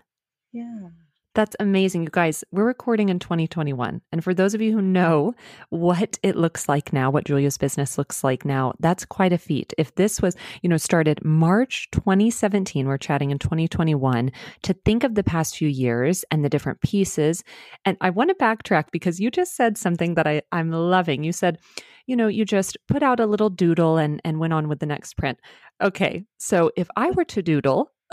Yeah. 0.52 0.88
That's 1.34 1.56
amazing. 1.58 2.04
You 2.04 2.10
guys, 2.12 2.44
we're 2.52 2.64
recording 2.64 3.08
in 3.08 3.18
2021. 3.18 4.00
And 4.12 4.22
for 4.22 4.32
those 4.32 4.54
of 4.54 4.60
you 4.60 4.72
who 4.72 4.80
know 4.80 5.34
what 5.70 6.16
it 6.22 6.36
looks 6.36 6.68
like 6.68 6.92
now, 6.92 7.10
what 7.10 7.24
Julia's 7.24 7.58
business 7.58 7.98
looks 7.98 8.22
like 8.22 8.44
now, 8.44 8.72
that's 8.78 9.04
quite 9.04 9.32
a 9.32 9.38
feat. 9.38 9.74
If 9.76 9.96
this 9.96 10.22
was, 10.22 10.36
you 10.62 10.68
know, 10.68 10.76
started 10.76 11.24
March 11.24 11.88
2017, 11.90 12.86
we're 12.86 12.98
chatting 12.98 13.32
in 13.32 13.40
2021, 13.40 14.30
to 14.62 14.72
think 14.84 15.02
of 15.02 15.16
the 15.16 15.24
past 15.24 15.56
few 15.56 15.68
years 15.68 16.24
and 16.30 16.44
the 16.44 16.48
different 16.48 16.80
pieces. 16.82 17.42
And 17.84 17.96
I 18.00 18.10
want 18.10 18.30
to 18.30 18.36
backtrack 18.36 18.92
because 18.92 19.18
you 19.18 19.32
just 19.32 19.56
said 19.56 19.76
something 19.76 20.14
that 20.14 20.28
I, 20.28 20.42
I'm 20.52 20.70
loving. 20.70 21.24
You 21.24 21.32
said, 21.32 21.58
you 22.06 22.14
know, 22.14 22.28
you 22.28 22.44
just 22.44 22.76
put 22.86 23.02
out 23.02 23.18
a 23.18 23.26
little 23.26 23.50
doodle 23.50 23.96
and, 23.96 24.20
and 24.24 24.38
went 24.38 24.52
on 24.52 24.68
with 24.68 24.78
the 24.78 24.86
next 24.86 25.16
print. 25.16 25.40
Okay. 25.82 26.26
So 26.38 26.70
if 26.76 26.86
I 26.96 27.10
were 27.10 27.24
to 27.24 27.42
doodle, 27.42 27.90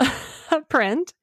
a 0.52 0.60
print, 0.60 1.14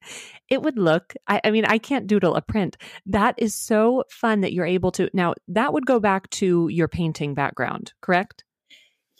it 0.48 0.62
would 0.62 0.78
look, 0.78 1.14
I, 1.26 1.40
I, 1.44 1.50
mean, 1.50 1.64
I 1.64 1.78
can't 1.78 2.06
doodle 2.06 2.34
a 2.34 2.42
print. 2.42 2.76
That 3.06 3.34
is 3.38 3.54
so 3.54 4.04
fun 4.10 4.40
that 4.40 4.52
you're 4.52 4.66
able 4.66 4.90
to. 4.92 5.08
Now, 5.14 5.34
that 5.48 5.72
would 5.72 5.86
go 5.86 6.00
back 6.00 6.28
to 6.30 6.68
your 6.68 6.88
painting 6.88 7.34
background, 7.34 7.92
correct? 8.00 8.44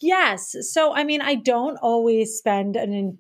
Yes. 0.01 0.55
So, 0.73 0.95
I 0.95 1.05
mean, 1.05 1.21
I 1.21 1.35
don't 1.35 1.77
always 1.77 2.37
spend 2.37 2.77
an 2.77 3.19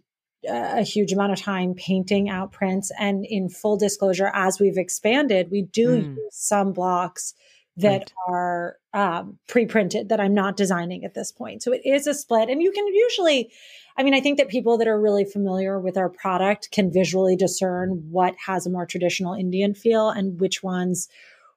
a 0.49 0.83
huge 0.83 1.13
amount 1.13 1.33
of 1.33 1.39
time 1.39 1.75
painting 1.75 2.29
out 2.31 2.53
prints. 2.53 2.91
And 2.99 3.27
in 3.27 3.49
full 3.49 3.77
disclosure, 3.77 4.31
as 4.33 4.59
we've 4.59 4.79
expanded, 4.79 5.49
we 5.51 5.63
do 5.63 5.89
mm. 5.89 6.17
use 6.17 6.35
some 6.35 6.73
blocks 6.73 7.35
that 7.77 7.99
right. 8.01 8.13
are 8.29 8.77
um, 8.93 9.39
pre-printed 9.49 10.09
that 10.09 10.21
I'm 10.21 10.35
not 10.35 10.57
designing 10.57 11.05
at 11.05 11.15
this 11.15 11.33
point. 11.33 11.63
So 11.63 11.73
it 11.73 11.83
is 11.85 12.07
a 12.07 12.15
split, 12.15 12.49
and 12.49 12.63
you 12.63 12.73
can 12.73 12.87
usually 12.87 13.53
I 14.01 14.03
mean, 14.03 14.15
I 14.15 14.21
think 14.23 14.39
that 14.39 14.49
people 14.49 14.79
that 14.79 14.89
are 14.89 14.99
really 14.99 15.27
familiar 15.27 15.79
with 15.79 15.99
our 15.99 16.09
product 16.09 16.71
can 16.73 16.91
visually 16.91 17.37
discern 17.37 18.03
what 18.11 18.35
has 18.47 18.65
a 18.65 18.71
more 18.71 18.87
traditional 18.87 19.35
Indian 19.35 19.75
feel 19.75 20.09
and 20.09 20.41
which 20.41 20.63
ones 20.63 21.07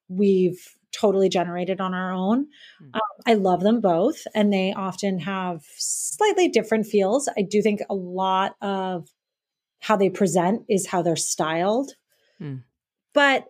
we've 0.09 0.75
totally 0.91 1.29
generated 1.29 1.79
on 1.79 1.93
our 1.93 2.11
own. 2.11 2.47
Mm-hmm. 2.81 2.95
Um, 2.95 3.01
I 3.25 3.35
love 3.35 3.61
them 3.61 3.79
both, 3.79 4.27
and 4.35 4.51
they 4.51 4.73
often 4.73 5.19
have 5.19 5.63
slightly 5.77 6.49
different 6.49 6.85
feels. 6.85 7.29
I 7.37 7.43
do 7.43 7.61
think 7.61 7.79
a 7.89 7.95
lot 7.95 8.57
of 8.61 9.07
how 9.79 9.95
they 9.95 10.09
present 10.09 10.63
is 10.67 10.85
how 10.85 11.01
they're 11.01 11.15
styled. 11.15 11.93
Mm. 12.41 12.63
But 13.13 13.45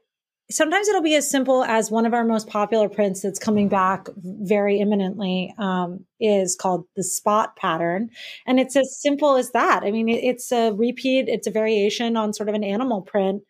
sometimes 0.54 0.88
it'll 0.88 1.02
be 1.02 1.16
as 1.16 1.30
simple 1.30 1.64
as 1.64 1.92
one 1.92 2.06
of 2.06 2.14
our 2.14 2.24
most 2.24 2.48
popular 2.48 2.90
prints 2.90 3.22
that's 3.22 3.40
coming 3.40 3.70
back 3.70 4.08
very 4.16 4.80
imminently 4.80 5.54
um, 5.58 6.06
is 6.20 6.56
called 6.56 6.86
the 6.96 7.04
spot 7.04 7.56
pattern. 7.56 8.10
And 8.46 8.60
it's 8.60 8.76
as 8.76 9.02
simple 9.02 9.36
as 9.36 9.52
that. 9.52 9.84
I 9.84 9.92
mean 9.92 10.10
it, 10.10 10.24
it's 10.24 10.52
a 10.52 10.72
repeat 10.72 11.28
it's 11.28 11.48
a 11.48 11.52
variation 11.52 12.16
on 12.18 12.34
sort 12.34 12.50
of 12.50 12.56
an 12.56 12.64
animal 12.64 13.02
print 13.02 13.44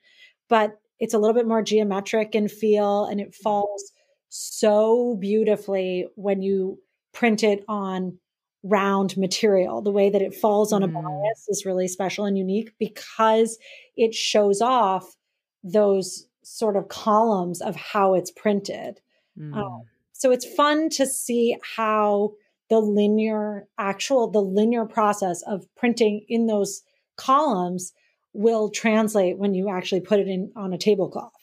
but 0.50 0.80
it's 1.00 1.14
a 1.14 1.18
little 1.18 1.34
bit 1.34 1.48
more 1.48 1.62
geometric 1.62 2.36
in 2.36 2.48
feel 2.48 3.06
and 3.06 3.20
it 3.20 3.36
falls 3.36 3.92
so 4.30 5.18
beautifully 5.20 6.08
when 6.16 6.42
you 6.42 6.80
print 7.14 7.44
it 7.44 7.64
on 7.68 8.18
round 8.64 9.16
material. 9.18 9.82
The 9.82 9.92
way 9.92 10.10
that 10.10 10.22
it 10.22 10.34
falls 10.34 10.72
on 10.72 10.84
a 10.84 10.88
mm. 10.88 10.94
bias 10.94 11.46
is 11.50 11.66
really 11.66 11.88
special 11.88 12.26
and 12.26 12.38
unique 12.38 12.72
because 12.80 13.58
it 13.96 14.14
shows 14.14 14.62
off 14.62 15.16
those 15.64 16.26
sort 16.44 16.76
of 16.76 16.88
columns 16.88 17.62
of 17.62 17.76
how 17.76 18.14
it's 18.14 18.32
printed. 18.32 19.02
Mm. 19.38 19.56
Um, 19.56 19.84
so 20.12 20.32
it's 20.32 20.46
fun 20.46 20.90
to 20.92 21.06
see 21.06 21.58
how 21.76 22.34
the 22.70 22.80
linear 22.80 23.68
actual 23.78 24.30
the 24.30 24.42
linear 24.42 24.86
process 24.86 25.42
of 25.44 25.66
printing 25.76 26.26
in 26.28 26.48
those 26.48 26.82
columns 27.18 27.94
will 28.34 28.70
translate 28.70 29.38
when 29.38 29.54
you 29.54 29.70
actually 29.70 30.02
put 30.02 30.20
it 30.20 30.28
in 30.28 30.52
on 30.56 30.74
a 30.74 30.78
tablecloth. 30.78 31.34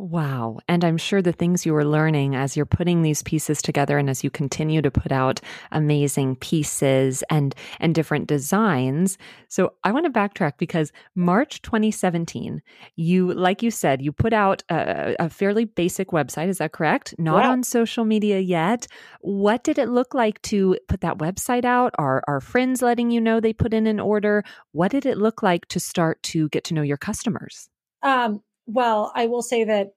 Wow. 0.00 0.60
And 0.66 0.82
I'm 0.82 0.96
sure 0.96 1.20
the 1.20 1.30
things 1.30 1.66
you 1.66 1.74
were 1.74 1.84
learning 1.84 2.34
as 2.34 2.56
you're 2.56 2.64
putting 2.64 3.02
these 3.02 3.22
pieces 3.22 3.60
together 3.60 3.98
and 3.98 4.08
as 4.08 4.24
you 4.24 4.30
continue 4.30 4.80
to 4.80 4.90
put 4.90 5.12
out 5.12 5.42
amazing 5.72 6.36
pieces 6.36 7.22
and 7.28 7.54
and 7.80 7.94
different 7.94 8.26
designs. 8.26 9.18
So 9.48 9.74
I 9.84 9.92
want 9.92 10.06
to 10.06 10.10
backtrack 10.10 10.52
because 10.56 10.90
March 11.14 11.60
2017, 11.60 12.62
you 12.96 13.34
like 13.34 13.62
you 13.62 13.70
said, 13.70 14.00
you 14.00 14.10
put 14.10 14.32
out 14.32 14.62
a, 14.70 15.16
a 15.18 15.28
fairly 15.28 15.66
basic 15.66 16.12
website, 16.12 16.48
is 16.48 16.58
that 16.58 16.72
correct? 16.72 17.14
Not 17.18 17.44
yeah. 17.44 17.50
on 17.50 17.62
social 17.62 18.06
media 18.06 18.40
yet. 18.40 18.86
What 19.20 19.64
did 19.64 19.78
it 19.78 19.90
look 19.90 20.14
like 20.14 20.40
to 20.42 20.78
put 20.88 21.02
that 21.02 21.18
website 21.18 21.66
out? 21.66 21.94
Are 21.98 22.22
our 22.26 22.40
friends 22.40 22.80
letting 22.80 23.10
you 23.10 23.20
know 23.20 23.38
they 23.38 23.52
put 23.52 23.74
in 23.74 23.86
an 23.86 24.00
order? 24.00 24.44
What 24.72 24.92
did 24.92 25.04
it 25.04 25.18
look 25.18 25.42
like 25.42 25.66
to 25.66 25.78
start 25.78 26.22
to 26.22 26.48
get 26.48 26.64
to 26.64 26.74
know 26.74 26.80
your 26.80 26.96
customers? 26.96 27.68
Um 28.02 28.40
well, 28.66 29.12
I 29.14 29.26
will 29.26 29.42
say 29.42 29.64
that 29.64 29.94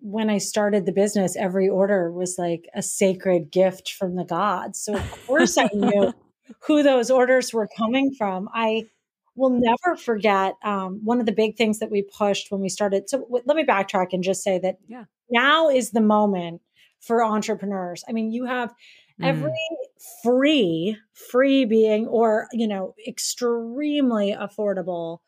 when 0.00 0.30
I 0.30 0.38
started 0.38 0.86
the 0.86 0.92
business, 0.92 1.36
every 1.36 1.68
order 1.68 2.10
was 2.10 2.36
like 2.38 2.68
a 2.74 2.82
sacred 2.82 3.50
gift 3.50 3.92
from 3.92 4.16
the 4.16 4.24
gods. 4.24 4.80
So 4.80 4.94
of 4.94 5.26
course 5.26 5.58
I 5.58 5.68
knew 5.74 6.12
who 6.66 6.82
those 6.82 7.10
orders 7.10 7.52
were 7.52 7.68
coming 7.76 8.14
from. 8.14 8.48
I 8.54 8.86
we'll 9.36 9.50
never 9.50 9.96
forget 9.96 10.54
um, 10.64 11.00
one 11.04 11.20
of 11.20 11.26
the 11.26 11.32
big 11.32 11.56
things 11.56 11.78
that 11.78 11.90
we 11.90 12.02
pushed 12.02 12.50
when 12.50 12.60
we 12.60 12.68
started. 12.68 13.08
So 13.08 13.20
w- 13.20 13.44
let 13.46 13.56
me 13.56 13.64
backtrack 13.64 14.08
and 14.12 14.22
just 14.22 14.42
say 14.42 14.58
that 14.58 14.78
yeah. 14.88 15.04
now 15.30 15.68
is 15.68 15.90
the 15.90 16.00
moment 16.00 16.60
for 17.00 17.24
entrepreneurs. 17.24 18.04
I 18.08 18.12
mean, 18.12 18.32
you 18.32 18.44
have 18.44 18.74
every 19.22 19.50
mm. 19.50 20.04
free, 20.22 20.96
free 21.12 21.64
being, 21.64 22.06
or, 22.06 22.48
you 22.52 22.66
know, 22.68 22.94
extremely 23.06 24.36
affordable 24.38 25.18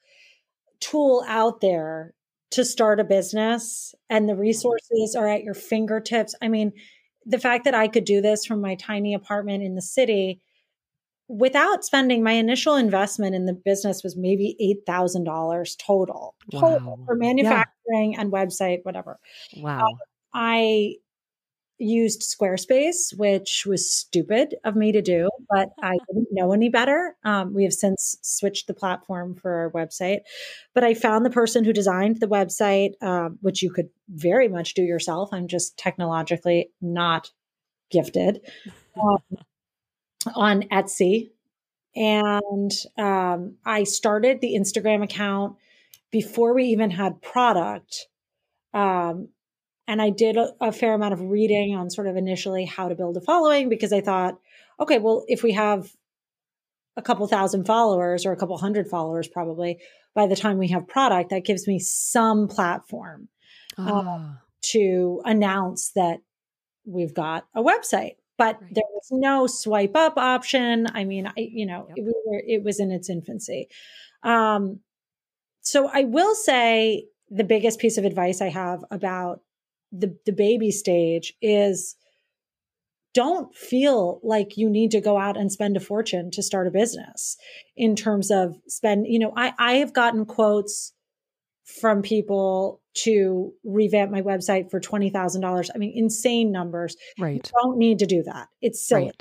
tool 0.81 1.25
out 1.27 1.61
there 1.61 2.13
to 2.53 2.65
start 2.65 3.01
a 3.01 3.05
business 3.05 3.95
and 4.09 4.29
the 4.29 4.37
resources 4.37 5.15
are 5.17 5.29
at 5.29 5.43
your 5.43 5.55
fingertips. 5.55 6.35
I 6.41 6.49
mean, 6.49 6.73
the 7.25 7.39
fact 7.39 7.65
that 7.65 7.75
I 7.75 7.89
could 7.89 8.05
do 8.05 8.21
this 8.21 8.45
from 8.45 8.61
my 8.61 8.75
tiny 8.75 9.15
apartment 9.15 9.63
in 9.63 9.75
the 9.75 9.83
city 9.83 10.41
without 11.29 11.85
spending 11.85 12.23
my 12.23 12.33
initial 12.33 12.75
investment 12.75 13.35
in 13.35 13.47
the 13.47 13.55
business 13.55 14.03
was 14.03 14.17
maybe 14.17 14.57
$8,000 14.87 15.77
total, 15.79 16.35
total 16.51 16.97
wow. 16.99 17.05
for 17.07 17.15
manufacturing 17.15 18.13
yeah. 18.13 18.21
and 18.21 18.33
website, 18.33 18.81
whatever. 18.83 19.19
Wow. 19.57 19.87
Um, 19.87 19.99
I 20.35 20.97
used 21.83 22.23
Squarespace, 22.23 23.17
which 23.17 23.65
was 23.67 23.93
stupid 23.93 24.55
of 24.65 24.77
me 24.77 24.93
to 24.93 25.03
do, 25.03 25.29
but 25.51 25.71
I 25.83 25.99
didn't 26.09 26.29
know 26.31 26.53
any 26.53 26.69
better. 26.69 27.17
Um, 27.25 27.55
we 27.55 27.65
have 27.65 27.73
since 27.73 28.17
switched 28.23 28.67
the 28.67 28.75
platform 28.75 29.35
for 29.35 29.53
our 29.53 29.71
website, 29.71 30.21
but 30.75 30.85
I 30.85 30.95
found 30.95 31.27
the 31.27 31.31
person 31.31 31.65
who 31.65 31.73
designed 31.73 32.21
the 32.21 32.29
website, 32.29 32.93
uh, 33.01 33.31
which 33.41 33.63
you 33.63 33.71
could 33.71 33.91
very 34.09 34.49
much 34.49 34.75
do 34.75 34.83
yourself. 34.83 35.31
I'm 35.33 35.49
just 35.49 35.77
technologically 35.77 36.71
not 36.81 37.31
gifted 37.91 38.41
um, 39.01 39.39
on 40.35 40.63
Etsy. 40.65 41.31
And 41.95 42.71
um, 42.97 43.57
I 43.67 43.85
started 43.85 44.41
the 44.41 44.55
Instagram 44.55 45.03
account 45.03 45.57
before 46.11 46.55
we 46.55 46.65
even 46.67 46.91
had 46.91 47.21
product. 47.21 48.07
Um, 48.73 49.29
and 49.89 50.01
I 50.01 50.11
did 50.11 50.37
a, 50.37 50.53
a, 50.61 50.73
fair 50.73 50.95
amount 50.95 51.13
of 51.13 51.21
reading 51.21 51.75
on 51.75 51.91
sort 51.91 52.07
of 52.07 52.17
initially 52.17 52.65
how 52.65 52.89
to 52.89 52.95
build 52.95 53.17
a 53.17 53.21
following 53.21 53.69
because 53.69 53.93
I 53.93 54.01
thought, 54.01 54.39
okay, 54.81 54.99
well, 54.99 55.25
if 55.29 55.43
we 55.43 55.53
have 55.53 55.91
a 56.97 57.03
couple 57.03 57.27
thousand 57.27 57.67
followers 57.67 58.25
or 58.25 58.33
a 58.33 58.37
couple 58.37 58.57
hundred 58.59 58.89
followers, 58.89 59.29
probably 59.29 59.79
by 60.15 60.27
the 60.27 60.37
time 60.37 60.59
we 60.59 60.69
have 60.69 60.87
product, 60.87 61.31
that 61.31 61.45
gives 61.45 61.67
me 61.67 61.79
some 61.79 62.49
platform 62.49 63.29
uh, 63.79 64.33
to 64.63 65.21
announce 65.25 65.93
that 65.95 66.19
we've 66.85 67.15
got 67.15 67.47
a 67.55 67.63
website. 67.63 68.17
But 68.39 68.61
right. 68.61 68.75
there 68.75 68.85
was 68.93 69.09
no 69.11 69.47
swipe 69.47 69.97
up 69.97 70.17
option. 70.17 70.87
I 70.95 71.05
mean, 71.05 71.27
I, 71.27 71.33
you 71.37 71.67
know, 71.67 71.87
yep. 71.89 71.99
it, 71.99 72.05
we 72.05 72.15
were, 72.27 72.43
it 72.47 72.63
was 72.65 72.81
in 72.81 72.91
its 72.91 73.09
infancy. 73.09 73.69
Um, 74.23 74.81
so 75.61 75.89
I 75.93 76.05
will 76.05 76.35
say 76.35 77.07
the 77.31 77.45
biggest 77.45 77.79
piece 77.79 77.99
of 77.99 78.05
advice 78.05 78.41
I 78.41 78.49
have 78.49 78.85
about 78.91 79.41
the 79.93 80.17
the 80.27 80.33
baby 80.33 80.71
stage 80.71 81.35
is 81.43 81.97
don't 83.15 83.55
feel 83.55 84.21
like 84.23 84.57
you 84.57 84.71
need 84.71 84.93
to 84.93 85.01
go 85.01 85.19
out 85.19 85.37
and 85.37 85.53
spend 85.53 85.77
a 85.77 85.81
fortune 85.81 86.31
to 86.31 86.43
start 86.43 86.67
a 86.67 86.71
business 86.71 87.37
in 87.77 87.95
terms 87.95 88.31
of 88.31 88.57
spend 88.67 89.07
you 89.07 89.19
know 89.19 89.33
i 89.37 89.53
i 89.59 89.73
have 89.75 89.93
gotten 89.93 90.25
quotes 90.25 90.93
from 91.65 92.03
people 92.03 92.81
to 92.95 93.53
revamp 93.65 94.11
my 94.11 94.21
website 94.21 94.71
for 94.71 94.81
$20,000 94.81 95.71
i 95.75 95.79
mean 95.79 95.93
insane 95.95 96.51
numbers. 96.51 96.97
Right. 97.19 97.35
you 97.35 97.53
don't 97.63 97.79
need 97.79 98.01
to 98.01 98.07
do 98.07 98.25
that. 98.25 98.49
It's 98.61 98.87
silly. 98.87 99.13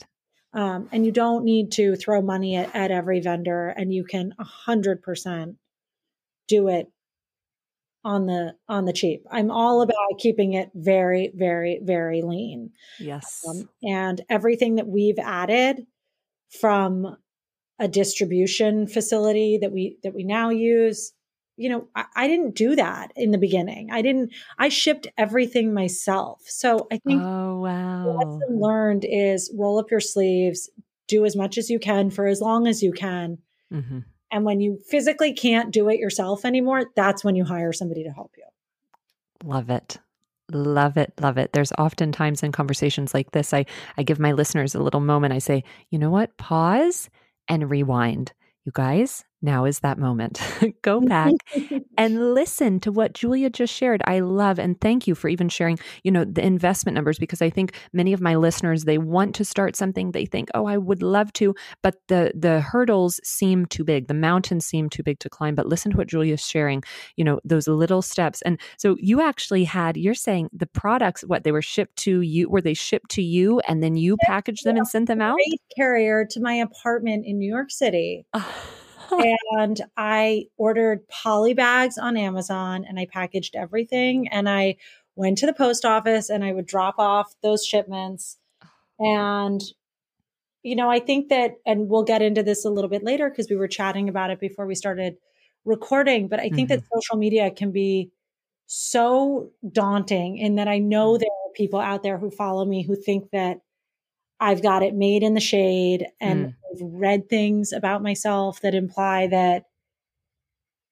Right. 0.53 0.71
um, 0.75 0.89
and 0.91 1.05
you 1.05 1.11
don't 1.11 1.45
need 1.45 1.71
to 1.73 1.95
throw 1.95 2.21
money 2.21 2.55
at, 2.55 2.75
at 2.75 2.91
every 2.91 3.19
vendor 3.19 3.67
and 3.67 3.93
you 3.93 4.03
can 4.03 4.33
100% 4.67 5.55
do 6.47 6.67
it 6.67 6.87
on 8.03 8.25
the 8.25 8.55
on 8.67 8.85
the 8.85 8.93
cheap. 8.93 9.25
I'm 9.31 9.51
all 9.51 9.81
about 9.81 10.19
keeping 10.19 10.53
it 10.53 10.71
very 10.73 11.31
very 11.35 11.79
very 11.83 12.21
lean. 12.21 12.71
Yes. 12.99 13.43
Um, 13.47 13.69
and 13.83 14.21
everything 14.29 14.75
that 14.75 14.87
we've 14.87 15.19
added 15.19 15.85
from 16.59 17.17
a 17.79 17.87
distribution 17.87 18.87
facility 18.87 19.57
that 19.61 19.71
we 19.71 19.97
that 20.03 20.13
we 20.13 20.23
now 20.23 20.49
use, 20.49 21.13
you 21.57 21.69
know, 21.69 21.87
I, 21.95 22.05
I 22.15 22.27
didn't 22.27 22.55
do 22.55 22.75
that 22.75 23.11
in 23.15 23.31
the 23.31 23.37
beginning. 23.37 23.89
I 23.91 24.01
didn't 24.01 24.33
I 24.57 24.69
shipped 24.69 25.07
everything 25.17 25.73
myself. 25.73 26.41
So 26.45 26.87
I 26.91 26.97
think 26.97 27.21
oh 27.23 27.59
wow. 27.59 28.03
The 28.03 28.11
lesson 28.11 28.59
learned 28.59 29.05
is 29.07 29.53
roll 29.57 29.79
up 29.79 29.91
your 29.91 29.99
sleeves, 29.99 30.69
do 31.07 31.25
as 31.25 31.35
much 31.35 31.57
as 31.57 31.69
you 31.69 31.79
can 31.79 32.09
for 32.09 32.25
as 32.25 32.41
long 32.41 32.67
as 32.67 32.81
you 32.81 32.91
can. 32.91 33.37
Mm-hmm. 33.71 33.99
And 34.31 34.45
when 34.45 34.61
you 34.61 34.79
physically 34.87 35.33
can't 35.33 35.71
do 35.71 35.89
it 35.89 35.99
yourself 35.99 36.45
anymore, 36.45 36.85
that's 36.95 37.23
when 37.23 37.35
you 37.35 37.43
hire 37.43 37.73
somebody 37.73 38.03
to 38.03 38.11
help 38.11 38.31
you. 38.37 38.45
Love 39.43 39.69
it. 39.69 39.97
Love 40.51 40.97
it. 40.97 41.13
Love 41.19 41.37
it. 41.37 41.53
There's 41.53 41.71
often 41.77 42.11
times 42.11 42.43
in 42.43 42.51
conversations 42.51 43.13
like 43.13 43.31
this, 43.31 43.53
I, 43.53 43.65
I 43.97 44.03
give 44.03 44.19
my 44.19 44.31
listeners 44.31 44.75
a 44.75 44.81
little 44.81 44.99
moment. 44.99 45.33
I 45.33 45.39
say, 45.39 45.63
you 45.89 45.99
know 45.99 46.09
what? 46.09 46.37
Pause 46.37 47.09
and 47.47 47.69
rewind. 47.69 48.33
You 48.65 48.71
guys, 48.73 49.23
now 49.41 49.65
is 49.65 49.79
that 49.79 49.97
moment. 49.97 50.41
Go 50.81 51.01
back 51.01 51.33
and 51.97 52.33
listen 52.33 52.79
to 52.81 52.91
what 52.91 53.13
Julia 53.13 53.49
just 53.49 53.73
shared. 53.73 54.01
I 54.05 54.19
love 54.19 54.59
and 54.59 54.79
thank 54.79 55.07
you 55.07 55.15
for 55.15 55.27
even 55.27 55.49
sharing, 55.49 55.79
you 56.03 56.11
know, 56.11 56.23
the 56.23 56.45
investment 56.45 56.95
numbers 56.95 57.17
because 57.17 57.41
I 57.41 57.49
think 57.49 57.75
many 57.93 58.13
of 58.13 58.21
my 58.21 58.35
listeners 58.35 58.83
they 58.83 58.97
want 58.97 59.35
to 59.35 59.45
start 59.45 59.75
something. 59.75 60.11
They 60.11 60.25
think, 60.25 60.49
"Oh, 60.53 60.65
I 60.65 60.77
would 60.77 61.01
love 61.01 61.33
to," 61.33 61.55
but 61.81 61.95
the 62.07 62.31
the 62.35 62.61
hurdles 62.61 63.19
seem 63.23 63.65
too 63.65 63.83
big. 63.83 64.07
The 64.07 64.13
mountains 64.13 64.65
seem 64.65 64.89
too 64.89 65.03
big 65.03 65.19
to 65.19 65.29
climb. 65.29 65.55
But 65.55 65.67
listen 65.67 65.91
to 65.91 65.97
what 65.97 66.07
Julia's 66.07 66.45
sharing, 66.45 66.83
you 67.15 67.23
know, 67.23 67.39
those 67.43 67.67
little 67.67 68.01
steps. 68.01 68.41
And 68.43 68.59
so 68.77 68.95
you 68.99 69.21
actually 69.21 69.63
had 69.63 69.97
you're 69.97 70.13
saying 70.13 70.49
the 70.53 70.67
products 70.67 71.23
what 71.23 71.43
they 71.43 71.51
were 71.51 71.61
shipped 71.61 71.95
to 71.97 72.21
you 72.21 72.49
were 72.49 72.61
they 72.61 72.73
shipped 72.73 73.09
to 73.11 73.21
you 73.21 73.59
and 73.67 73.81
then 73.81 73.95
you 73.95 74.17
packaged 74.23 74.63
them 74.65 74.77
and 74.77 74.87
sent 74.87 75.07
them 75.07 75.21
out? 75.21 75.37
Carrier 75.75 76.25
to 76.29 76.39
my 76.39 76.53
apartment 76.53 77.25
in 77.25 77.37
New 77.37 77.49
York 77.49 77.71
City. 77.71 78.25
Ah. 78.33 78.55
and 79.57 79.81
I 79.97 80.45
ordered 80.57 81.07
poly 81.07 81.53
bags 81.53 81.97
on 81.97 82.17
Amazon 82.17 82.85
and 82.87 82.99
I 82.99 83.05
packaged 83.05 83.55
everything 83.55 84.27
and 84.27 84.49
I 84.49 84.77
went 85.15 85.37
to 85.39 85.45
the 85.45 85.53
post 85.53 85.85
office 85.85 86.29
and 86.29 86.43
I 86.43 86.51
would 86.51 86.65
drop 86.65 86.95
off 86.97 87.33
those 87.41 87.65
shipments. 87.65 88.37
And, 88.99 89.61
you 90.63 90.75
know, 90.75 90.89
I 90.89 90.99
think 90.99 91.29
that, 91.29 91.55
and 91.65 91.89
we'll 91.89 92.03
get 92.03 92.21
into 92.21 92.43
this 92.43 92.65
a 92.65 92.69
little 92.69 92.89
bit 92.89 93.03
later 93.03 93.29
because 93.29 93.49
we 93.49 93.55
were 93.55 93.67
chatting 93.67 94.09
about 94.09 94.29
it 94.29 94.39
before 94.39 94.65
we 94.65 94.75
started 94.75 95.17
recording, 95.65 96.27
but 96.27 96.39
I 96.39 96.49
think 96.49 96.69
mm-hmm. 96.69 96.79
that 96.79 96.83
social 96.93 97.17
media 97.17 97.51
can 97.51 97.71
be 97.71 98.11
so 98.73 99.51
daunting 99.69 100.37
in 100.37 100.55
that 100.55 100.69
I 100.69 100.79
know 100.79 101.15
mm. 101.15 101.19
there 101.19 101.27
are 101.27 101.51
people 101.53 101.81
out 101.81 102.03
there 102.03 102.17
who 102.17 102.31
follow 102.31 102.63
me 102.63 102.83
who 102.83 102.95
think 102.95 103.29
that 103.31 103.59
I've 104.39 104.63
got 104.63 104.81
it 104.81 104.95
made 104.95 105.23
in 105.23 105.33
the 105.33 105.41
shade 105.41 106.07
and 106.21 106.47
mm. 106.47 106.55
I've 106.71 106.81
read 106.81 107.29
things 107.29 107.73
about 107.73 108.03
myself 108.03 108.61
that 108.61 108.75
imply 108.75 109.27
that 109.27 109.65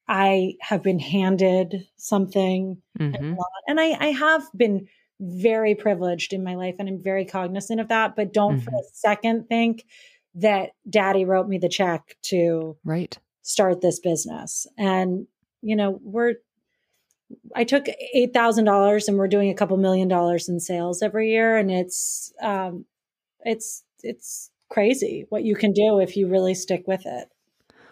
I 0.07 0.55
have 0.61 0.81
been 0.81 0.99
handed 0.99 1.87
something. 1.97 2.81
Mm-hmm. 2.99 3.35
And 3.67 3.79
I, 3.79 3.97
I, 3.99 4.07
have 4.07 4.43
been 4.55 4.87
very 5.19 5.75
privileged 5.75 6.33
in 6.33 6.43
my 6.43 6.55
life 6.55 6.75
and 6.79 6.89
I'm 6.89 7.01
very 7.01 7.25
cognizant 7.25 7.79
of 7.79 7.89
that. 7.89 8.15
But 8.15 8.33
don't 8.33 8.55
mm-hmm. 8.55 8.65
for 8.65 8.71
a 8.71 8.83
second 8.91 9.47
think 9.47 9.85
that 10.35 10.71
daddy 10.89 11.25
wrote 11.25 11.47
me 11.47 11.59
the 11.59 11.69
check 11.69 12.15
to 12.23 12.75
right 12.83 13.17
start 13.43 13.81
this 13.81 13.99
business. 13.99 14.65
And, 14.77 15.27
you 15.61 15.75
know, 15.75 15.99
we're 16.01 16.35
I 17.55 17.63
took 17.63 17.85
eight 18.13 18.33
thousand 18.33 18.65
dollars 18.65 19.07
and 19.07 19.17
we're 19.17 19.27
doing 19.27 19.49
a 19.49 19.55
couple 19.55 19.77
million 19.77 20.07
dollars 20.07 20.49
in 20.49 20.59
sales 20.59 21.01
every 21.01 21.31
year, 21.31 21.57
and 21.57 21.69
it's 21.69 22.33
um, 22.41 22.85
it's 23.41 23.83
it's 24.01 24.49
crazy 24.69 25.25
what 25.29 25.43
you 25.43 25.55
can 25.55 25.71
do 25.73 25.99
if 25.99 26.15
you 26.15 26.27
really 26.27 26.53
stick 26.53 26.87
with 26.87 27.05
it. 27.05 27.29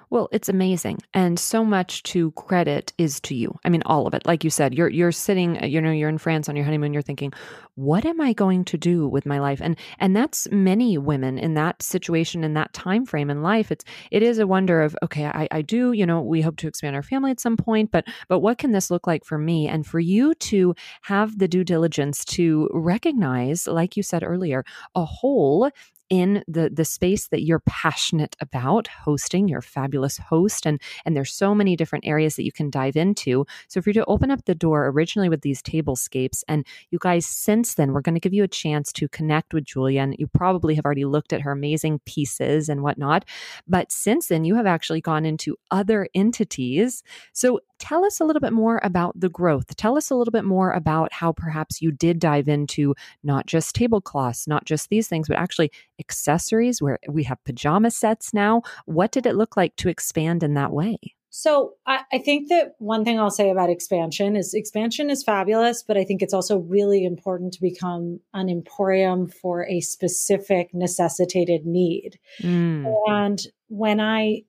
Well, 0.10 0.30
it's 0.32 0.48
amazing. 0.48 1.00
And 1.14 1.38
so 1.38 1.66
much 1.66 2.02
to 2.04 2.32
credit 2.32 2.94
is 2.98 3.20
to 3.22 3.36
you. 3.36 3.60
I 3.66 3.70
mean, 3.70 3.84
all 3.86 4.08
of 4.08 4.14
it. 4.14 4.26
Like 4.26 4.46
you 4.46 4.50
said, 4.50 4.74
you're 4.74 4.88
you're 4.88 5.12
sitting, 5.12 5.62
uh, 5.62 5.66
you 5.66 5.82
know, 5.82 5.92
you're 5.92 6.08
in 6.08 6.18
France 6.18 6.48
on 6.48 6.56
your 6.56 6.64
honeymoon, 6.64 6.94
you're 6.94 7.02
thinking, 7.02 7.34
what 7.76 8.06
am 8.06 8.22
I 8.22 8.32
going 8.32 8.64
to 8.66 8.78
do 8.78 9.06
with 9.08 9.26
my 9.26 9.40
life? 9.40 9.60
And 9.62 9.78
and 10.00 10.16
that's 10.16 10.48
many 10.50 10.98
women 10.98 11.38
in 11.38 11.56
that 11.56 11.82
situation, 11.82 12.46
in 12.46 12.54
that 12.54 12.72
time 12.72 13.06
frame 13.06 13.30
in 13.30 13.42
life. 13.42 13.70
It's 13.70 13.84
it 14.10 14.24
is 14.24 14.40
a 14.40 14.48
wonder 14.48 14.82
of, 14.82 14.96
okay, 15.04 15.26
I, 15.26 15.50
I 15.52 15.62
do, 15.62 15.92
you 15.92 16.06
know, 16.06 16.22
we 16.22 16.40
hope 16.40 16.56
to 16.58 16.68
expand 16.70 16.96
our 16.96 17.04
family 17.04 17.32
at 17.32 17.42
some 17.42 17.58
point, 17.58 17.92
but 17.92 18.06
but 18.30 18.40
what 18.40 18.60
can 18.60 18.72
this 18.72 18.90
look 18.90 19.08
like 19.08 19.26
for 19.26 19.38
me? 19.38 19.68
And 19.68 19.86
for 19.86 20.00
you 20.00 20.34
to 20.36 20.74
have 21.02 21.38
the 21.38 21.50
due 21.50 21.66
diligence 21.66 22.24
to 22.26 22.70
recognize, 22.72 23.68
like 23.68 23.98
you 23.98 24.04
said 24.04 24.24
earlier, 24.24 24.64
a 24.96 25.04
hole 25.04 25.70
in 26.10 26.44
the 26.48 26.70
the 26.70 26.86
space 26.86 27.28
that 27.30 27.44
you're 27.44 27.62
passionate 27.66 28.36
about 28.40 28.88
hosting 28.88 29.48
you're 29.48 29.62
fabulous 29.62 30.18
host 30.18 30.66
and 30.66 30.82
and 31.06 31.16
there's 31.16 31.34
so 31.34 31.54
many 31.54 31.76
different 31.76 32.06
areas 32.06 32.36
that 32.36 32.46
you 32.46 32.52
can 32.52 32.70
dive 32.70 32.96
into. 32.96 33.46
So 33.68 33.80
if 33.80 33.86
you're 33.86 33.94
to 33.94 34.06
open 34.06 34.32
up 34.32 34.46
the 34.46 34.56
door 34.56 34.88
originally 34.88 35.30
with 35.30 35.42
these 35.42 35.62
tablescapes 35.62 36.44
and 36.48 36.66
you 36.92 37.00
guys 37.00 37.26
since 37.26 37.76
then 37.76 37.92
we're 37.92 38.02
going 38.02 38.16
to 38.16 38.22
give 38.22 38.34
you 38.34 38.44
a 38.44 38.48
chance 38.48 38.92
to 38.94 39.08
connect 39.10 39.54
with 39.54 39.66
julia 39.66 40.02
and 40.02 40.16
you 40.18 40.28
probably 40.28 40.76
have 40.76 40.86
already 40.86 41.06
looked 41.06 41.34
at 41.34 41.42
her 41.42 41.52
amazing 41.52 42.00
pieces 42.06 42.70
and 42.70 42.82
whatnot 42.82 43.26
but 43.68 43.92
since 43.92 44.28
then 44.28 44.44
you 44.44 44.56
have 44.56 44.66
actually 44.66 45.02
gone 45.02 45.26
into 45.26 45.58
other 45.72 46.08
entities. 46.14 47.04
So 47.34 47.60
tell 47.80 48.06
us 48.06 48.20
a 48.20 48.26
little 48.26 48.40
bit 48.40 48.54
more 48.54 48.80
about 48.84 49.20
the 49.20 49.30
growth 49.30 49.76
tell 49.76 49.98
us 49.98 50.10
a 50.10 50.16
little 50.16 50.32
bit 50.32 50.46
more 50.46 50.72
about 50.72 51.12
how 51.14 51.32
perhaps 51.32 51.82
you 51.82 51.92
did 51.92 52.20
dive 52.20 52.48
into 52.48 52.96
not 53.24 53.46
just 53.46 53.76
tablecloths 53.76 54.48
not 54.48 54.66
just 54.66 54.90
these 54.90 55.08
things 55.08 55.28
but 55.28 55.38
actually 55.38 55.72
accessories 56.00 56.82
where 56.82 57.00
we 57.08 57.24
have 57.24 57.44
pajama 57.44 57.92
sets 57.92 58.34
now. 58.34 58.62
What 58.86 59.12
did 59.12 59.26
it 59.26 59.36
look 59.36 59.58
like 59.58 59.76
to 59.78 59.90
expand 59.90 60.44
in 60.44 60.54
that 60.56 60.72
way? 60.72 60.98
So 61.30 61.74
I, 61.86 62.00
I, 62.12 62.18
think 62.18 62.50
that 62.50 62.76
one 62.80 63.06
thing 63.06 63.20
I'll 63.20 63.30
say 63.30 63.52
about 63.52 63.70
expansion 63.70 64.36
is 64.36 64.56
expansion 64.56 65.12
is 65.12 65.24
fabulous, 65.24 65.84
but 65.84 65.96
I 65.96 66.04
think 66.04 66.24
it's 66.24 66.34
also 66.34 66.58
really 66.58 67.04
important 67.06 67.54
to 67.54 67.62
become 67.62 68.22
an 68.34 68.50
emporium 68.50 69.28
for 69.28 69.68
a 69.68 69.82
specific 69.82 70.74
necessitated 70.74 71.66
need. 71.66 72.18
Mm. 72.42 72.92
And 73.08 73.40
when 73.68 74.00
I 74.00 74.44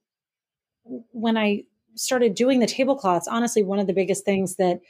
when 0.85 1.37
I 1.37 1.65
started 1.99 2.35
doing 2.35 2.61
the 2.61 2.67
tablecloths, 2.67 3.29
honestly, 3.29 3.63
one 3.63 3.79
of 3.79 3.87
the 3.87 3.93
biggest 3.93 4.25
things 4.25 4.57
that 4.57 4.81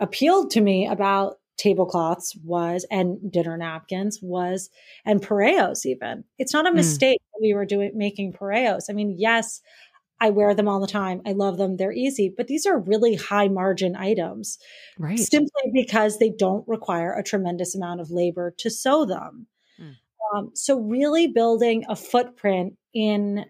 appealed 0.00 0.50
to 0.50 0.60
me 0.60 0.86
about 0.86 1.36
tablecloths 1.56 2.36
was 2.44 2.84
and 2.90 3.32
dinner 3.32 3.56
napkins 3.56 4.20
was 4.20 4.68
and 5.04 5.22
pareos 5.22 5.86
even 5.86 6.22
it's 6.38 6.52
not 6.52 6.66
a 6.66 6.70
hmm. 6.70 6.76
mistake 6.76 7.18
mm. 7.18 7.40
we 7.40 7.54
were 7.54 7.64
doing 7.64 7.90
making 7.94 8.30
pareos 8.32 8.90
i 8.90 8.92
mean 8.92 9.14
yes 9.16 9.62
i 10.20 10.28
wear 10.28 10.54
them 10.54 10.68
all 10.68 10.80
the 10.80 10.86
time 10.86 11.22
i 11.24 11.32
love 11.32 11.56
them 11.56 11.76
they're 11.76 11.92
easy 11.92 12.32
but 12.36 12.46
these 12.46 12.66
are 12.66 12.78
really 12.80 13.14
high 13.14 13.48
margin 13.48 13.96
items 13.96 14.58
right 14.98 15.18
simply 15.18 15.70
because 15.72 16.18
they 16.18 16.28
don't 16.28 16.66
require 16.68 17.14
a 17.14 17.22
tremendous 17.22 17.74
amount 17.74 18.00
of 18.00 18.10
labor 18.10 18.54
to 18.58 18.68
sew 18.68 19.06
them 19.06 19.46
mm. 19.80 19.94
um, 20.34 20.50
so 20.52 20.78
really 20.78 21.26
building 21.26 21.86
a 21.88 21.96
footprint 21.96 22.74
in 22.92 23.46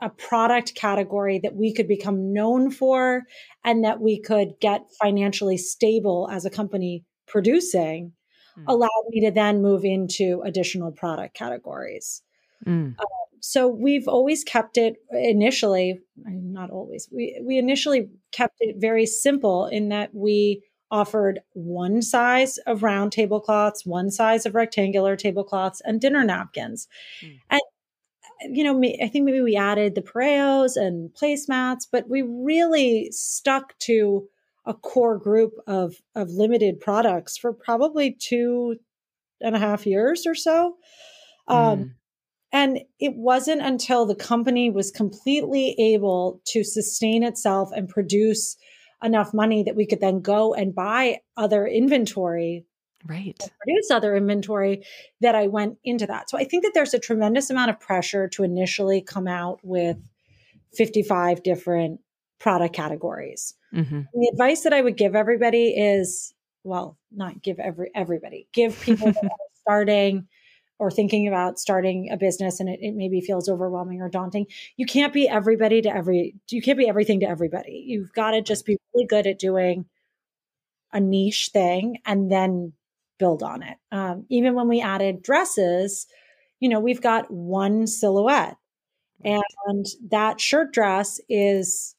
a 0.00 0.10
product 0.10 0.74
category 0.74 1.38
that 1.42 1.54
we 1.54 1.72
could 1.72 1.88
become 1.88 2.32
known 2.32 2.70
for 2.70 3.22
and 3.64 3.84
that 3.84 4.00
we 4.00 4.20
could 4.20 4.54
get 4.60 4.82
financially 5.00 5.56
stable 5.56 6.28
as 6.30 6.44
a 6.44 6.50
company 6.50 7.04
producing 7.26 8.12
mm. 8.58 8.64
allowed 8.68 9.04
me 9.08 9.24
to 9.24 9.30
then 9.30 9.62
move 9.62 9.84
into 9.84 10.42
additional 10.44 10.92
product 10.92 11.34
categories. 11.34 12.22
Mm. 12.66 12.98
Um, 12.98 13.06
so 13.40 13.68
we've 13.68 14.08
always 14.08 14.44
kept 14.44 14.76
it 14.76 14.96
initially, 15.12 16.00
not 16.24 16.70
always, 16.70 17.08
we, 17.12 17.40
we 17.42 17.58
initially 17.58 18.08
kept 18.32 18.56
it 18.60 18.76
very 18.78 19.06
simple 19.06 19.66
in 19.66 19.88
that 19.90 20.14
we 20.14 20.62
offered 20.90 21.40
one 21.52 22.02
size 22.02 22.58
of 22.58 22.82
round 22.82 23.12
tablecloths, 23.12 23.84
one 23.84 24.10
size 24.10 24.46
of 24.46 24.54
rectangular 24.54 25.16
tablecloths, 25.16 25.80
and 25.84 26.00
dinner 26.00 26.24
napkins. 26.24 26.86
Mm. 27.24 27.40
And 27.50 27.62
you 28.42 28.64
know, 28.64 28.78
I 29.02 29.08
think 29.08 29.24
maybe 29.24 29.40
we 29.40 29.56
added 29.56 29.94
the 29.94 30.02
pareos 30.02 30.76
and 30.76 31.10
placemats, 31.10 31.86
but 31.90 32.08
we 32.08 32.22
really 32.22 33.08
stuck 33.10 33.78
to 33.80 34.28
a 34.64 34.74
core 34.74 35.16
group 35.18 35.52
of 35.66 35.94
of 36.14 36.30
limited 36.30 36.80
products 36.80 37.36
for 37.36 37.52
probably 37.52 38.16
two 38.18 38.76
and 39.40 39.54
a 39.54 39.58
half 39.58 39.86
years 39.86 40.26
or 40.26 40.34
so. 40.34 40.76
Um, 41.48 41.78
mm. 41.78 41.90
And 42.52 42.80
it 42.98 43.14
wasn't 43.14 43.62
until 43.62 44.06
the 44.06 44.14
company 44.14 44.70
was 44.70 44.90
completely 44.90 45.74
able 45.78 46.40
to 46.46 46.64
sustain 46.64 47.22
itself 47.22 47.70
and 47.74 47.88
produce 47.88 48.56
enough 49.02 49.34
money 49.34 49.62
that 49.62 49.76
we 49.76 49.86
could 49.86 50.00
then 50.00 50.20
go 50.20 50.54
and 50.54 50.74
buy 50.74 51.18
other 51.36 51.66
inventory 51.66 52.64
right. 53.06 53.38
produce 53.62 53.90
other 53.90 54.14
inventory 54.16 54.84
that 55.20 55.34
i 55.34 55.46
went 55.46 55.78
into 55.84 56.06
that. 56.06 56.30
So 56.30 56.38
i 56.38 56.44
think 56.44 56.64
that 56.64 56.72
there's 56.74 56.94
a 56.94 56.98
tremendous 56.98 57.50
amount 57.50 57.70
of 57.70 57.80
pressure 57.80 58.28
to 58.28 58.42
initially 58.42 59.00
come 59.00 59.26
out 59.26 59.60
with 59.62 59.98
55 60.74 61.42
different 61.42 62.00
product 62.38 62.74
categories. 62.74 63.54
Mm-hmm. 63.74 64.02
the 64.14 64.28
advice 64.32 64.62
that 64.62 64.72
i 64.72 64.80
would 64.80 64.96
give 64.96 65.14
everybody 65.14 65.68
is 65.70 66.32
well 66.64 66.96
not 67.10 67.42
give 67.42 67.58
every 67.58 67.90
everybody 67.94 68.48
give 68.52 68.80
people 68.80 69.12
starting 69.60 70.28
or 70.78 70.90
thinking 70.90 71.26
about 71.26 71.58
starting 71.58 72.10
a 72.10 72.16
business 72.16 72.60
and 72.60 72.68
it, 72.68 72.78
it 72.82 72.94
maybe 72.94 73.20
feels 73.20 73.48
overwhelming 73.48 74.02
or 74.02 74.08
daunting. 74.08 74.46
You 74.76 74.86
can't 74.86 75.12
be 75.12 75.28
everybody 75.28 75.80
to 75.82 75.94
every 75.94 76.34
you 76.50 76.62
can't 76.62 76.78
be 76.78 76.88
everything 76.88 77.20
to 77.20 77.28
everybody. 77.28 77.84
You've 77.86 78.12
got 78.12 78.32
to 78.32 78.42
just 78.42 78.66
be 78.66 78.76
really 78.94 79.06
good 79.06 79.26
at 79.26 79.38
doing 79.38 79.86
a 80.92 81.00
niche 81.00 81.50
thing 81.52 81.98
and 82.04 82.30
then 82.30 82.72
build 83.18 83.42
on 83.42 83.62
it. 83.62 83.76
Um, 83.92 84.26
even 84.30 84.54
when 84.54 84.68
we 84.68 84.80
added 84.80 85.22
dresses, 85.22 86.06
you 86.60 86.68
know, 86.68 86.80
we've 86.80 87.02
got 87.02 87.30
one 87.30 87.86
silhouette, 87.86 88.56
and 89.24 89.86
that 90.10 90.40
shirt 90.40 90.72
dress 90.72 91.20
is 91.28 91.94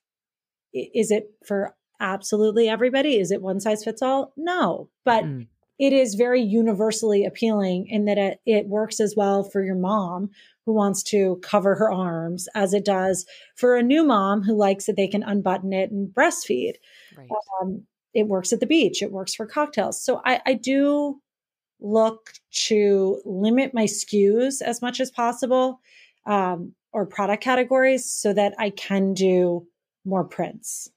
is 0.74 1.12
it 1.12 1.32
for 1.46 1.76
absolutely 2.00 2.70
everybody? 2.70 3.18
Is 3.18 3.32
it 3.32 3.42
one 3.42 3.60
size 3.60 3.84
fits 3.84 4.02
all? 4.02 4.34
No, 4.38 4.90
but 5.04 5.24
mm. 5.24 5.48
it 5.80 5.94
is 5.94 6.16
very 6.16 6.42
universally 6.42 7.26
appealing 7.26 7.88
in 7.88 8.06
that 8.06 8.18
it, 8.18 8.40
it 8.46 8.68
works 8.68 9.00
as 9.00 9.16
well 9.16 9.44
for 9.44 9.64
your 9.64 9.76
mom 9.76 10.30
who 10.66 10.74
wants 10.74 11.02
to 11.02 11.40
cover 11.42 11.76
her 11.76 11.92
arms 11.92 12.48
as 12.54 12.74
it 12.74 12.86
does 12.86 13.26
for 13.56 13.76
a 13.76 13.84
new 13.84 14.04
mom 14.04 14.44
who 14.44 14.56
likes 14.56 14.86
that 14.86 14.98
they 14.98 15.08
can 15.08 15.24
unbutton 15.24 15.74
it 15.74 15.92
and 15.92 16.14
breastfeed. 16.14 16.74
Right. 17.18 17.30
Um, 17.62 17.88
it 18.18 18.28
works 18.28 18.52
at 18.52 18.60
the 18.60 18.66
beach. 18.66 19.04
It 19.04 19.12
works 19.12 19.36
for 19.36 19.46
cocktails. 19.46 20.02
So 20.02 20.22
I, 20.26 20.42
I 20.44 20.54
do 20.56 21.22
look 21.80 22.32
to 22.66 23.22
limit 23.26 23.76
my 23.76 23.84
SKUs 23.84 24.64
as 24.64 24.82
much 24.82 25.00
as 25.00 25.12
possible 25.12 25.80
um, 26.26 26.74
or 26.92 27.06
product 27.06 27.44
categories 27.44 28.10
so 28.10 28.34
that 28.34 28.56
I 28.58 28.72
can 28.72 29.14
do 29.14 29.68
more 30.04 30.24
prints. 30.24 30.90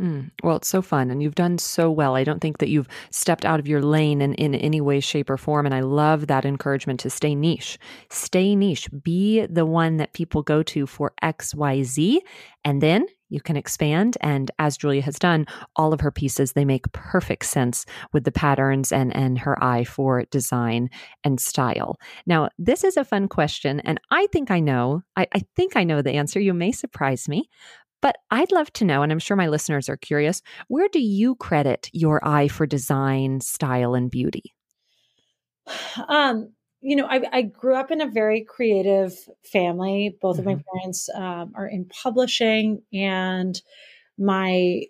Mm, 0.00 0.30
well, 0.44 0.56
it's 0.56 0.68
so 0.68 0.82
fun, 0.82 1.10
and 1.10 1.20
you've 1.22 1.34
done 1.34 1.58
so 1.58 1.90
well. 1.90 2.14
I 2.14 2.22
don't 2.24 2.40
think 2.40 2.58
that 2.58 2.68
you've 2.68 2.88
stepped 3.10 3.44
out 3.44 3.60
of 3.60 3.68
your 3.68 3.82
lane 3.82 4.22
in, 4.22 4.34
in 4.34 4.54
any 4.54 4.80
way, 4.80 5.00
shape, 5.00 5.28
or 5.28 5.36
form. 5.36 5.66
And 5.66 5.74
I 5.74 5.80
love 5.80 6.28
that 6.28 6.44
encouragement 6.44 7.00
to 7.00 7.10
stay 7.10 7.34
niche. 7.34 7.76
Stay 8.08 8.54
niche. 8.54 8.88
Be 9.02 9.46
the 9.46 9.66
one 9.66 9.96
that 9.96 10.12
people 10.12 10.42
go 10.42 10.62
to 10.62 10.86
for 10.86 11.12
X, 11.22 11.54
Y, 11.54 11.82
Z, 11.82 12.22
and 12.64 12.80
then 12.80 13.06
you 13.32 13.40
can 13.40 13.56
expand. 13.56 14.18
And 14.20 14.50
as 14.58 14.76
Julia 14.76 15.02
has 15.02 15.18
done, 15.18 15.46
all 15.76 15.92
of 15.92 16.00
her 16.00 16.10
pieces 16.10 16.52
they 16.52 16.64
make 16.64 16.92
perfect 16.92 17.46
sense 17.46 17.86
with 18.12 18.24
the 18.24 18.32
patterns 18.32 18.92
and 18.92 19.14
and 19.16 19.38
her 19.38 19.62
eye 19.62 19.84
for 19.84 20.24
design 20.30 20.90
and 21.24 21.40
style. 21.40 21.96
Now, 22.26 22.50
this 22.58 22.84
is 22.84 22.96
a 22.96 23.04
fun 23.04 23.28
question, 23.28 23.80
and 23.80 24.00
I 24.10 24.26
think 24.28 24.50
I 24.50 24.60
know. 24.60 25.02
I, 25.16 25.26
I 25.34 25.42
think 25.56 25.76
I 25.76 25.84
know 25.84 26.02
the 26.02 26.12
answer. 26.12 26.40
You 26.40 26.54
may 26.54 26.72
surprise 26.72 27.28
me, 27.28 27.48
but 28.02 28.16
I'd 28.30 28.52
love 28.52 28.72
to 28.74 28.84
know, 28.84 29.02
and 29.02 29.10
I'm 29.10 29.18
sure 29.18 29.36
my 29.36 29.48
listeners 29.48 29.88
are 29.88 29.96
curious, 29.96 30.42
where 30.68 30.88
do 30.88 31.00
you 31.00 31.36
credit 31.36 31.88
your 31.92 32.20
eye 32.26 32.48
for 32.48 32.66
design, 32.66 33.40
style, 33.40 33.94
and 33.94 34.10
beauty? 34.10 34.54
Um, 36.08 36.52
you 36.82 36.96
know, 36.96 37.06
I, 37.06 37.22
I, 37.32 37.42
grew 37.42 37.76
up 37.76 37.90
in 37.92 38.00
a 38.00 38.10
very 38.10 38.42
creative 38.42 39.16
family. 39.44 40.18
Both 40.20 40.36
mm-hmm. 40.36 40.40
of 40.40 40.46
my 40.46 40.54
mm-hmm. 40.54 40.78
parents 40.78 41.08
um, 41.14 41.52
are 41.54 41.66
in 41.66 41.84
publishing, 41.86 42.82
and 42.92 43.60
my 44.18 44.82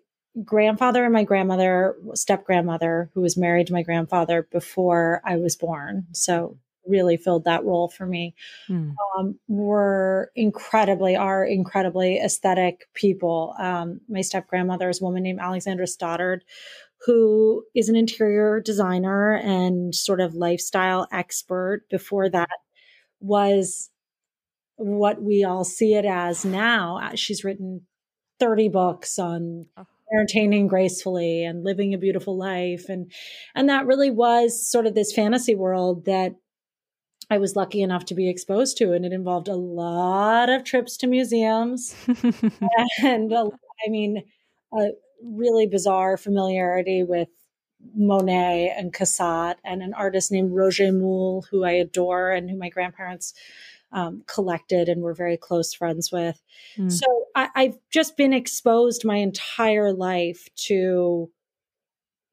grandfather 0.42 1.04
and 1.04 1.12
my 1.12 1.24
grandmother, 1.24 1.96
step 2.14 2.44
grandmother, 2.44 3.10
who 3.14 3.20
was 3.20 3.36
married 3.36 3.66
to 3.66 3.72
my 3.72 3.82
grandfather 3.82 4.48
before 4.50 5.20
I 5.24 5.36
was 5.36 5.56
born. 5.56 6.06
So 6.12 6.58
really 6.86 7.16
filled 7.16 7.44
that 7.44 7.64
role 7.64 7.88
for 7.88 8.06
me 8.06 8.34
mm. 8.68 8.94
um, 9.16 9.38
were 9.48 10.30
incredibly 10.34 11.14
are 11.14 11.44
incredibly 11.44 12.18
aesthetic 12.18 12.88
people 12.94 13.54
um, 13.58 14.00
my 14.08 14.20
step 14.20 14.48
grandmother 14.48 14.88
is 14.88 15.00
a 15.00 15.04
woman 15.04 15.22
named 15.22 15.38
alexandra 15.40 15.86
stoddard 15.86 16.44
who 17.06 17.64
is 17.74 17.88
an 17.88 17.96
interior 17.96 18.60
designer 18.60 19.34
and 19.34 19.94
sort 19.94 20.20
of 20.20 20.34
lifestyle 20.34 21.06
expert 21.10 21.82
before 21.90 22.30
that 22.30 22.48
was 23.20 23.90
what 24.76 25.22
we 25.22 25.44
all 25.44 25.64
see 25.64 25.94
it 25.94 26.04
as 26.04 26.44
now. 26.44 26.98
Uh, 27.02 27.14
she's 27.14 27.44
written 27.44 27.82
30 28.40 28.68
books 28.68 29.18
on 29.18 29.66
oh. 29.76 29.86
entertaining 30.12 30.66
gracefully 30.66 31.44
and 31.44 31.64
living 31.64 31.94
a 31.94 31.98
beautiful 31.98 32.36
life. 32.36 32.88
And 32.88 33.10
and 33.54 33.68
that 33.68 33.86
really 33.86 34.10
was 34.10 34.68
sort 34.68 34.86
of 34.86 34.94
this 34.94 35.12
fantasy 35.12 35.54
world 35.54 36.04
that 36.06 36.34
I 37.30 37.38
was 37.38 37.56
lucky 37.56 37.80
enough 37.80 38.04
to 38.06 38.14
be 38.14 38.28
exposed 38.28 38.76
to, 38.78 38.92
and 38.92 39.06
it 39.06 39.12
involved 39.12 39.48
a 39.48 39.54
lot 39.54 40.50
of 40.50 40.64
trips 40.64 40.96
to 40.98 41.06
museums 41.06 41.94
and 43.02 43.32
a, 43.32 43.50
I 43.86 43.88
mean, 43.88 44.22
a 44.74 44.90
really 45.22 45.66
bizarre 45.66 46.16
familiarity 46.16 47.02
with 47.02 47.28
Monet 47.94 48.74
and 48.76 48.92
Cassatt 48.92 49.56
and 49.64 49.82
an 49.82 49.94
artist 49.94 50.30
named 50.30 50.52
Roger 50.52 50.92
Mühl, 50.92 51.44
who 51.50 51.64
I 51.64 51.72
adore 51.72 52.30
and 52.30 52.48
who 52.50 52.56
my 52.56 52.68
grandparents 52.68 53.34
um, 53.92 54.22
collected 54.26 54.88
and 54.88 55.02
were 55.02 55.14
very 55.14 55.36
close 55.36 55.74
friends 55.74 56.10
with. 56.10 56.40
Mm. 56.78 56.90
So 56.90 57.06
I, 57.34 57.48
I've 57.54 57.78
just 57.90 58.16
been 58.16 58.32
exposed 58.32 59.04
my 59.04 59.16
entire 59.16 59.92
life 59.92 60.48
to 60.66 61.30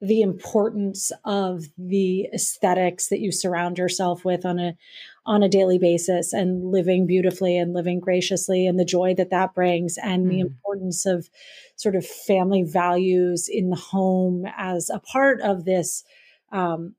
the 0.01 0.21
importance 0.21 1.11
of 1.25 1.65
the 1.77 2.29
aesthetics 2.33 3.09
that 3.09 3.19
you 3.19 3.31
surround 3.31 3.77
yourself 3.77 4.23
with 4.23 4.45
on 4.45 4.59
a 4.59 4.77
on 5.25 5.43
a 5.43 5.49
daily 5.49 5.77
basis 5.77 6.31
and 6.33 6.71
living 6.71 7.05
beautifully 7.05 7.57
and 7.57 7.73
living 7.73 7.99
graciously 7.99 8.65
and 8.65 8.79
the 8.79 8.85
joy 8.85 9.13
that 9.13 9.29
that 9.29 9.53
brings 9.53 9.97
and 10.01 10.25
mm. 10.25 10.29
the 10.29 10.39
importance 10.39 11.05
of 11.05 11.29
sort 11.75 11.95
of 11.95 12.05
family 12.05 12.63
values 12.63 13.49
in 13.51 13.69
the 13.69 13.75
home 13.75 14.45
as 14.57 14.89
a 14.89 14.99
part 14.99 15.41
of 15.41 15.65
this 15.65 16.03
um, 16.51 16.95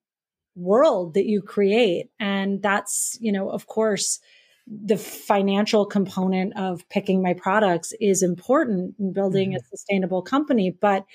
world 0.55 1.15
that 1.15 1.27
you 1.27 1.41
create 1.41 2.11
and 2.21 2.61
that's 2.63 3.17
you 3.21 3.33
know 3.33 3.49
of 3.49 3.67
course 3.67 4.21
the 4.67 4.99
financial 4.99 5.87
component 5.87 6.57
of 6.57 6.89
picking 6.91 7.23
my 7.23 7.35
products 7.35 7.93
is 8.01 8.23
important 8.23 8.95
in 8.99 9.13
building 9.13 9.53
mm. 9.53 9.57
a 9.57 9.61
sustainable 9.71 10.21
company 10.21 10.71
but 10.71 11.07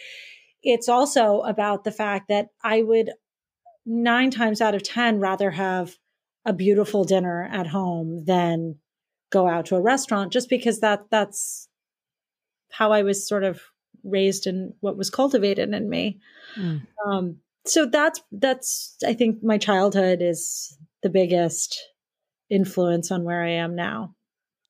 it's 0.65 0.89
also 0.89 1.41
about 1.41 1.83
the 1.83 1.91
fact 1.91 2.27
that 2.27 2.49
I 2.63 2.81
would 2.81 3.11
nine 3.85 4.31
times 4.31 4.61
out 4.61 4.75
of 4.75 4.83
10 4.83 5.19
rather 5.19 5.51
have 5.51 5.95
a 6.43 6.53
beautiful 6.53 7.03
dinner 7.03 7.47
at 7.51 7.67
home 7.67 8.25
than 8.25 8.75
go 9.31 9.47
out 9.47 9.67
to 9.67 9.75
a 9.75 9.81
restaurant 9.81 10.33
just 10.33 10.49
because 10.49 10.79
that 10.79 11.05
that's 11.11 11.69
how 12.71 12.91
I 12.91 13.03
was 13.03 13.27
sort 13.27 13.43
of 13.43 13.61
raised 14.03 14.47
and 14.47 14.73
what 14.81 14.97
was 14.97 15.09
cultivated 15.09 15.73
in 15.73 15.89
me. 15.89 16.19
Mm. 16.57 16.81
Um, 17.05 17.37
so 17.65 17.85
that's 17.85 18.21
that's 18.31 18.97
I 19.05 19.13
think 19.13 19.43
my 19.43 19.57
childhood 19.57 20.21
is 20.21 20.77
the 21.03 21.09
biggest 21.09 21.79
influence 22.49 23.11
on 23.11 23.23
where 23.23 23.43
I 23.43 23.51
am 23.51 23.75
now. 23.75 24.15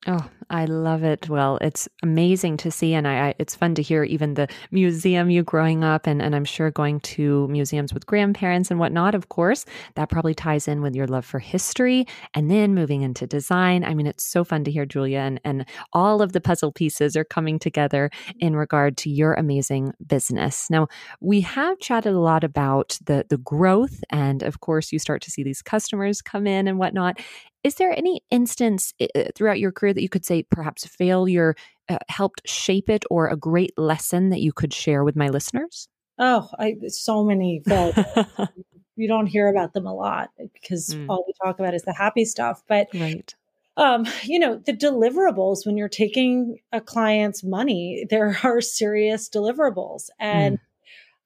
Oh, 0.08 0.30
I 0.50 0.66
love 0.66 1.02
it. 1.02 1.28
Well, 1.28 1.58
it's 1.60 1.88
amazing 2.00 2.58
to 2.58 2.70
see, 2.70 2.94
and 2.94 3.08
I, 3.08 3.28
I, 3.30 3.34
it's 3.40 3.56
fun 3.56 3.74
to 3.74 3.82
hear 3.82 4.04
even 4.04 4.34
the 4.34 4.46
museum 4.70 5.30
you 5.30 5.42
growing 5.42 5.82
up, 5.82 6.06
and, 6.06 6.22
and 6.22 6.36
I'm 6.36 6.44
sure 6.44 6.70
going 6.70 7.00
to 7.00 7.48
museums 7.48 7.92
with 7.92 8.06
grandparents 8.06 8.70
and 8.70 8.78
whatnot. 8.78 9.16
Of 9.16 9.30
course, 9.30 9.64
that 9.96 10.08
probably 10.08 10.32
ties 10.32 10.68
in 10.68 10.80
with 10.80 10.94
your 10.94 11.08
love 11.08 11.24
for 11.24 11.40
history, 11.40 12.06
and 12.34 12.48
then 12.48 12.72
moving 12.72 13.02
into 13.02 13.26
design. 13.26 13.82
I 13.82 13.94
mean, 13.94 14.06
it's 14.06 14.22
so 14.22 14.44
fun 14.44 14.62
to 14.64 14.70
hear, 14.70 14.86
Julia, 14.86 15.18
and 15.18 15.40
and 15.42 15.66
all 15.92 16.22
of 16.22 16.32
the 16.34 16.40
puzzle 16.40 16.70
pieces 16.70 17.16
are 17.16 17.24
coming 17.24 17.58
together 17.58 18.08
in 18.38 18.54
regard 18.54 18.96
to 18.98 19.10
your 19.10 19.34
amazing 19.34 19.92
business. 20.06 20.70
Now, 20.70 20.86
we 21.20 21.40
have 21.40 21.80
chatted 21.80 22.12
a 22.14 22.20
lot 22.20 22.44
about 22.44 22.96
the 23.04 23.24
the 23.28 23.38
growth, 23.38 24.04
and 24.10 24.44
of 24.44 24.60
course, 24.60 24.92
you 24.92 25.00
start 25.00 25.20
to 25.22 25.32
see 25.32 25.42
these 25.42 25.62
customers 25.62 26.22
come 26.22 26.46
in 26.46 26.68
and 26.68 26.78
whatnot. 26.78 27.18
Is 27.66 27.74
there 27.74 27.90
any 27.90 28.20
instance 28.30 28.94
throughout 29.34 29.58
your 29.58 29.72
career 29.72 29.92
that 29.92 30.00
you 30.00 30.08
could 30.08 30.24
say 30.24 30.44
perhaps 30.44 30.86
failure 30.86 31.56
uh, 31.88 31.98
helped 32.08 32.48
shape 32.48 32.88
it 32.88 33.04
or 33.10 33.26
a 33.26 33.36
great 33.36 33.76
lesson 33.76 34.30
that 34.30 34.40
you 34.40 34.52
could 34.52 34.72
share 34.72 35.02
with 35.02 35.16
my 35.16 35.30
listeners? 35.30 35.88
Oh, 36.16 36.48
I 36.60 36.76
so 36.86 37.24
many 37.24 37.60
you 38.96 39.08
don't 39.08 39.26
hear 39.26 39.48
about 39.48 39.72
them 39.72 39.84
a 39.84 39.92
lot 39.92 40.30
because 40.52 40.90
mm. 40.90 41.06
all 41.08 41.24
we 41.26 41.32
talk 41.44 41.58
about 41.58 41.74
is 41.74 41.82
the 41.82 41.92
happy 41.92 42.24
stuff. 42.24 42.62
But 42.68 42.86
right. 42.94 43.34
Um, 43.76 44.06
you 44.22 44.38
know, 44.38 44.62
the 44.64 44.72
deliverables 44.72 45.66
when 45.66 45.76
you're 45.76 45.88
taking 45.88 46.60
a 46.70 46.80
client's 46.80 47.42
money, 47.42 48.06
there 48.08 48.38
are 48.44 48.60
serious 48.60 49.28
deliverables. 49.28 50.04
And 50.20 50.60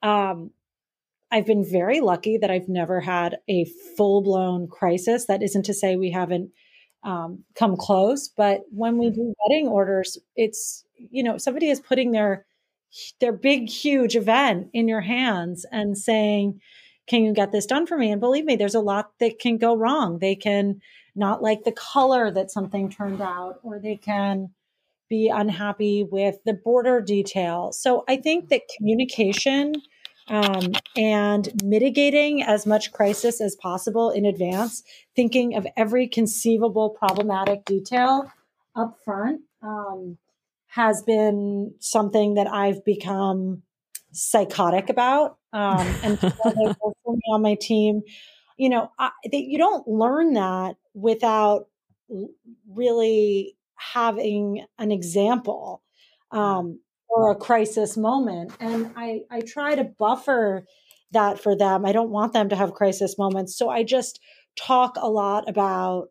mm. 0.02 0.08
um, 0.08 0.52
I've 1.30 1.46
been 1.46 1.64
very 1.64 2.00
lucky 2.00 2.38
that 2.38 2.50
I've 2.50 2.68
never 2.68 3.00
had 3.00 3.38
a 3.48 3.64
full 3.96 4.22
blown 4.22 4.68
crisis. 4.68 5.26
That 5.26 5.42
isn't 5.42 5.64
to 5.64 5.74
say 5.74 5.96
we 5.96 6.10
haven't 6.10 6.50
um, 7.02 7.44
come 7.54 7.76
close, 7.76 8.28
but 8.28 8.62
when 8.70 8.98
we 8.98 9.10
do 9.10 9.34
wedding 9.44 9.68
orders, 9.68 10.18
it's 10.36 10.84
you 10.96 11.22
know 11.22 11.38
somebody 11.38 11.70
is 11.70 11.80
putting 11.80 12.12
their 12.12 12.46
their 13.20 13.32
big 13.32 13.68
huge 13.68 14.16
event 14.16 14.68
in 14.72 14.88
your 14.88 15.00
hands 15.00 15.64
and 15.70 15.96
saying, 15.96 16.60
"Can 17.06 17.24
you 17.24 17.32
get 17.32 17.52
this 17.52 17.66
done 17.66 17.86
for 17.86 17.96
me?" 17.96 18.10
And 18.10 18.20
believe 18.20 18.44
me, 18.44 18.56
there's 18.56 18.74
a 18.74 18.80
lot 18.80 19.12
that 19.20 19.38
can 19.38 19.56
go 19.56 19.74
wrong. 19.74 20.18
They 20.18 20.34
can 20.34 20.80
not 21.14 21.42
like 21.42 21.64
the 21.64 21.72
color 21.72 22.30
that 22.30 22.50
something 22.50 22.90
turned 22.90 23.20
out, 23.20 23.60
or 23.62 23.78
they 23.78 23.96
can 23.96 24.50
be 25.08 25.28
unhappy 25.28 26.04
with 26.04 26.36
the 26.44 26.54
border 26.54 27.00
detail. 27.00 27.72
So 27.72 28.04
I 28.08 28.16
think 28.16 28.48
that 28.48 28.62
communication 28.76 29.74
um, 30.30 30.72
and 30.96 31.52
mitigating 31.64 32.42
as 32.42 32.64
much 32.64 32.92
crisis 32.92 33.40
as 33.40 33.56
possible 33.56 34.10
in 34.10 34.24
advance, 34.24 34.82
thinking 35.16 35.56
of 35.56 35.66
every 35.76 36.06
conceivable 36.06 36.90
problematic 36.90 37.64
detail 37.64 38.30
up 38.76 38.96
front 39.04 39.40
um, 39.60 40.16
has 40.68 41.02
been 41.02 41.74
something 41.80 42.34
that 42.34 42.46
I've 42.46 42.84
become 42.84 43.62
psychotic 44.12 44.88
about. 44.88 45.36
Um, 45.52 45.86
and 46.04 46.18
for 46.20 46.32
me 46.54 47.22
on 47.32 47.42
my 47.42 47.56
team, 47.60 48.02
you 48.56 48.68
know, 48.68 48.92
I, 49.00 49.10
they, 49.30 49.38
you 49.38 49.58
don't 49.58 49.86
learn 49.88 50.34
that 50.34 50.76
without 50.94 51.66
really 52.68 53.56
having 53.74 54.64
an 54.78 54.92
example. 54.92 55.82
Um, 56.30 56.78
or 57.10 57.30
a 57.30 57.36
crisis 57.36 57.96
moment. 57.96 58.52
And 58.60 58.92
I, 58.96 59.20
I 59.30 59.40
try 59.40 59.74
to 59.74 59.84
buffer 59.84 60.64
that 61.12 61.40
for 61.40 61.56
them. 61.56 61.84
I 61.84 61.92
don't 61.92 62.10
want 62.10 62.32
them 62.32 62.48
to 62.50 62.56
have 62.56 62.72
crisis 62.72 63.18
moments. 63.18 63.56
So 63.56 63.68
I 63.68 63.82
just 63.82 64.20
talk 64.56 64.96
a 64.96 65.10
lot 65.10 65.48
about 65.48 66.08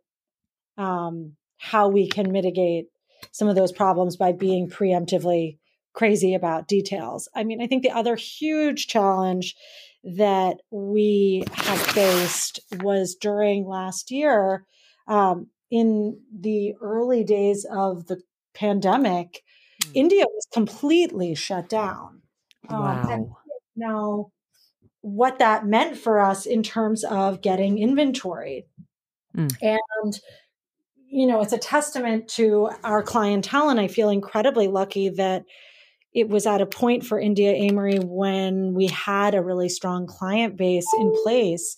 um, 0.78 1.36
how 1.58 1.90
we 1.90 2.08
can 2.08 2.32
mitigate 2.32 2.88
some 3.32 3.48
of 3.48 3.56
those 3.56 3.72
problems 3.72 4.18
by 4.18 4.32
being 4.32 4.70
preemptively 4.70 5.58
crazy 5.94 6.34
about 6.34 6.68
details. 6.68 7.28
I 7.36 7.44
mean, 7.44 7.62
I 7.62 7.68
think 7.68 7.84
the 7.84 7.92
other 7.92 8.16
huge 8.16 8.88
challenge 8.88 9.56
that 10.04 10.58
we 10.72 11.44
have 11.54 11.80
faced 11.80 12.60
was 12.82 13.16
during 13.16 13.66
last 13.66 14.12
year 14.12 14.66
um, 15.08 15.48
in 15.70 16.20
the 16.34 16.74
early 16.82 17.24
days 17.24 17.66
of 17.70 18.08
the 18.08 18.22
pandemic 18.54 19.44
Mm. 19.84 19.92
India 19.94 20.26
was 20.26 20.48
completely 20.52 21.36
shut 21.36 21.70
down. 21.70 22.22
Um, 22.70 22.80
wow. 22.80 23.14
Um, 23.14 23.36
now, 23.76 24.32
what 25.02 25.40
that 25.40 25.66
meant 25.66 25.98
for 25.98 26.20
us 26.20 26.46
in 26.46 26.64
terms 26.64 27.04
of 27.04 27.42
getting 27.42 27.78
inventory. 27.78 28.68
Mm. 29.36 29.56
And, 29.62 30.20
you 31.08 31.26
know, 31.26 31.42
it's 31.42 31.54
a 31.54 31.58
testament 31.58 32.28
to 32.30 32.70
our 32.84 33.02
clientele. 33.02 33.70
And 33.70 33.80
I 33.80 33.88
feel 33.88 34.10
incredibly 34.10 34.68
lucky 34.68 35.10
that 35.10 35.46
it 36.14 36.28
was 36.28 36.46
at 36.46 36.62
a 36.62 36.66
point 36.66 37.06
for 37.06 37.20
India 37.20 37.52
Amory 37.52 38.00
when 38.00 38.74
we 38.74 38.88
had 38.88 39.36
a 39.36 39.44
really 39.44 39.70
strong 39.70 40.08
client 40.08 40.58
base 40.58 40.88
in 41.00 41.14
place. 41.24 41.78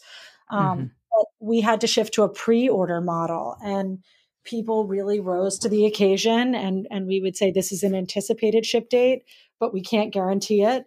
Um, 0.50 0.78
mm-hmm. 0.78 0.86
But 1.12 1.26
we 1.40 1.62
had 1.62 1.82
to 1.82 1.88
shift 1.88 2.14
to 2.16 2.24
a 2.24 2.30
pre 2.30 2.70
order 2.70 3.02
model. 3.02 3.58
And 3.64 4.00
people 4.44 4.88
really 4.88 5.20
rose 5.20 5.60
to 5.60 5.70
the 5.70 5.86
occasion 5.86 6.56
and 6.56 6.88
and 6.90 7.08
we 7.08 7.22
would 7.22 7.36
say 7.36 7.52
this 7.52 7.72
is 7.72 7.84
an 7.84 7.96
anticipated 7.96 8.66
ship 8.66 8.90
date 8.90 9.24
but 9.60 9.74
we 9.74 9.82
can't 9.82 10.14
guarantee 10.14 10.64
it. 10.64 10.86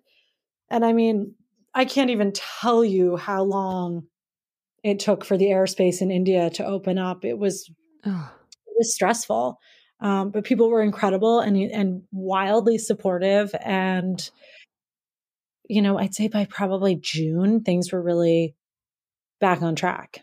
And 0.70 0.84
i 0.84 0.92
mean 0.92 1.34
i 1.74 1.84
can't 1.84 2.10
even 2.10 2.32
tell 2.32 2.84
you 2.84 3.16
how 3.16 3.42
long 3.44 4.06
it 4.82 4.98
took 4.98 5.24
for 5.24 5.36
the 5.36 5.46
airspace 5.46 6.00
in 6.00 6.10
india 6.10 6.50
to 6.50 6.64
open 6.64 6.98
up. 6.98 7.24
It 7.24 7.38
was 7.38 7.70
oh. 8.04 8.32
it 8.66 8.74
was 8.76 8.94
stressful 8.94 9.58
um, 10.00 10.30
but 10.30 10.44
people 10.44 10.68
were 10.68 10.82
incredible 10.82 11.40
and 11.40 11.56
and 11.56 12.02
wildly 12.12 12.78
supportive. 12.78 13.54
And 13.60 14.28
you 15.68 15.82
know 15.82 15.98
i'd 15.98 16.14
say 16.14 16.28
by 16.28 16.44
probably 16.44 16.94
june 16.94 17.62
things 17.62 17.92
were 17.92 18.02
really 18.02 18.54
back 19.40 19.62
on 19.62 19.74
track 19.74 20.22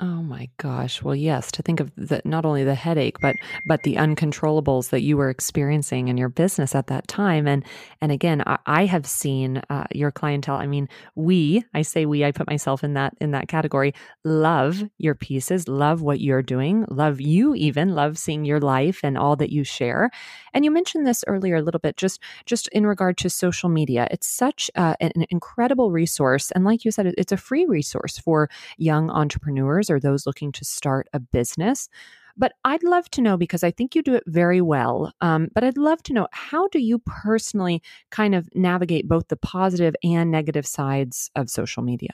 Oh 0.00 0.22
my 0.22 0.50
gosh. 0.56 1.02
Well, 1.04 1.14
yes, 1.14 1.52
to 1.52 1.62
think 1.62 1.78
of 1.78 1.92
the, 1.94 2.20
not 2.24 2.44
only 2.44 2.64
the 2.64 2.74
headache, 2.74 3.20
but 3.20 3.36
but 3.68 3.84
the 3.84 3.94
uncontrollables 3.94 4.90
that 4.90 5.02
you 5.02 5.16
were 5.16 5.30
experiencing 5.30 6.08
in 6.08 6.16
your 6.16 6.28
business 6.28 6.74
at 6.74 6.88
that 6.88 7.06
time. 7.06 7.46
And 7.46 7.64
and 8.00 8.10
again, 8.10 8.42
I, 8.44 8.58
I 8.66 8.86
have 8.86 9.06
seen 9.06 9.62
uh, 9.70 9.84
your 9.94 10.10
clientele. 10.10 10.56
I 10.56 10.66
mean, 10.66 10.88
we, 11.14 11.62
I 11.74 11.82
say 11.82 12.06
we, 12.06 12.24
I 12.24 12.32
put 12.32 12.48
myself 12.50 12.82
in 12.82 12.94
that 12.94 13.14
in 13.20 13.30
that 13.30 13.46
category. 13.46 13.94
Love 14.24 14.82
your 14.98 15.14
pieces, 15.14 15.68
love 15.68 16.02
what 16.02 16.18
you're 16.20 16.42
doing, 16.42 16.86
love 16.90 17.20
you 17.20 17.54
even, 17.54 17.94
love 17.94 18.18
seeing 18.18 18.44
your 18.44 18.58
life 18.58 18.98
and 19.04 19.16
all 19.16 19.36
that 19.36 19.52
you 19.52 19.62
share. 19.62 20.10
And 20.52 20.64
you 20.64 20.72
mentioned 20.72 21.06
this 21.06 21.22
earlier 21.28 21.56
a 21.56 21.62
little 21.62 21.78
bit, 21.78 21.96
just 21.96 22.20
just 22.46 22.66
in 22.68 22.84
regard 22.84 23.16
to 23.18 23.30
social 23.30 23.68
media. 23.68 24.08
It's 24.10 24.26
such 24.26 24.72
uh, 24.74 24.96
an 25.00 25.24
incredible 25.30 25.92
resource, 25.92 26.50
and 26.50 26.64
like 26.64 26.84
you 26.84 26.90
said, 26.90 27.14
it's 27.16 27.30
a 27.32 27.36
free 27.36 27.64
resource 27.64 28.18
for 28.18 28.50
young 28.76 29.08
entrepreneurs 29.08 29.83
or 29.90 30.00
those 30.00 30.26
looking 30.26 30.52
to 30.52 30.64
start 30.64 31.08
a 31.12 31.20
business. 31.20 31.88
But 32.36 32.52
I'd 32.64 32.82
love 32.82 33.08
to 33.10 33.22
know 33.22 33.36
because 33.36 33.62
I 33.62 33.70
think 33.70 33.94
you 33.94 34.02
do 34.02 34.14
it 34.14 34.24
very 34.26 34.60
well. 34.60 35.12
Um, 35.20 35.48
but 35.54 35.62
I'd 35.62 35.78
love 35.78 36.02
to 36.04 36.12
know 36.12 36.26
how 36.32 36.66
do 36.68 36.80
you 36.80 36.98
personally 36.98 37.82
kind 38.10 38.34
of 38.34 38.48
navigate 38.54 39.08
both 39.08 39.28
the 39.28 39.36
positive 39.36 39.94
and 40.02 40.30
negative 40.30 40.66
sides 40.66 41.30
of 41.36 41.48
social 41.48 41.82
media? 41.82 42.10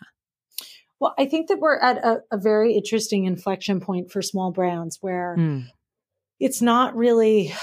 Well, 0.98 1.14
I 1.18 1.24
think 1.24 1.48
that 1.48 1.58
we're 1.58 1.78
at 1.78 1.96
a, 2.04 2.20
a 2.30 2.36
very 2.36 2.74
interesting 2.74 3.24
inflection 3.24 3.80
point 3.80 4.12
for 4.12 4.20
small 4.20 4.52
brands 4.52 4.98
where 5.00 5.36
mm. 5.38 5.66
it's 6.38 6.60
not 6.60 6.94
really 6.94 7.54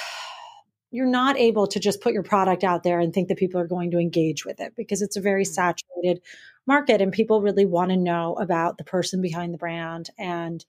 you're 0.89 1.05
not 1.05 1.37
able 1.37 1.67
to 1.67 1.79
just 1.79 2.01
put 2.01 2.13
your 2.13 2.23
product 2.23 2.63
out 2.63 2.81
there 2.81 2.99
and 2.99 3.13
think 3.13 3.27
that 3.27 3.37
people 3.37 3.59
are 3.59 3.67
going 3.67 3.91
to 3.91 3.99
engage 3.99 4.45
with 4.45 4.59
it 4.59 4.73
because 4.75 5.01
it's 5.01 5.17
a 5.17 5.21
very 5.21 5.43
mm. 5.43 5.47
saturated 5.47 6.23
market 6.67 7.01
and 7.01 7.11
people 7.11 7.41
really 7.41 7.65
want 7.65 7.91
to 7.91 7.97
know 7.97 8.35
about 8.35 8.77
the 8.77 8.83
person 8.83 9.21
behind 9.21 9.53
the 9.53 9.57
brand 9.57 10.09
and 10.17 10.65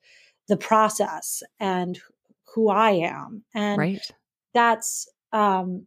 the 0.49 0.57
process 0.57 1.43
and 1.61 1.99
who 2.55 2.69
I 2.69 2.91
am. 2.93 3.45
And 3.55 3.79
right. 3.79 4.13
that's 4.55 5.09
um 5.33 5.87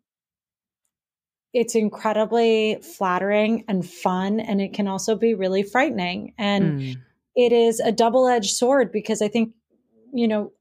it's 1.53 1.75
incredibly 1.75 2.79
flattering 2.81 3.65
and 3.67 3.87
fun 3.89 4.39
and 4.39 4.61
it 4.61 4.73
can 4.73 4.87
also 4.87 5.15
be 5.15 5.33
really 5.33 5.63
frightening 5.63 6.33
and 6.37 6.79
mm. 6.79 6.95
it 7.35 7.51
is 7.51 7.79
a 7.79 7.91
double-edged 7.91 8.51
sword 8.51 8.91
because 8.91 9.21
I 9.21 9.27
think 9.27 9.53
you 10.13 10.27
know 10.27 10.51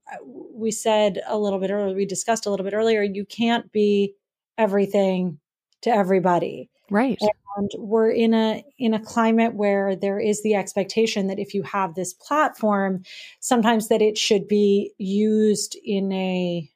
we 0.53 0.71
said 0.71 1.21
a 1.27 1.37
little 1.37 1.59
bit 1.59 1.71
earlier 1.71 1.95
we 1.95 2.05
discussed 2.05 2.45
a 2.45 2.49
little 2.49 2.63
bit 2.63 2.73
earlier 2.73 3.03
you 3.03 3.25
can't 3.25 3.71
be 3.71 4.15
everything 4.57 5.39
to 5.81 5.89
everybody 5.89 6.69
right 6.89 7.17
and 7.21 7.31
we're 7.77 8.11
in 8.11 8.33
a 8.33 8.63
in 8.77 8.93
a 8.93 8.99
climate 8.99 9.55
where 9.55 9.95
there 9.95 10.19
is 10.19 10.41
the 10.43 10.55
expectation 10.55 11.27
that 11.27 11.39
if 11.39 11.53
you 11.53 11.63
have 11.63 11.95
this 11.95 12.13
platform 12.13 13.03
sometimes 13.39 13.87
that 13.89 14.01
it 14.01 14.17
should 14.17 14.47
be 14.47 14.93
used 14.97 15.77
in 15.83 16.11
a 16.11 16.69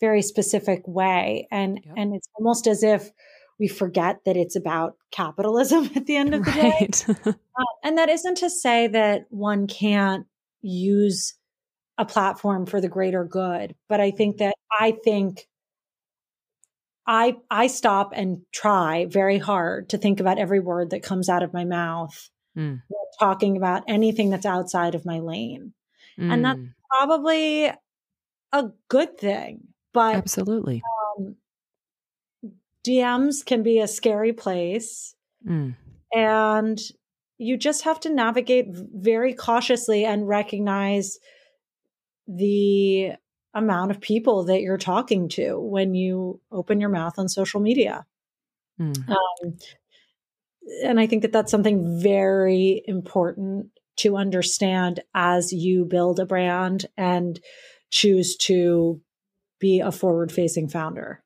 very 0.00 0.22
specific 0.22 0.86
way 0.86 1.46
and 1.50 1.80
yep. 1.84 1.94
and 1.96 2.14
it's 2.14 2.28
almost 2.38 2.66
as 2.66 2.82
if 2.82 3.10
we 3.58 3.66
forget 3.66 4.20
that 4.24 4.36
it's 4.36 4.54
about 4.54 4.96
capitalism 5.10 5.90
at 5.96 6.06
the 6.06 6.16
end 6.16 6.34
of 6.34 6.44
the 6.44 6.50
right. 6.50 7.04
day 7.06 7.14
uh, 7.32 7.64
and 7.82 7.98
that 7.98 8.08
isn't 8.08 8.36
to 8.36 8.50
say 8.50 8.86
that 8.86 9.26
one 9.30 9.66
can't 9.66 10.26
use 10.60 11.34
a 11.98 12.04
platform 12.04 12.66
for 12.66 12.80
the 12.80 12.88
greater 12.88 13.24
good 13.24 13.74
but 13.88 14.00
i 14.00 14.10
think 14.10 14.38
that 14.38 14.54
i 14.78 14.96
think 15.04 15.48
I 17.08 17.36
I 17.50 17.68
stop 17.68 18.12
and 18.14 18.42
try 18.52 19.06
very 19.06 19.38
hard 19.38 19.88
to 19.88 19.98
think 19.98 20.20
about 20.20 20.38
every 20.38 20.60
word 20.60 20.90
that 20.90 21.02
comes 21.02 21.30
out 21.30 21.42
of 21.42 21.54
my 21.54 21.64
mouth 21.64 22.30
mm. 22.56 22.82
talking 23.18 23.56
about 23.56 23.84
anything 23.88 24.28
that's 24.28 24.44
outside 24.44 24.94
of 24.94 25.06
my 25.06 25.20
lane. 25.20 25.72
Mm. 26.20 26.32
And 26.32 26.44
that's 26.44 26.58
mm. 26.58 26.74
probably 26.90 27.72
a 28.52 28.64
good 28.88 29.16
thing. 29.16 29.68
But 29.94 30.16
Absolutely. 30.16 30.82
Um, 31.18 31.36
DMs 32.86 33.44
can 33.44 33.62
be 33.62 33.80
a 33.80 33.88
scary 33.88 34.34
place. 34.34 35.14
Mm. 35.48 35.76
And 36.14 36.78
you 37.38 37.56
just 37.56 37.84
have 37.84 38.00
to 38.00 38.10
navigate 38.10 38.66
very 38.68 39.32
cautiously 39.32 40.04
and 40.04 40.28
recognize 40.28 41.18
the 42.26 43.12
amount 43.54 43.90
of 43.90 44.00
people 44.00 44.44
that 44.44 44.60
you're 44.60 44.78
talking 44.78 45.28
to 45.30 45.58
when 45.58 45.94
you 45.94 46.40
open 46.52 46.80
your 46.80 46.90
mouth 46.90 47.18
on 47.18 47.28
social 47.28 47.60
media. 47.60 48.06
Mm. 48.80 49.08
Um, 49.08 49.58
and 50.84 51.00
I 51.00 51.06
think 51.06 51.22
that 51.22 51.32
that's 51.32 51.50
something 51.50 52.00
very 52.00 52.82
important 52.86 53.68
to 53.98 54.16
understand 54.16 55.00
as 55.14 55.52
you 55.52 55.84
build 55.84 56.20
a 56.20 56.26
brand 56.26 56.86
and 56.96 57.40
choose 57.90 58.36
to 58.36 59.00
be 59.58 59.80
a 59.80 59.90
forward 59.90 60.30
facing 60.30 60.68
founder. 60.68 61.22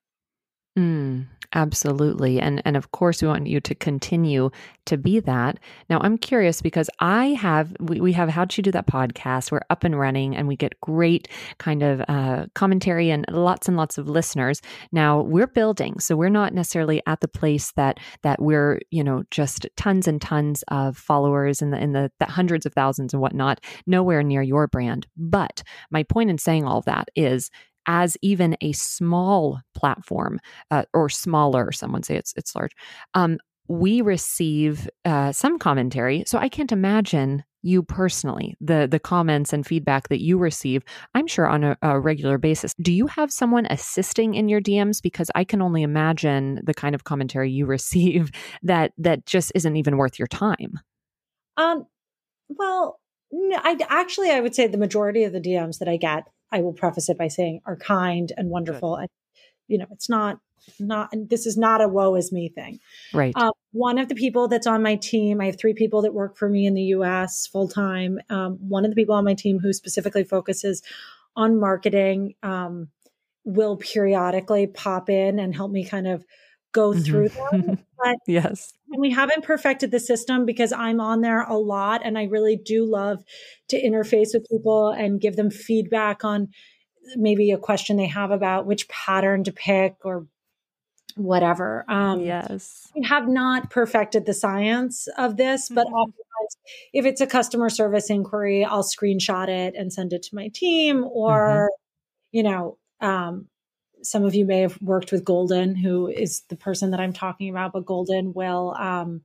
Mm. 0.79 1.27
Absolutely. 1.55 2.41
And 2.41 2.63
and 2.65 2.79
of 2.79 2.93
course 2.93 3.21
we 3.21 3.29
want 3.29 3.47
you 3.47 3.61
to 3.61 3.75
continue 3.75 4.51
to 4.87 4.97
be 4.97 5.21
that. 5.21 5.59
Now 5.91 6.01
I'm 6.01 6.17
curious 6.17 6.63
because 6.63 6.89
I 6.99 7.27
have 7.27 7.77
we, 7.79 8.01
we 8.01 8.13
have 8.15 8.31
How'd 8.31 8.51
She 8.51 8.63
Do 8.63 8.71
That 8.71 8.87
podcast. 8.87 9.53
We're 9.53 9.61
up 9.69 9.85
and 9.85 9.99
running 9.99 10.35
and 10.35 10.49
we 10.49 10.57
get 10.57 10.81
great 10.81 11.29
kind 11.59 11.83
of 11.83 12.03
uh, 12.09 12.47
commentary 12.55 13.11
and 13.11 13.27
lots 13.31 13.69
and 13.69 13.77
lots 13.77 13.99
of 13.99 14.09
listeners. 14.09 14.63
Now 14.93 15.21
we're 15.21 15.47
building. 15.47 15.99
So 16.01 16.17
we're 16.17 16.31
not 16.31 16.55
necessarily 16.55 17.03
at 17.07 17.21
the 17.21 17.29
place 17.29 17.73
that 17.73 18.01
that 18.23 18.41
we're, 18.41 18.81
you 18.91 19.05
know, 19.05 19.25
just 19.31 19.67
tons 19.77 20.09
and 20.09 20.23
tons 20.23 20.65
of 20.69 20.97
followers 20.97 21.61
in 21.61 21.71
the 21.71 21.79
in 21.79 21.93
the, 21.93 22.11
the 22.19 22.27
hundreds 22.27 22.65
of 22.65 22.73
thousands 22.73 23.13
and 23.13 23.21
whatnot, 23.21 23.61
nowhere 23.87 24.23
near 24.23 24.41
your 24.41 24.67
brand. 24.69 25.07
But 25.19 25.63
my 25.91 26.03
point 26.03 26.31
in 26.31 26.39
saying 26.39 26.65
all 26.65 26.81
that 26.83 27.09
is 27.15 27.51
as 27.87 28.17
even 28.23 28.57
a 28.61 28.73
small 28.73 29.61
platform 29.75 30.39
uh, 30.71 30.85
or 30.93 31.09
smaller, 31.09 31.73
someone 31.73 32.03
say 32.03 32.17
it's 32.17 32.35
it's 32.37 32.55
large. 32.55 32.73
Um, 33.15 33.39
we 33.69 34.01
receive 34.01 34.89
uh, 35.05 35.33
some 35.33 35.59
commentary, 35.59 36.25
so 36.27 36.39
I 36.39 36.49
can't 36.49 36.73
imagine 36.73 37.45
you 37.63 37.83
personally 37.83 38.57
the 38.61 38.89
the 38.91 38.99
comments 38.99 39.53
and 39.53 39.65
feedback 39.65 40.09
that 40.09 40.21
you 40.21 40.37
receive 40.37 40.83
i'm 41.15 41.27
sure 41.27 41.47
on 41.47 41.65
a, 41.65 41.77
a, 41.81 41.99
regular 41.99 42.37
basis. 42.37 42.75
Do 42.75 42.93
you 42.93 43.07
have 43.07 43.31
someone 43.31 43.67
assisting 43.71 44.35
in 44.35 44.49
your 44.49 44.61
dms 44.61 45.01
because 45.01 45.31
i 45.35 45.45
can 45.45 45.63
only 45.63 45.83
imagine 45.83 46.61
the 46.65 46.75
kind 46.75 46.95
of 46.95 47.05
commentary 47.05 47.51
you 47.51 47.65
receive 47.77 48.31
that 48.63 48.93
that 48.99 49.25
just 49.27 49.53
isn't 49.55 49.77
even 49.77 49.97
worth 49.97 50.19
your 50.19 50.29
time. 50.29 50.81
Um 51.57 51.87
well 52.49 52.99
I 53.33 53.79
actually 53.89 54.31
I 54.31 54.41
would 54.41 54.55
say 54.55 54.67
the 54.67 54.79
majority 54.79 55.25
of 55.25 55.33
the 55.33 55.41
DMs 55.41 55.79
that 55.79 55.89
I 55.89 55.97
get 55.97 56.25
I 56.53 56.61
will 56.61 56.73
preface 56.73 57.09
it 57.09 57.19
by 57.19 57.29
saying 57.29 57.61
are 57.65 57.77
kind 57.77 58.31
and 58.37 58.51
wonderful. 58.51 58.97
And, 58.97 59.09
you 59.69 59.79
know, 59.79 59.87
it's 59.91 60.09
not, 60.09 60.39
not, 60.79 61.09
and 61.13 61.29
this 61.29 61.47
is 61.47 61.57
not 61.57 61.81
a 61.81 61.89
woe 61.89 62.15
is 62.15 62.31
me 62.31 62.49
thing. 62.49 62.79
Right. 63.13 63.33
Um, 63.37 63.53
one 63.73 63.99
of 63.99 64.09
the 64.09 64.15
people 64.15 64.49
that's 64.49 64.67
on 64.67 64.83
my 64.83 64.97
team, 64.97 65.41
I 65.41 65.47
have 65.47 65.59
three 65.59 65.75
people 65.75 66.03
that 66.03 66.15
work 66.15 66.37
for 66.37 66.49
me 66.49 66.67
in 66.67 66.75
the 66.75 66.83
US 66.83 67.47
full 67.47 67.69
time. 67.69 68.19
Um, 68.29 68.59
one 68.61 68.85
of 68.85 68.91
the 68.91 68.95
people 68.95 69.15
on 69.15 69.25
my 69.25 69.35
team 69.35 69.59
who 69.59 69.73
specifically 69.73 70.25
focuses 70.25 70.83
on 71.35 71.59
marketing 71.59 72.35
um, 72.43 72.89
will 73.45 73.77
periodically 73.77 74.67
pop 74.67 75.09
in 75.09 75.39
and 75.39 75.55
help 75.55 75.73
me 75.73 75.85
kind 75.85 76.07
of 76.07 76.25
go 76.73 76.91
mm-hmm. 76.91 77.03
through 77.03 77.29
them. 77.51 77.79
But 78.03 78.17
yes. 78.27 78.73
We 78.97 79.11
haven't 79.11 79.45
perfected 79.45 79.91
the 79.91 80.01
system 80.01 80.45
because 80.45 80.73
I'm 80.73 81.01
on 81.01 81.21
there 81.21 81.43
a 81.43 81.57
lot 81.57 82.03
and 82.05 82.19
I 82.19 82.25
really 82.25 82.57
do 82.57 82.85
love 82.85 83.23
to 83.69 83.83
interface 83.83 84.35
with 84.35 84.47
people 84.51 84.91
and 84.91 85.21
give 85.21 85.37
them 85.37 85.51
feedback 85.51 86.25
on 86.25 86.49
maybe 87.17 87.51
a 87.51 87.59
question 87.59 87.97
they 87.97 88.07
have 88.07 88.31
about 88.31 88.67
which 88.67 88.89
pattern 88.89 89.45
to 89.45 89.53
pick 89.53 89.97
or 90.05 90.27
whatever. 91.17 91.85
Um, 91.89 92.21
yes. 92.21 92.89
We 92.95 93.05
have 93.07 93.29
not 93.29 93.71
perfected 93.71 94.27
the 94.27 94.35
science 94.35 95.09
of 95.19 95.37
this, 95.37 95.69
but 95.69 95.87
mm-hmm. 95.87 96.11
if 96.93 97.05
it's 97.05 97.21
a 97.21 97.27
customer 97.27 97.69
service 97.69 98.09
inquiry, 98.11 98.65
I'll 98.65 98.85
screenshot 98.85 99.49
it 99.49 99.75
and 99.77 99.93
send 99.93 100.13
it 100.13 100.23
to 100.25 100.35
my 100.35 100.49
team 100.49 101.05
or, 101.05 101.69
mm-hmm. 101.71 102.37
you 102.37 102.43
know, 102.45 102.79
um, 103.01 103.49
some 104.03 104.25
of 104.25 104.35
you 104.35 104.45
may 104.45 104.61
have 104.61 104.81
worked 104.81 105.13
with 105.13 105.25
Golden, 105.25 105.75
who 105.75 106.09
is 106.09 106.43
the 106.49 106.57
person 106.57 106.91
that 106.91 107.01
I'm 107.01 107.13
talking 107.13 107.49
about, 107.49 107.73
but 107.73 107.87
Golden 107.87 108.33
will 108.33 108.75
um, 108.79 109.23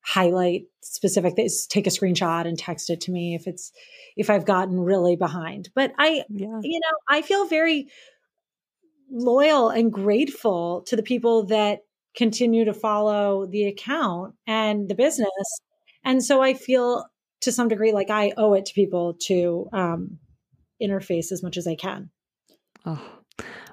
highlight 0.00 0.64
specific 0.80 1.34
things, 1.34 1.66
take 1.66 1.86
a 1.86 1.90
screenshot 1.90 2.46
and 2.46 2.58
text 2.58 2.90
it 2.90 3.02
to 3.02 3.10
me 3.10 3.34
if 3.34 3.46
it's 3.46 3.72
if 4.16 4.30
I've 4.30 4.46
gotten 4.46 4.80
really 4.80 5.16
behind. 5.16 5.70
But 5.74 5.92
I, 5.98 6.24
yeah. 6.28 6.60
you 6.62 6.80
know, 6.80 6.96
I 7.08 7.22
feel 7.22 7.46
very 7.46 7.88
loyal 9.10 9.68
and 9.68 9.92
grateful 9.92 10.82
to 10.86 10.96
the 10.96 11.02
people 11.02 11.46
that 11.46 11.80
continue 12.16 12.64
to 12.64 12.74
follow 12.74 13.46
the 13.46 13.66
account 13.66 14.34
and 14.46 14.88
the 14.88 14.94
business. 14.94 15.60
And 16.04 16.24
so 16.24 16.42
I 16.42 16.54
feel 16.54 17.06
to 17.42 17.52
some 17.52 17.68
degree 17.68 17.92
like 17.92 18.10
I 18.10 18.32
owe 18.36 18.54
it 18.54 18.66
to 18.66 18.74
people 18.74 19.14
to 19.26 19.68
um, 19.72 20.18
interface 20.82 21.32
as 21.32 21.42
much 21.42 21.56
as 21.56 21.66
I 21.66 21.74
can. 21.74 22.10
Oh, 22.84 23.17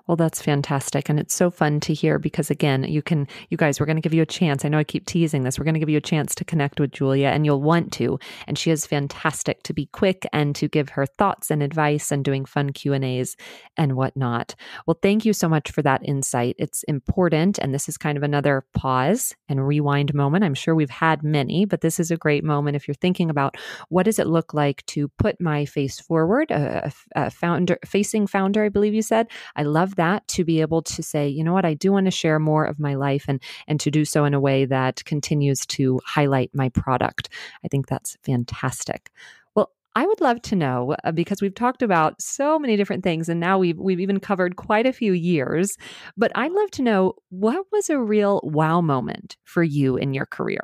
well, 0.07 0.15
that's 0.15 0.41
fantastic. 0.41 1.09
And 1.09 1.19
it's 1.19 1.33
so 1.33 1.49
fun 1.49 1.79
to 1.81 1.93
hear 1.93 2.19
because, 2.19 2.51
again, 2.51 2.83
you 2.83 3.01
can, 3.01 3.27
you 3.49 3.57
guys, 3.57 3.79
we're 3.79 3.87
going 3.87 3.95
to 3.95 4.01
give 4.01 4.13
you 4.13 4.21
a 4.21 4.27
chance. 4.27 4.63
I 4.63 4.67
know 4.67 4.77
I 4.77 4.83
keep 4.83 5.05
teasing 5.05 5.43
this. 5.43 5.57
We're 5.57 5.65
going 5.65 5.73
to 5.73 5.79
give 5.79 5.89
you 5.89 5.97
a 5.97 6.01
chance 6.01 6.35
to 6.35 6.45
connect 6.45 6.79
with 6.79 6.91
Julia 6.91 7.29
and 7.29 7.45
you'll 7.45 7.61
want 7.61 7.91
to. 7.93 8.19
And 8.47 8.57
she 8.57 8.69
is 8.69 8.85
fantastic 8.85 9.63
to 9.63 9.73
be 9.73 9.87
quick 9.87 10.27
and 10.31 10.55
to 10.57 10.67
give 10.67 10.89
her 10.89 11.07
thoughts 11.07 11.49
and 11.49 11.63
advice 11.63 12.11
and 12.11 12.23
doing 12.23 12.45
fun 12.45 12.71
Q&As 12.71 13.35
and 13.77 13.95
whatnot. 13.95 14.53
Well, 14.85 14.99
thank 15.01 15.25
you 15.25 15.33
so 15.33 15.49
much 15.49 15.71
for 15.71 15.81
that 15.81 16.01
insight. 16.03 16.55
It's 16.59 16.83
important. 16.83 17.57
And 17.57 17.73
this 17.73 17.89
is 17.89 17.97
kind 17.97 18.17
of 18.17 18.23
another 18.23 18.63
pause 18.73 19.35
and 19.49 19.67
rewind 19.67 20.13
moment. 20.13 20.43
I'm 20.43 20.53
sure 20.53 20.75
we've 20.75 20.89
had 20.89 21.23
many, 21.23 21.65
but 21.65 21.81
this 21.81 21.99
is 21.99 22.11
a 22.11 22.17
great 22.17 22.43
moment 22.43 22.75
if 22.75 22.87
you're 22.87 22.95
thinking 22.95 23.31
about 23.31 23.57
what 23.89 24.03
does 24.03 24.19
it 24.19 24.27
look 24.27 24.53
like 24.53 24.85
to 24.87 25.07
put 25.17 25.41
my 25.41 25.65
face 25.65 25.99
forward, 25.99 26.51
a, 26.51 26.91
a 27.15 27.31
founder, 27.31 27.79
facing 27.85 28.27
founder, 28.27 28.63
I 28.63 28.69
believe 28.69 28.93
you 28.93 29.01
said. 29.01 29.27
I 29.55 29.63
love 29.63 29.94
that 29.95 30.27
to 30.29 30.43
be 30.43 30.61
able 30.61 30.81
to 30.83 31.03
say, 31.03 31.27
you 31.27 31.43
know 31.43 31.53
what, 31.53 31.65
I 31.65 31.73
do 31.73 31.91
want 31.91 32.05
to 32.05 32.11
share 32.11 32.39
more 32.39 32.65
of 32.65 32.79
my 32.79 32.95
life 32.95 33.25
and 33.27 33.41
and 33.67 33.79
to 33.79 33.91
do 33.91 34.05
so 34.05 34.25
in 34.25 34.33
a 34.33 34.39
way 34.39 34.65
that 34.65 35.03
continues 35.05 35.65
to 35.67 35.99
highlight 36.05 36.51
my 36.53 36.69
product. 36.69 37.29
I 37.63 37.67
think 37.67 37.87
that's 37.87 38.17
fantastic. 38.23 39.11
Well, 39.55 39.71
I 39.95 40.05
would 40.05 40.21
love 40.21 40.41
to 40.43 40.55
know 40.55 40.95
uh, 41.03 41.11
because 41.11 41.41
we've 41.41 41.55
talked 41.55 41.81
about 41.81 42.21
so 42.21 42.59
many 42.59 42.75
different 42.75 43.03
things 43.03 43.29
and 43.29 43.39
now 43.39 43.57
we've 43.57 43.77
we've 43.77 43.99
even 43.99 44.19
covered 44.19 44.55
quite 44.55 44.85
a 44.85 44.93
few 44.93 45.13
years, 45.13 45.77
but 46.17 46.31
I'd 46.35 46.51
love 46.51 46.71
to 46.71 46.81
know 46.81 47.13
what 47.29 47.65
was 47.71 47.89
a 47.89 47.99
real 47.99 48.41
wow 48.43 48.81
moment 48.81 49.37
for 49.43 49.63
you 49.63 49.97
in 49.97 50.13
your 50.13 50.25
career? 50.25 50.63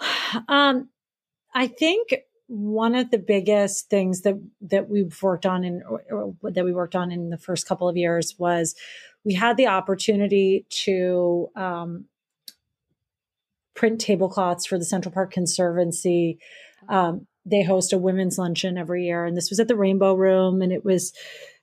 Um 0.48 0.90
I 1.54 1.68
think 1.68 2.14
one 2.48 2.94
of 2.94 3.10
the 3.10 3.18
biggest 3.18 3.90
things 3.90 4.22
that 4.22 4.40
that 4.60 4.88
we've 4.88 5.20
worked 5.22 5.46
on 5.46 5.64
in 5.64 5.82
that 6.42 6.64
we 6.64 6.72
worked 6.72 6.94
on 6.94 7.10
in 7.10 7.30
the 7.30 7.38
first 7.38 7.66
couple 7.66 7.88
of 7.88 7.96
years 7.96 8.36
was 8.38 8.74
we 9.24 9.34
had 9.34 9.56
the 9.56 9.66
opportunity 9.66 10.64
to 10.70 11.50
um, 11.56 12.04
print 13.74 14.00
tablecloths 14.00 14.64
for 14.64 14.78
the 14.78 14.84
Central 14.84 15.12
Park 15.12 15.32
Conservancy. 15.32 16.38
Um, 16.88 17.26
they 17.44 17.62
host 17.62 17.92
a 17.92 17.98
women's 17.98 18.38
luncheon 18.38 18.78
every 18.78 19.06
year, 19.06 19.24
and 19.24 19.36
this 19.36 19.50
was 19.50 19.58
at 19.58 19.68
the 19.68 19.76
Rainbow 19.76 20.14
Room, 20.14 20.62
and 20.62 20.72
it 20.72 20.84
was 20.84 21.12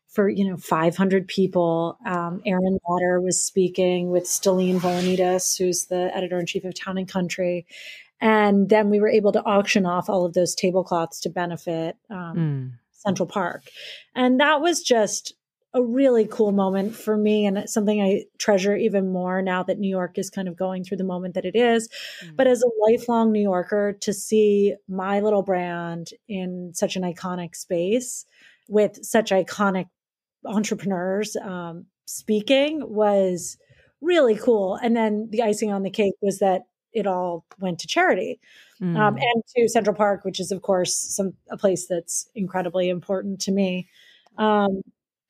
for 0.09 0.29
you 0.29 0.47
know 0.47 0.57
500 0.57 1.27
people. 1.27 1.97
Um, 2.05 2.41
Aerin 2.45 2.79
Lauder 2.87 3.21
was 3.21 3.43
speaking 3.43 4.09
with 4.09 4.25
Stellene 4.25 4.79
Volandes, 4.79 5.57
who's 5.57 5.85
the 5.85 6.15
editor 6.15 6.39
in 6.39 6.45
chief 6.45 6.65
of 6.65 6.75
Town 6.75 6.97
and 6.97 7.07
Country, 7.07 7.65
and 8.23 8.69
then 8.69 8.89
we 8.89 8.99
were 8.99 9.09
able 9.09 9.33
to 9.33 9.43
auction 9.43 9.85
off 9.85 10.09
all 10.09 10.25
of 10.25 10.33
those 10.33 10.55
tablecloths 10.55 11.19
to 11.21 11.29
benefit 11.29 11.97
um, 12.09 12.37
mm. 12.37 12.71
Central 12.91 13.27
Park, 13.27 13.63
and 14.15 14.39
that 14.39 14.61
was 14.61 14.81
just 14.81 15.33
a 15.75 15.83
really 15.83 16.27
cool 16.27 16.51
moment 16.51 16.95
for 16.95 17.17
me 17.17 17.47
and 17.47 17.67
something 17.67 17.99
I 17.99 18.25
treasure 18.37 18.75
even 18.75 19.11
more 19.11 19.41
now 19.41 19.63
that 19.63 19.79
New 19.79 19.89
York 19.89 20.19
is 20.19 20.29
kind 20.29 20.47
of 20.47 20.55
going 20.55 20.83
through 20.83 20.97
the 20.97 21.03
moment 21.03 21.33
that 21.33 21.45
it 21.45 21.55
is. 21.55 21.89
Mm. 22.23 22.35
But 22.35 22.47
as 22.47 22.61
a 22.61 22.69
lifelong 22.87 23.31
New 23.31 23.41
Yorker, 23.41 23.97
to 24.01 24.13
see 24.13 24.75
my 24.87 25.19
little 25.19 25.41
brand 25.41 26.09
in 26.27 26.71
such 26.75 26.95
an 26.95 27.01
iconic 27.01 27.55
space 27.55 28.25
with 28.69 29.03
such 29.03 29.31
iconic 29.31 29.87
entrepreneurs 30.45 31.35
um, 31.37 31.87
speaking 32.05 32.83
was 32.87 33.57
really 34.01 34.35
cool. 34.35 34.75
And 34.75 34.95
then 34.95 35.29
the 35.31 35.41
icing 35.41 35.71
on 35.71 35.83
the 35.83 35.89
cake 35.89 36.15
was 36.21 36.39
that 36.39 36.63
it 36.93 37.07
all 37.07 37.45
went 37.59 37.79
to 37.79 37.87
charity 37.87 38.39
um, 38.81 38.93
mm. 38.93 38.99
um, 38.99 39.17
and 39.17 39.43
to 39.55 39.67
Central 39.67 39.95
Park, 39.95 40.25
which 40.25 40.39
is, 40.39 40.51
of 40.51 40.61
course, 40.61 40.95
some 40.95 41.33
a 41.49 41.57
place 41.57 41.87
that's 41.87 42.29
incredibly 42.35 42.89
important 42.89 43.39
to 43.41 43.51
me. 43.51 43.87
Um, 44.37 44.81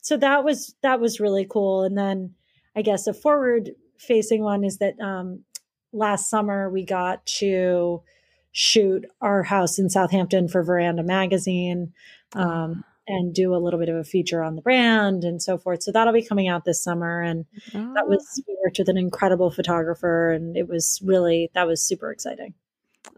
so 0.01 0.17
that 0.17 0.43
was 0.43 0.75
that 0.81 0.99
was 0.99 1.19
really 1.19 1.45
cool. 1.49 1.83
And 1.83 1.97
then 1.97 2.33
I 2.75 2.81
guess 2.81 3.07
a 3.07 3.13
forward 3.13 3.71
facing 3.97 4.43
one 4.43 4.63
is 4.63 4.77
that 4.77 4.99
um, 4.99 5.43
last 5.91 6.29
summer 6.29 6.69
we 6.69 6.83
got 6.83 7.25
to 7.25 8.01
shoot 8.51 9.05
our 9.21 9.43
house 9.43 9.79
in 9.79 9.89
Southampton 9.89 10.47
for 10.47 10.63
Veranda 10.63 11.03
magazine. 11.03 11.93
Um, 12.33 12.83
and 13.07 13.33
do 13.33 13.55
a 13.55 13.57
little 13.57 13.79
bit 13.79 13.89
of 13.89 13.95
a 13.95 14.03
feature 14.03 14.43
on 14.43 14.55
the 14.55 14.61
brand 14.61 15.23
and 15.23 15.41
so 15.41 15.57
forth. 15.57 15.83
So 15.83 15.91
that'll 15.91 16.13
be 16.13 16.25
coming 16.25 16.47
out 16.47 16.65
this 16.65 16.83
summer. 16.83 17.21
And 17.21 17.45
oh. 17.73 17.93
that 17.95 18.07
was, 18.07 18.25
oh. 18.39 18.43
we 18.47 18.57
worked 18.63 18.79
with 18.79 18.89
an 18.89 18.97
incredible 18.97 19.51
photographer 19.51 20.31
and 20.31 20.55
it 20.55 20.67
was 20.67 21.01
really, 21.03 21.49
that 21.53 21.67
was 21.67 21.81
super 21.81 22.11
exciting. 22.11 22.53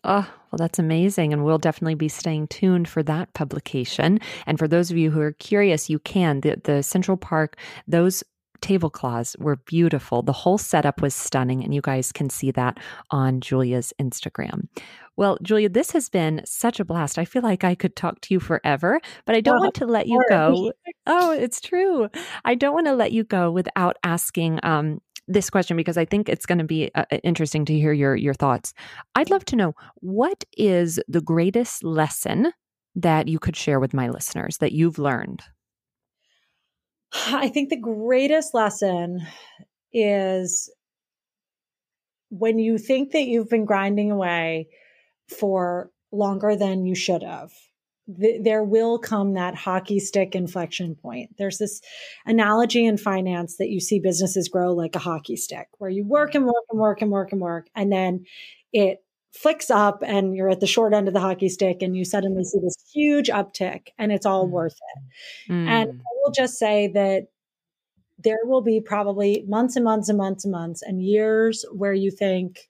Oh, 0.04 0.28
well, 0.52 0.58
that's 0.58 0.80
amazing. 0.80 1.34
And 1.34 1.44
we'll 1.44 1.58
definitely 1.58 1.96
be 1.96 2.10
staying 2.10 2.48
tuned 2.48 2.88
for 2.88 3.04
that 3.04 3.34
publication. 3.34 4.20
And 4.46 4.58
for 4.58 4.68
those 4.68 4.90
of 4.90 4.98
you 4.98 5.12
who 5.12 5.22
are 5.22 5.34
curious, 5.34 5.90
you 5.90 6.00
can. 6.00 6.42
The, 6.42 6.60
the 6.64 6.84
Central 6.84 7.18
Park, 7.18 7.58
those 7.88 8.24
tablecloths 8.62 9.36
were 9.40 9.58
beautiful. 9.58 10.22
The 10.22 10.34
whole 10.34 10.58
setup 10.58 11.02
was 11.02 11.14
stunning, 11.14 11.64
and 11.64 11.74
you 11.74 11.82
guys 11.82 12.12
can 12.12 12.30
see 12.30 12.52
that 12.52 12.80
on 13.12 13.42
Julia's 13.42 13.94
Instagram. 14.02 14.68
Well, 15.18 15.38
Julia, 15.42 15.70
this 15.70 15.92
has 15.92 16.10
been 16.10 16.42
such 16.46 16.80
a 16.80 16.86
blast. 16.86 17.18
I 17.18 17.26
feel 17.26 17.42
like 17.42 17.64
I 17.64 17.76
could 17.76 17.96
talk 17.96 18.20
to 18.22 18.34
you 18.34 18.40
forever, 18.40 19.00
but 19.26 19.36
I 19.36 19.42
don't 19.42 19.60
want 19.60 19.76
to 19.76 19.86
let 19.86 20.08
you 20.08 20.22
go. 20.30 20.72
Oh, 21.08 21.32
it's 21.32 21.62
true. 21.62 22.10
I 22.44 22.56
don't 22.56 22.74
want 22.74 22.88
to 22.88 22.96
let 22.96 23.12
you 23.12 23.24
go 23.24 23.52
without 23.52 23.96
asking 24.04 24.60
um, 24.64 25.00
this 25.28 25.50
question 25.50 25.78
because 25.78 25.98
I 25.98 26.06
think 26.06 26.30
it's 26.30 26.46
going 26.46 26.58
to 26.58 26.66
be 26.66 26.92
uh, 26.96 27.06
uh, 27.12 27.18
interesting 27.24 27.66
to 27.66 27.74
hear 27.74 27.94
your 27.94 28.16
your 28.16 28.34
thoughts. 28.34 28.74
I'd 29.16 29.30
love 29.30 29.46
to 29.46 29.56
know 29.56 29.74
what 29.96 30.44
is 30.58 31.00
the 31.08 31.22
greatest 31.22 31.84
lesson 31.84 32.52
that 32.96 33.28
you 33.28 33.40
could 33.40 33.56
share 33.56 33.80
with 33.80 33.94
my 33.94 34.10
listeners 34.10 34.58
that 34.58 34.72
you've 34.72 35.00
learned. 35.00 35.44
I 37.14 37.50
think 37.50 37.70
the 37.70 37.78
greatest 37.78 38.54
lesson 38.54 39.22
is 39.94 40.72
when 42.30 42.60
you 42.60 42.78
think 42.78 43.12
that 43.12 43.28
you've 43.28 43.50
been 43.50 43.66
grinding 43.66 44.12
away 44.12 44.68
for 45.30 45.92
longer 46.12 46.56
than 46.56 46.86
you 46.86 46.96
should 46.96 47.24
have 47.24 47.52
th- 48.20 48.44
there 48.44 48.64
will 48.64 49.00
come 49.00 49.34
that 49.34 49.56
hockey 49.56 50.00
stick 50.00 50.36
inflection 50.36 50.96
point. 50.96 51.36
There's 51.38 51.58
this 51.58 51.82
analogy 52.26 52.86
in 52.86 52.98
finance 52.98 53.58
that 53.58 53.70
you 53.70 53.80
see 53.80 54.00
businesses 54.00 54.50
grow 54.50 54.74
like 54.74 54.96
a 54.96 55.00
hockey 55.00 55.36
stick, 55.36 55.68
where 55.78 55.90
you 55.90 56.06
work 56.06 56.36
and 56.36 56.46
work 56.46 56.66
and 56.70 56.80
work 56.80 57.02
and 57.02 57.12
work 57.12 57.32
and 57.32 57.42
work, 57.42 57.68
and 57.76 57.92
then 57.92 58.26
it 58.74 59.00
flicks 59.36 59.70
up 59.70 60.02
and 60.06 60.36
you're 60.36 60.50
at 60.50 60.60
the 60.60 60.68
short 60.68 60.94
end 60.94 61.08
of 61.08 61.14
the 61.14 61.20
hockey 61.20 61.50
stick 61.50 61.82
and 61.82 61.96
you 61.96 62.06
suddenly 62.06 62.44
see 62.44 62.60
this 62.60 62.76
huge 62.94 63.30
uptick 63.30 63.88
and 63.98 64.12
it's 64.12 64.26
all 64.26 64.48
mm. 64.48 64.52
worth 64.52 64.78
it. 64.96 65.52
Mm. 65.52 65.68
And 65.68 65.90
I 65.92 66.12
will 66.24 66.32
just 66.32 66.58
say 66.58 66.88
that 66.94 67.28
there 68.18 68.40
will 68.46 68.62
be 68.62 68.80
probably 68.80 69.44
months 69.48 69.76
and 69.76 69.84
months 69.84 70.10
and 70.10 70.18
months 70.18 70.46
and 70.46 70.52
months 70.52 70.82
and 70.82 71.04
years 71.04 71.66
where 71.72 71.94
you 71.94 72.12
think, 72.12 72.70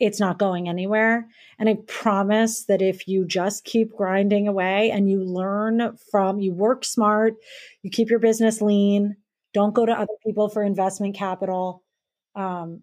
it's 0.00 0.18
not 0.18 0.38
going 0.38 0.66
anywhere. 0.66 1.28
And 1.58 1.68
I 1.68 1.76
promise 1.86 2.64
that 2.64 2.80
if 2.80 3.06
you 3.06 3.26
just 3.26 3.64
keep 3.64 3.92
grinding 3.92 4.48
away 4.48 4.90
and 4.90 5.10
you 5.10 5.22
learn 5.22 5.96
from, 6.10 6.40
you 6.40 6.54
work 6.54 6.86
smart, 6.86 7.34
you 7.82 7.90
keep 7.90 8.08
your 8.08 8.18
business 8.18 8.62
lean, 8.62 9.16
don't 9.52 9.74
go 9.74 9.84
to 9.84 9.92
other 9.92 10.14
people 10.24 10.48
for 10.48 10.62
investment 10.62 11.14
capital, 11.14 11.84
um, 12.34 12.80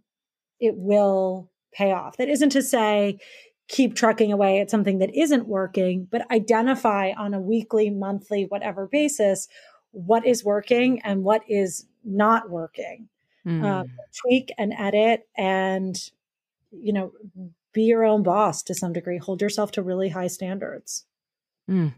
it 0.59 0.75
will 0.77 1.49
pay 1.73 1.91
off. 1.91 2.17
That 2.17 2.29
isn't 2.29 2.51
to 2.51 2.61
say 2.61 3.19
keep 3.67 3.95
trucking 3.95 4.31
away 4.31 4.59
at 4.59 4.71
something 4.71 4.99
that 4.99 5.13
isn't 5.15 5.47
working, 5.47 6.07
but 6.09 6.29
identify 6.31 7.11
on 7.17 7.33
a 7.33 7.39
weekly, 7.39 7.89
monthly, 7.89 8.45
whatever 8.45 8.87
basis 8.87 9.47
what 9.91 10.25
is 10.25 10.43
working 10.43 11.01
and 11.01 11.23
what 11.23 11.41
is 11.49 11.85
not 12.03 12.49
working. 12.49 13.09
Mm. 13.45 13.63
Uh, 13.63 13.83
tweak 14.21 14.51
and 14.57 14.73
edit 14.77 15.27
and 15.37 15.97
you 16.71 16.93
know, 16.93 17.11
be 17.73 17.83
your 17.83 18.03
own 18.03 18.23
boss 18.23 18.63
to 18.63 18.73
some 18.73 18.93
degree, 18.93 19.17
hold 19.17 19.41
yourself 19.41 19.71
to 19.71 19.81
really 19.81 20.09
high 20.09 20.27
standards. 20.27 21.05
Mm. 21.69 21.93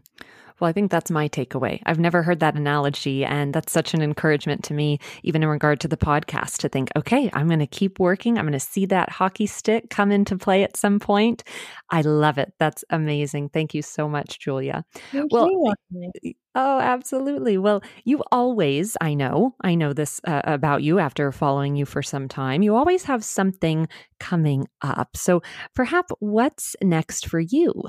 Well, 0.60 0.68
I 0.68 0.72
think 0.72 0.90
that's 0.90 1.10
my 1.10 1.28
takeaway. 1.28 1.80
I've 1.86 1.98
never 1.98 2.22
heard 2.22 2.40
that 2.40 2.54
analogy. 2.54 3.24
And 3.24 3.52
that's 3.54 3.72
such 3.72 3.94
an 3.94 4.02
encouragement 4.02 4.64
to 4.64 4.74
me, 4.74 4.98
even 5.22 5.42
in 5.42 5.48
regard 5.48 5.80
to 5.80 5.88
the 5.88 5.96
podcast, 5.96 6.58
to 6.58 6.68
think, 6.68 6.90
okay, 6.96 7.30
I'm 7.32 7.46
going 7.46 7.60
to 7.60 7.66
keep 7.66 7.98
working. 7.98 8.38
I'm 8.38 8.44
going 8.44 8.52
to 8.52 8.60
see 8.60 8.86
that 8.86 9.10
hockey 9.10 9.46
stick 9.46 9.90
come 9.90 10.10
into 10.10 10.36
play 10.36 10.62
at 10.62 10.76
some 10.76 10.98
point. 10.98 11.44
I 11.90 12.02
love 12.02 12.38
it. 12.38 12.52
That's 12.58 12.84
amazing. 12.90 13.50
Thank 13.50 13.74
you 13.74 13.82
so 13.82 14.08
much, 14.08 14.38
Julia. 14.38 14.84
Thank 15.12 15.32
well, 15.32 15.48
you. 15.92 16.34
Oh, 16.54 16.80
absolutely. 16.80 17.58
Well, 17.58 17.80
you 18.04 18.24
always, 18.32 18.96
I 19.00 19.14
know, 19.14 19.54
I 19.60 19.76
know 19.76 19.92
this 19.92 20.20
uh, 20.24 20.42
about 20.44 20.82
you 20.82 20.98
after 20.98 21.30
following 21.30 21.76
you 21.76 21.86
for 21.86 22.02
some 22.02 22.26
time. 22.26 22.62
You 22.62 22.74
always 22.74 23.04
have 23.04 23.24
something 23.24 23.86
coming 24.18 24.66
up. 24.82 25.16
So, 25.16 25.42
perhaps 25.76 26.12
what's 26.18 26.74
next 26.82 27.28
for 27.28 27.38
you? 27.38 27.84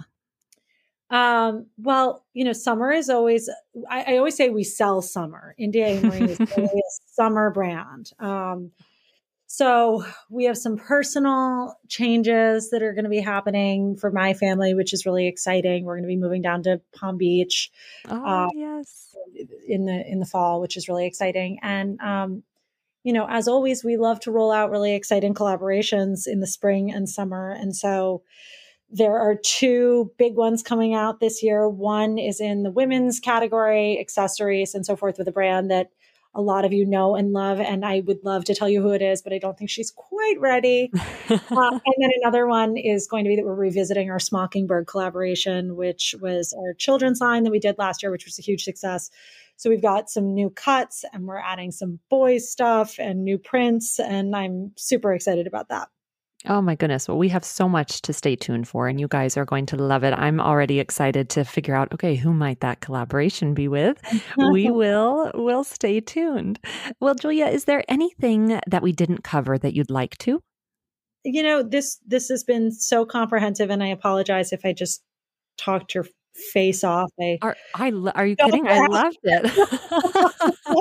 Um, 1.12 1.68
well, 1.78 2.24
you 2.34 2.46
know, 2.46 2.54
summer 2.54 2.92
is 2.92 3.10
always, 3.10 3.50
I, 3.90 4.14
I 4.14 4.18
always 4.18 4.36
say 4.36 4.50
we 4.50 4.64
sell 4.64 5.02
summer. 5.02 5.54
India 5.58 5.86
Amory 5.88 6.22
is 6.22 6.40
a 6.58 6.70
summer 7.06 7.52
brand. 7.52 8.12
Um, 8.18 8.72
so 9.46 10.06
we 10.30 10.46
have 10.46 10.58
some 10.58 10.78
personal 10.78 11.76
changes 11.90 12.70
that 12.70 12.82
are 12.82 12.94
going 12.94 13.04
to 13.04 13.10
be 13.10 13.20
happening 13.20 13.98
for 13.98 14.10
my 14.10 14.34
family, 14.34 14.74
which 14.74 14.94
is 14.94 15.06
really 15.06 15.28
exciting. 15.28 15.84
We're 15.84 15.96
going 15.96 16.06
to 16.06 16.08
be 16.08 16.16
moving 16.16 16.42
down 16.42 16.64
to 16.64 16.80
Palm 16.96 17.18
Beach. 17.18 17.70
Oh, 18.08 18.26
uh, 18.26 18.48
yes. 18.54 19.14
In 19.68 19.86
the, 19.86 20.10
in 20.10 20.22
the 20.22 20.26
fall, 20.26 20.62
which 20.62 20.78
is 20.78 20.88
really 20.88 21.06
exciting. 21.06 21.60
And, 21.62 22.00
um, 22.00 22.44
you 23.04 23.12
know, 23.12 23.28
as 23.30 23.50
always, 23.50 23.84
we 23.84 23.98
love 23.98 24.22
to 24.22 24.32
roll 24.32 24.54
out 24.54 24.72
really 24.72 24.96
exciting 24.96 25.34
collaborations 25.34 26.28
in 26.28 26.40
the 26.40 26.48
spring 26.48 26.90
and 26.90 27.10
summer. 27.10 27.52
And 27.52 27.76
so, 27.76 28.24
there 28.92 29.18
are 29.18 29.36
two 29.36 30.12
big 30.18 30.36
ones 30.36 30.64
coming 30.64 30.94
out 30.94 31.20
this 31.20 31.42
year. 31.42 31.68
One 31.68 32.18
is 32.18 32.42
in 32.42 32.64
the 32.64 32.72
women's 32.72 33.20
category, 33.20 34.00
accessories 34.00 34.76
and 34.76 34.86
so 34.86 34.96
forth, 34.96 35.18
with 35.18 35.28
a 35.28 35.32
brand 35.32 35.72
that 35.72 35.92
a 36.34 36.42
lot 36.42 36.64
of 36.64 36.72
you 36.72 36.86
know 36.86 37.16
and 37.16 37.34
love. 37.34 37.60
And 37.60 37.86
I 37.86 38.02
would 38.02 38.24
love 38.24 38.46
to 38.46 38.56
tell 38.56 38.70
you 38.70 38.82
who 38.82 38.92
it 38.92 39.02
is, 39.02 39.22
but 39.22 39.34
I 39.34 39.38
don't 39.38 39.58
think 39.58 39.70
she's 39.70 39.92
quite 39.92 40.40
ready. 40.40 40.92
uh, 41.30 41.38
and 41.50 41.82
then 42.00 42.10
another 42.22 42.48
one 42.48 42.78
is 42.78 43.08
going 43.08 43.26
to 43.26 43.30
be 43.30 43.36
that 43.36 43.46
we're 43.46 43.56
revisiting 43.56 44.10
our 44.10 44.20
Smockingbird 44.20 44.88
collaboration, 44.88 45.76
which 45.76 46.16
was 46.22 46.54
our 46.58 46.74
children's 46.74 47.20
line 47.20 47.44
that 47.44 47.52
we 47.52 47.60
did 47.60 47.78
last 47.78 48.02
year, 48.02 48.12
which 48.12 48.26
was 48.26 48.40
a 48.40 48.42
huge 48.42 48.64
success. 48.64 49.10
So 49.58 49.70
we've 49.70 49.82
got 49.82 50.10
some 50.10 50.34
new 50.34 50.50
cuts 50.50 51.04
and 51.14 51.28
we're 51.28 51.38
adding 51.38 51.72
some 51.72 52.00
boys 52.10 52.50
stuff 52.50 52.98
and 52.98 53.24
new 53.24 53.38
prints. 53.38 54.00
And 54.00 54.36
I'm 54.36 54.72
super 54.78 55.14
excited 55.14 55.48
about 55.48 55.70
that. 55.70 55.90
Oh 56.48 56.62
my 56.62 56.76
goodness. 56.76 57.08
Well, 57.08 57.18
we 57.18 57.30
have 57.30 57.46
so 57.46 57.70
much 57.70 58.02
to 58.02 58.14
stay 58.14 58.36
tuned 58.36 58.68
for, 58.68 58.88
and 58.88 59.00
you 59.00 59.08
guys 59.08 59.38
are 59.38 59.46
going 59.46 59.68
to 59.68 59.76
love 59.78 60.04
it. 60.04 60.14
I'm 60.14 60.40
already 60.40 60.80
excited 60.80 61.30
to 61.30 61.44
figure 61.44 61.76
out, 61.76 61.94
okay, 61.94 62.16
who 62.16 62.34
might 62.34 62.62
that 62.62 62.80
collaboration 62.80 63.54
be 63.54 63.68
with? 63.68 64.02
we 64.52 64.72
will 64.72 65.32
will 65.36 65.64
stay 65.64 66.00
tuned. 66.00 66.60
Well, 67.00 67.14
Julia, 67.14 67.46
is 67.46 67.66
there 67.66 67.84
anything 67.88 68.60
that 68.66 68.82
we 68.82 68.92
didn't 68.92 69.24
cover 69.24 69.58
that 69.60 69.76
you'd 69.76 69.92
like 69.92 70.18
to? 70.20 70.42
You 71.24 71.44
know, 71.44 71.62
this 71.62 72.00
this 72.08 72.30
has 72.30 72.44
been 72.44 72.72
so 72.72 73.06
comprehensive, 73.06 73.70
and 73.70 73.84
I 73.84 73.88
apologize 73.88 74.52
if 74.52 74.66
I 74.66 74.74
just 74.74 75.04
talked 75.58 75.94
your 75.94 76.08
face 76.54 76.84
off. 76.84 77.12
I 77.20 77.38
are, 77.42 77.56
I, 77.76 77.92
are 78.16 78.26
you 78.26 78.36
kidding? 78.36 78.68
I 78.68 78.88
loved 78.88 79.18
it. 79.24 80.56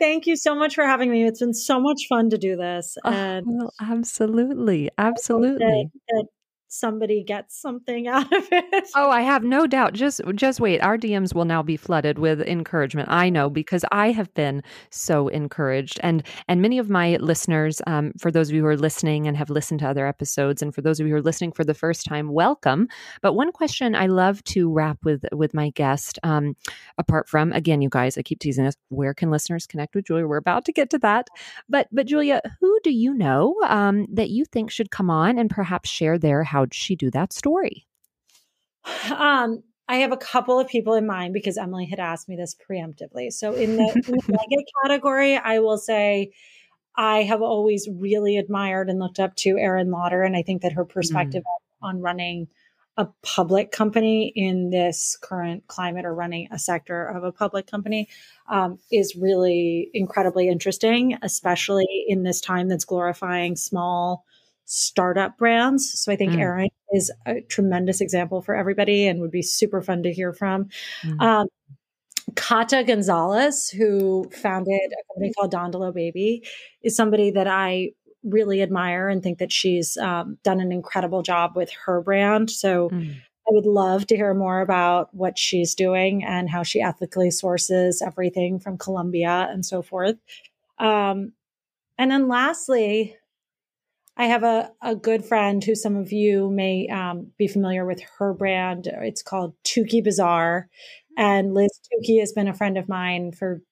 Thank 0.00 0.26
you 0.26 0.36
so 0.36 0.54
much 0.54 0.74
for 0.74 0.84
having 0.84 1.10
me. 1.10 1.24
It's 1.24 1.40
been 1.40 1.54
so 1.54 1.78
much 1.78 2.06
fun 2.08 2.30
to 2.30 2.38
do 2.38 2.56
this. 2.56 2.96
Oh, 3.04 3.10
and 3.10 3.46
oh, 3.46 3.56
well, 3.56 3.74
absolutely. 3.80 4.90
Absolutely. 4.96 5.58
That, 5.58 5.90
that 6.08 6.26
somebody 6.70 7.22
gets 7.22 7.60
something 7.60 8.08
out 8.08 8.32
of 8.32 8.48
it. 8.50 8.88
Oh, 8.94 9.10
I 9.10 9.20
have 9.22 9.44
no 9.44 9.66
doubt. 9.66 9.92
Just 9.92 10.20
just 10.34 10.60
wait. 10.60 10.80
Our 10.80 10.96
DMs 10.96 11.34
will 11.34 11.44
now 11.44 11.62
be 11.62 11.76
flooded 11.76 12.18
with 12.18 12.40
encouragement. 12.40 13.08
I 13.10 13.28
know 13.28 13.50
because 13.50 13.84
I 13.92 14.12
have 14.12 14.32
been 14.34 14.62
so 14.90 15.28
encouraged, 15.28 16.00
and 16.02 16.22
and 16.48 16.62
many 16.62 16.78
of 16.78 16.88
my 16.88 17.16
listeners, 17.16 17.82
um, 17.86 18.12
for 18.18 18.30
those 18.30 18.48
of 18.48 18.54
you 18.54 18.62
who 18.62 18.68
are 18.68 18.76
listening 18.76 19.26
and 19.26 19.36
have 19.36 19.50
listened 19.50 19.80
to 19.80 19.88
other 19.88 20.06
episodes, 20.06 20.62
and 20.62 20.74
for 20.74 20.80
those 20.80 21.00
of 21.00 21.06
you 21.06 21.12
who 21.12 21.18
are 21.18 21.22
listening 21.22 21.52
for 21.52 21.64
the 21.64 21.74
first 21.74 22.06
time, 22.06 22.32
welcome. 22.32 22.88
But 23.20 23.34
one 23.34 23.52
question 23.52 23.94
I 23.94 24.06
love 24.06 24.42
to 24.44 24.72
wrap 24.72 24.98
with 25.04 25.24
with 25.32 25.52
my 25.52 25.70
guest, 25.70 26.18
um, 26.22 26.56
apart 26.96 27.28
from 27.28 27.52
again, 27.52 27.82
you 27.82 27.88
guys, 27.90 28.16
I 28.16 28.22
keep 28.22 28.38
teasing 28.38 28.64
this. 28.64 28.76
Where 28.88 29.14
can 29.14 29.30
listeners 29.30 29.66
connect 29.66 29.94
with 29.94 30.06
Julia? 30.06 30.26
We're 30.26 30.36
about 30.36 30.64
to 30.66 30.72
get 30.72 30.90
to 30.90 30.98
that, 30.98 31.28
but 31.68 31.88
but 31.92 32.06
Julia, 32.06 32.40
who 32.60 32.78
do 32.82 32.90
you 32.90 33.12
know 33.14 33.56
um, 33.64 34.06
that 34.12 34.30
you 34.30 34.44
think 34.44 34.70
should 34.70 34.90
come 34.90 35.10
on 35.10 35.38
and 35.38 35.50
perhaps 35.50 35.90
share 35.90 36.18
their 36.18 36.44
how 36.44 36.59
how'd 36.60 36.74
she 36.74 36.94
do 36.94 37.10
that 37.10 37.32
story? 37.32 37.86
Um, 39.10 39.62
I 39.88 39.96
have 39.96 40.12
a 40.12 40.16
couple 40.16 40.60
of 40.60 40.68
people 40.68 40.94
in 40.94 41.06
mind 41.06 41.32
because 41.32 41.56
Emily 41.56 41.86
had 41.86 41.98
asked 41.98 42.28
me 42.28 42.36
this 42.36 42.54
preemptively. 42.54 43.32
So 43.32 43.54
in 43.54 43.76
the, 43.76 44.02
in 44.06 44.14
the 44.14 44.22
mega 44.28 44.62
category, 44.84 45.36
I 45.36 45.58
will 45.60 45.78
say 45.78 46.32
I 46.96 47.22
have 47.22 47.40
always 47.40 47.88
really 47.90 48.36
admired 48.36 48.90
and 48.90 48.98
looked 48.98 49.18
up 49.18 49.34
to 49.36 49.56
Aerin 49.58 49.90
Lauder, 49.90 50.22
and 50.22 50.36
I 50.36 50.42
think 50.42 50.62
that 50.62 50.72
her 50.72 50.84
perspective 50.84 51.42
mm. 51.42 51.88
on 51.88 52.00
running 52.00 52.48
a 52.96 53.08
public 53.22 53.70
company 53.70 54.30
in 54.36 54.70
this 54.70 55.16
current 55.22 55.66
climate 55.66 56.04
or 56.04 56.14
running 56.14 56.48
a 56.50 56.58
sector 56.58 57.06
of 57.06 57.24
a 57.24 57.32
public 57.32 57.66
company 57.66 58.08
um, 58.50 58.78
is 58.92 59.16
really 59.16 59.88
incredibly 59.94 60.48
interesting, 60.48 61.16
especially 61.22 62.04
in 62.08 62.24
this 62.24 62.40
time 62.40 62.68
that's 62.68 62.84
glorifying 62.84 63.56
small 63.56 64.26
startup 64.72 65.36
brands. 65.36 66.00
So 66.00 66.12
I 66.12 66.16
think 66.16 66.34
mm. 66.34 66.38
Aerin 66.38 66.68
is 66.92 67.10
a 67.26 67.40
tremendous 67.40 68.00
example 68.00 68.40
for 68.40 68.54
everybody 68.54 69.08
and 69.08 69.20
would 69.20 69.32
be 69.32 69.42
super 69.42 69.82
fun 69.82 70.04
to 70.04 70.12
hear 70.12 70.32
from. 70.32 70.68
Mm. 71.02 71.20
Um, 71.20 71.46
Kata 72.36 72.84
Gonzalez, 72.86 73.68
who 73.68 74.30
founded 74.30 74.92
a 74.92 75.12
company 75.12 75.32
called 75.32 75.52
Dondolo 75.52 75.92
Baby, 75.92 76.46
is 76.82 76.94
somebody 76.94 77.32
that 77.32 77.48
I 77.48 77.90
really 78.22 78.62
admire 78.62 79.08
and 79.08 79.24
think 79.24 79.38
that 79.38 79.50
she's 79.50 79.96
um, 79.96 80.38
done 80.44 80.60
an 80.60 80.70
incredible 80.70 81.22
job 81.22 81.56
with 81.56 81.72
her 81.86 82.00
brand. 82.00 82.48
So 82.48 82.90
mm. 82.90 83.12
I 83.12 83.48
would 83.48 83.66
love 83.66 84.06
to 84.06 84.16
hear 84.16 84.34
more 84.34 84.60
about 84.60 85.12
what 85.12 85.36
she's 85.36 85.74
doing 85.74 86.22
and 86.22 86.48
how 86.48 86.62
she 86.62 86.80
ethically 86.80 87.32
sources 87.32 88.02
everything 88.06 88.60
from 88.60 88.78
Colombia 88.78 89.48
and 89.50 89.66
so 89.66 89.82
forth. 89.82 90.16
Um, 90.78 91.32
and 91.98 92.12
then 92.12 92.28
lastly, 92.28 93.16
I 94.20 94.26
have 94.26 94.42
a, 94.42 94.70
a 94.82 94.94
good 94.94 95.24
friend 95.24 95.64
who 95.64 95.74
some 95.74 95.96
of 95.96 96.12
you 96.12 96.50
may 96.50 96.86
um, 96.88 97.28
be 97.38 97.48
familiar 97.48 97.86
with 97.86 98.02
her 98.18 98.34
brand. 98.34 98.86
It's 98.86 99.22
called 99.22 99.54
Tukey 99.64 100.04
Bazaar. 100.04 100.68
And 101.16 101.54
Liz 101.54 101.70
Tukey 101.88 102.20
has 102.20 102.30
been 102.30 102.46
a 102.46 102.52
friend 102.52 102.76
of 102.76 102.86
mine 102.86 103.32
for 103.32 103.62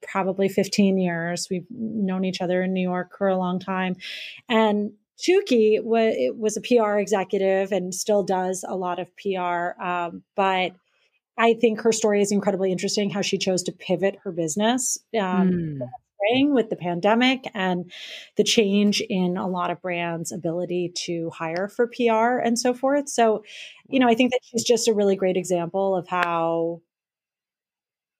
probably 0.00 0.48
15 0.48 0.96
years. 0.96 1.48
We've 1.50 1.66
known 1.70 2.24
each 2.24 2.40
other 2.40 2.62
in 2.62 2.72
New 2.72 2.88
York 2.88 3.18
for 3.18 3.26
a 3.26 3.36
long 3.36 3.58
time. 3.58 3.96
And 4.48 4.92
Tukey 5.18 5.82
was, 5.82 6.14
was 6.36 6.56
a 6.56 6.60
PR 6.60 6.98
executive 6.98 7.72
and 7.72 7.92
still 7.92 8.22
does 8.22 8.64
a 8.68 8.76
lot 8.76 9.00
of 9.00 9.08
PR. 9.16 9.82
Um, 9.82 10.22
but 10.36 10.70
I 11.36 11.54
think 11.54 11.80
her 11.80 11.90
story 11.90 12.22
is 12.22 12.30
incredibly 12.30 12.70
interesting 12.70 13.10
how 13.10 13.22
she 13.22 13.38
chose 13.38 13.64
to 13.64 13.72
pivot 13.72 14.18
her 14.22 14.30
business. 14.30 14.98
Um, 15.18 15.50
mm 15.50 15.78
spring 16.20 16.54
with 16.54 16.70
the 16.70 16.76
pandemic 16.76 17.44
and 17.54 17.90
the 18.36 18.44
change 18.44 19.02
in 19.08 19.36
a 19.36 19.48
lot 19.48 19.70
of 19.70 19.80
brands' 19.80 20.32
ability 20.32 20.92
to 20.94 21.30
hire 21.30 21.68
for 21.68 21.86
PR 21.88 22.38
and 22.38 22.58
so 22.58 22.74
forth. 22.74 23.08
So, 23.08 23.44
you 23.88 23.98
know, 23.98 24.08
I 24.08 24.14
think 24.14 24.32
that 24.32 24.40
she's 24.42 24.64
just 24.64 24.88
a 24.88 24.94
really 24.94 25.16
great 25.16 25.36
example 25.36 25.96
of 25.96 26.08
how 26.08 26.82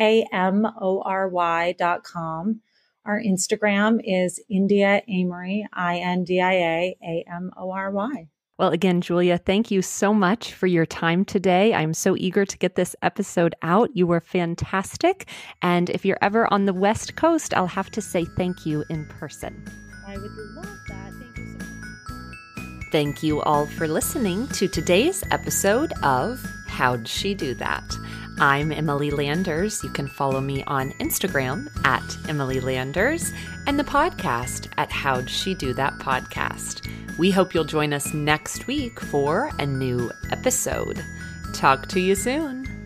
A 0.00 0.26
M 0.32 0.66
O 0.80 1.00
R 1.02 1.28
Y.com. 1.28 2.60
Our 3.04 3.22
Instagram 3.22 4.00
is 4.02 4.42
India 4.50 5.02
Amory, 5.08 5.64
I 5.72 5.98
N 5.98 6.24
D 6.24 6.40
I 6.40 6.54
A 6.54 6.96
A 7.04 7.24
M 7.32 7.52
O 7.56 7.70
R 7.70 7.92
Y. 7.92 8.26
Well, 8.60 8.72
again, 8.72 9.00
Julia, 9.00 9.38
thank 9.38 9.70
you 9.70 9.80
so 9.80 10.12
much 10.12 10.52
for 10.52 10.66
your 10.66 10.84
time 10.84 11.24
today. 11.24 11.72
I'm 11.72 11.94
so 11.94 12.14
eager 12.14 12.44
to 12.44 12.58
get 12.58 12.74
this 12.74 12.94
episode 13.00 13.54
out. 13.62 13.88
You 13.96 14.06
were 14.06 14.20
fantastic. 14.20 15.30
And 15.62 15.88
if 15.88 16.04
you're 16.04 16.18
ever 16.20 16.46
on 16.52 16.66
the 16.66 16.74
West 16.74 17.16
Coast, 17.16 17.54
I'll 17.54 17.66
have 17.66 17.90
to 17.92 18.02
say 18.02 18.26
thank 18.26 18.66
you 18.66 18.84
in 18.90 19.06
person. 19.06 19.64
I 20.06 20.18
would 20.18 20.30
love 20.54 20.78
that. 20.88 21.10
Thank 21.14 21.38
you 21.38 21.58
so 21.58 21.64
much. 21.64 22.92
Thank 22.92 23.22
you 23.22 23.40
all 23.40 23.64
for 23.64 23.88
listening 23.88 24.46
to 24.48 24.68
today's 24.68 25.24
episode 25.30 25.94
of 26.02 26.38
How'd 26.68 27.08
She 27.08 27.32
Do 27.32 27.54
That? 27.54 27.96
I'm 28.40 28.72
Emily 28.72 29.10
Landers. 29.10 29.82
You 29.82 29.88
can 29.88 30.06
follow 30.06 30.42
me 30.42 30.64
on 30.64 30.90
Instagram 31.00 31.66
at 31.86 32.04
Emily 32.28 32.60
Landers 32.60 33.32
and 33.66 33.78
the 33.78 33.84
podcast 33.84 34.68
at 34.76 34.92
How'd 34.92 35.30
She 35.30 35.54
Do 35.54 35.72
That 35.72 35.94
Podcast. 35.94 36.86
We 37.20 37.30
hope 37.30 37.52
you'll 37.52 37.64
join 37.64 37.92
us 37.92 38.14
next 38.14 38.66
week 38.66 38.98
for 38.98 39.50
a 39.58 39.66
new 39.66 40.10
episode. 40.30 41.04
Talk 41.52 41.86
to 41.88 42.00
you 42.00 42.14
soon. 42.14 42.79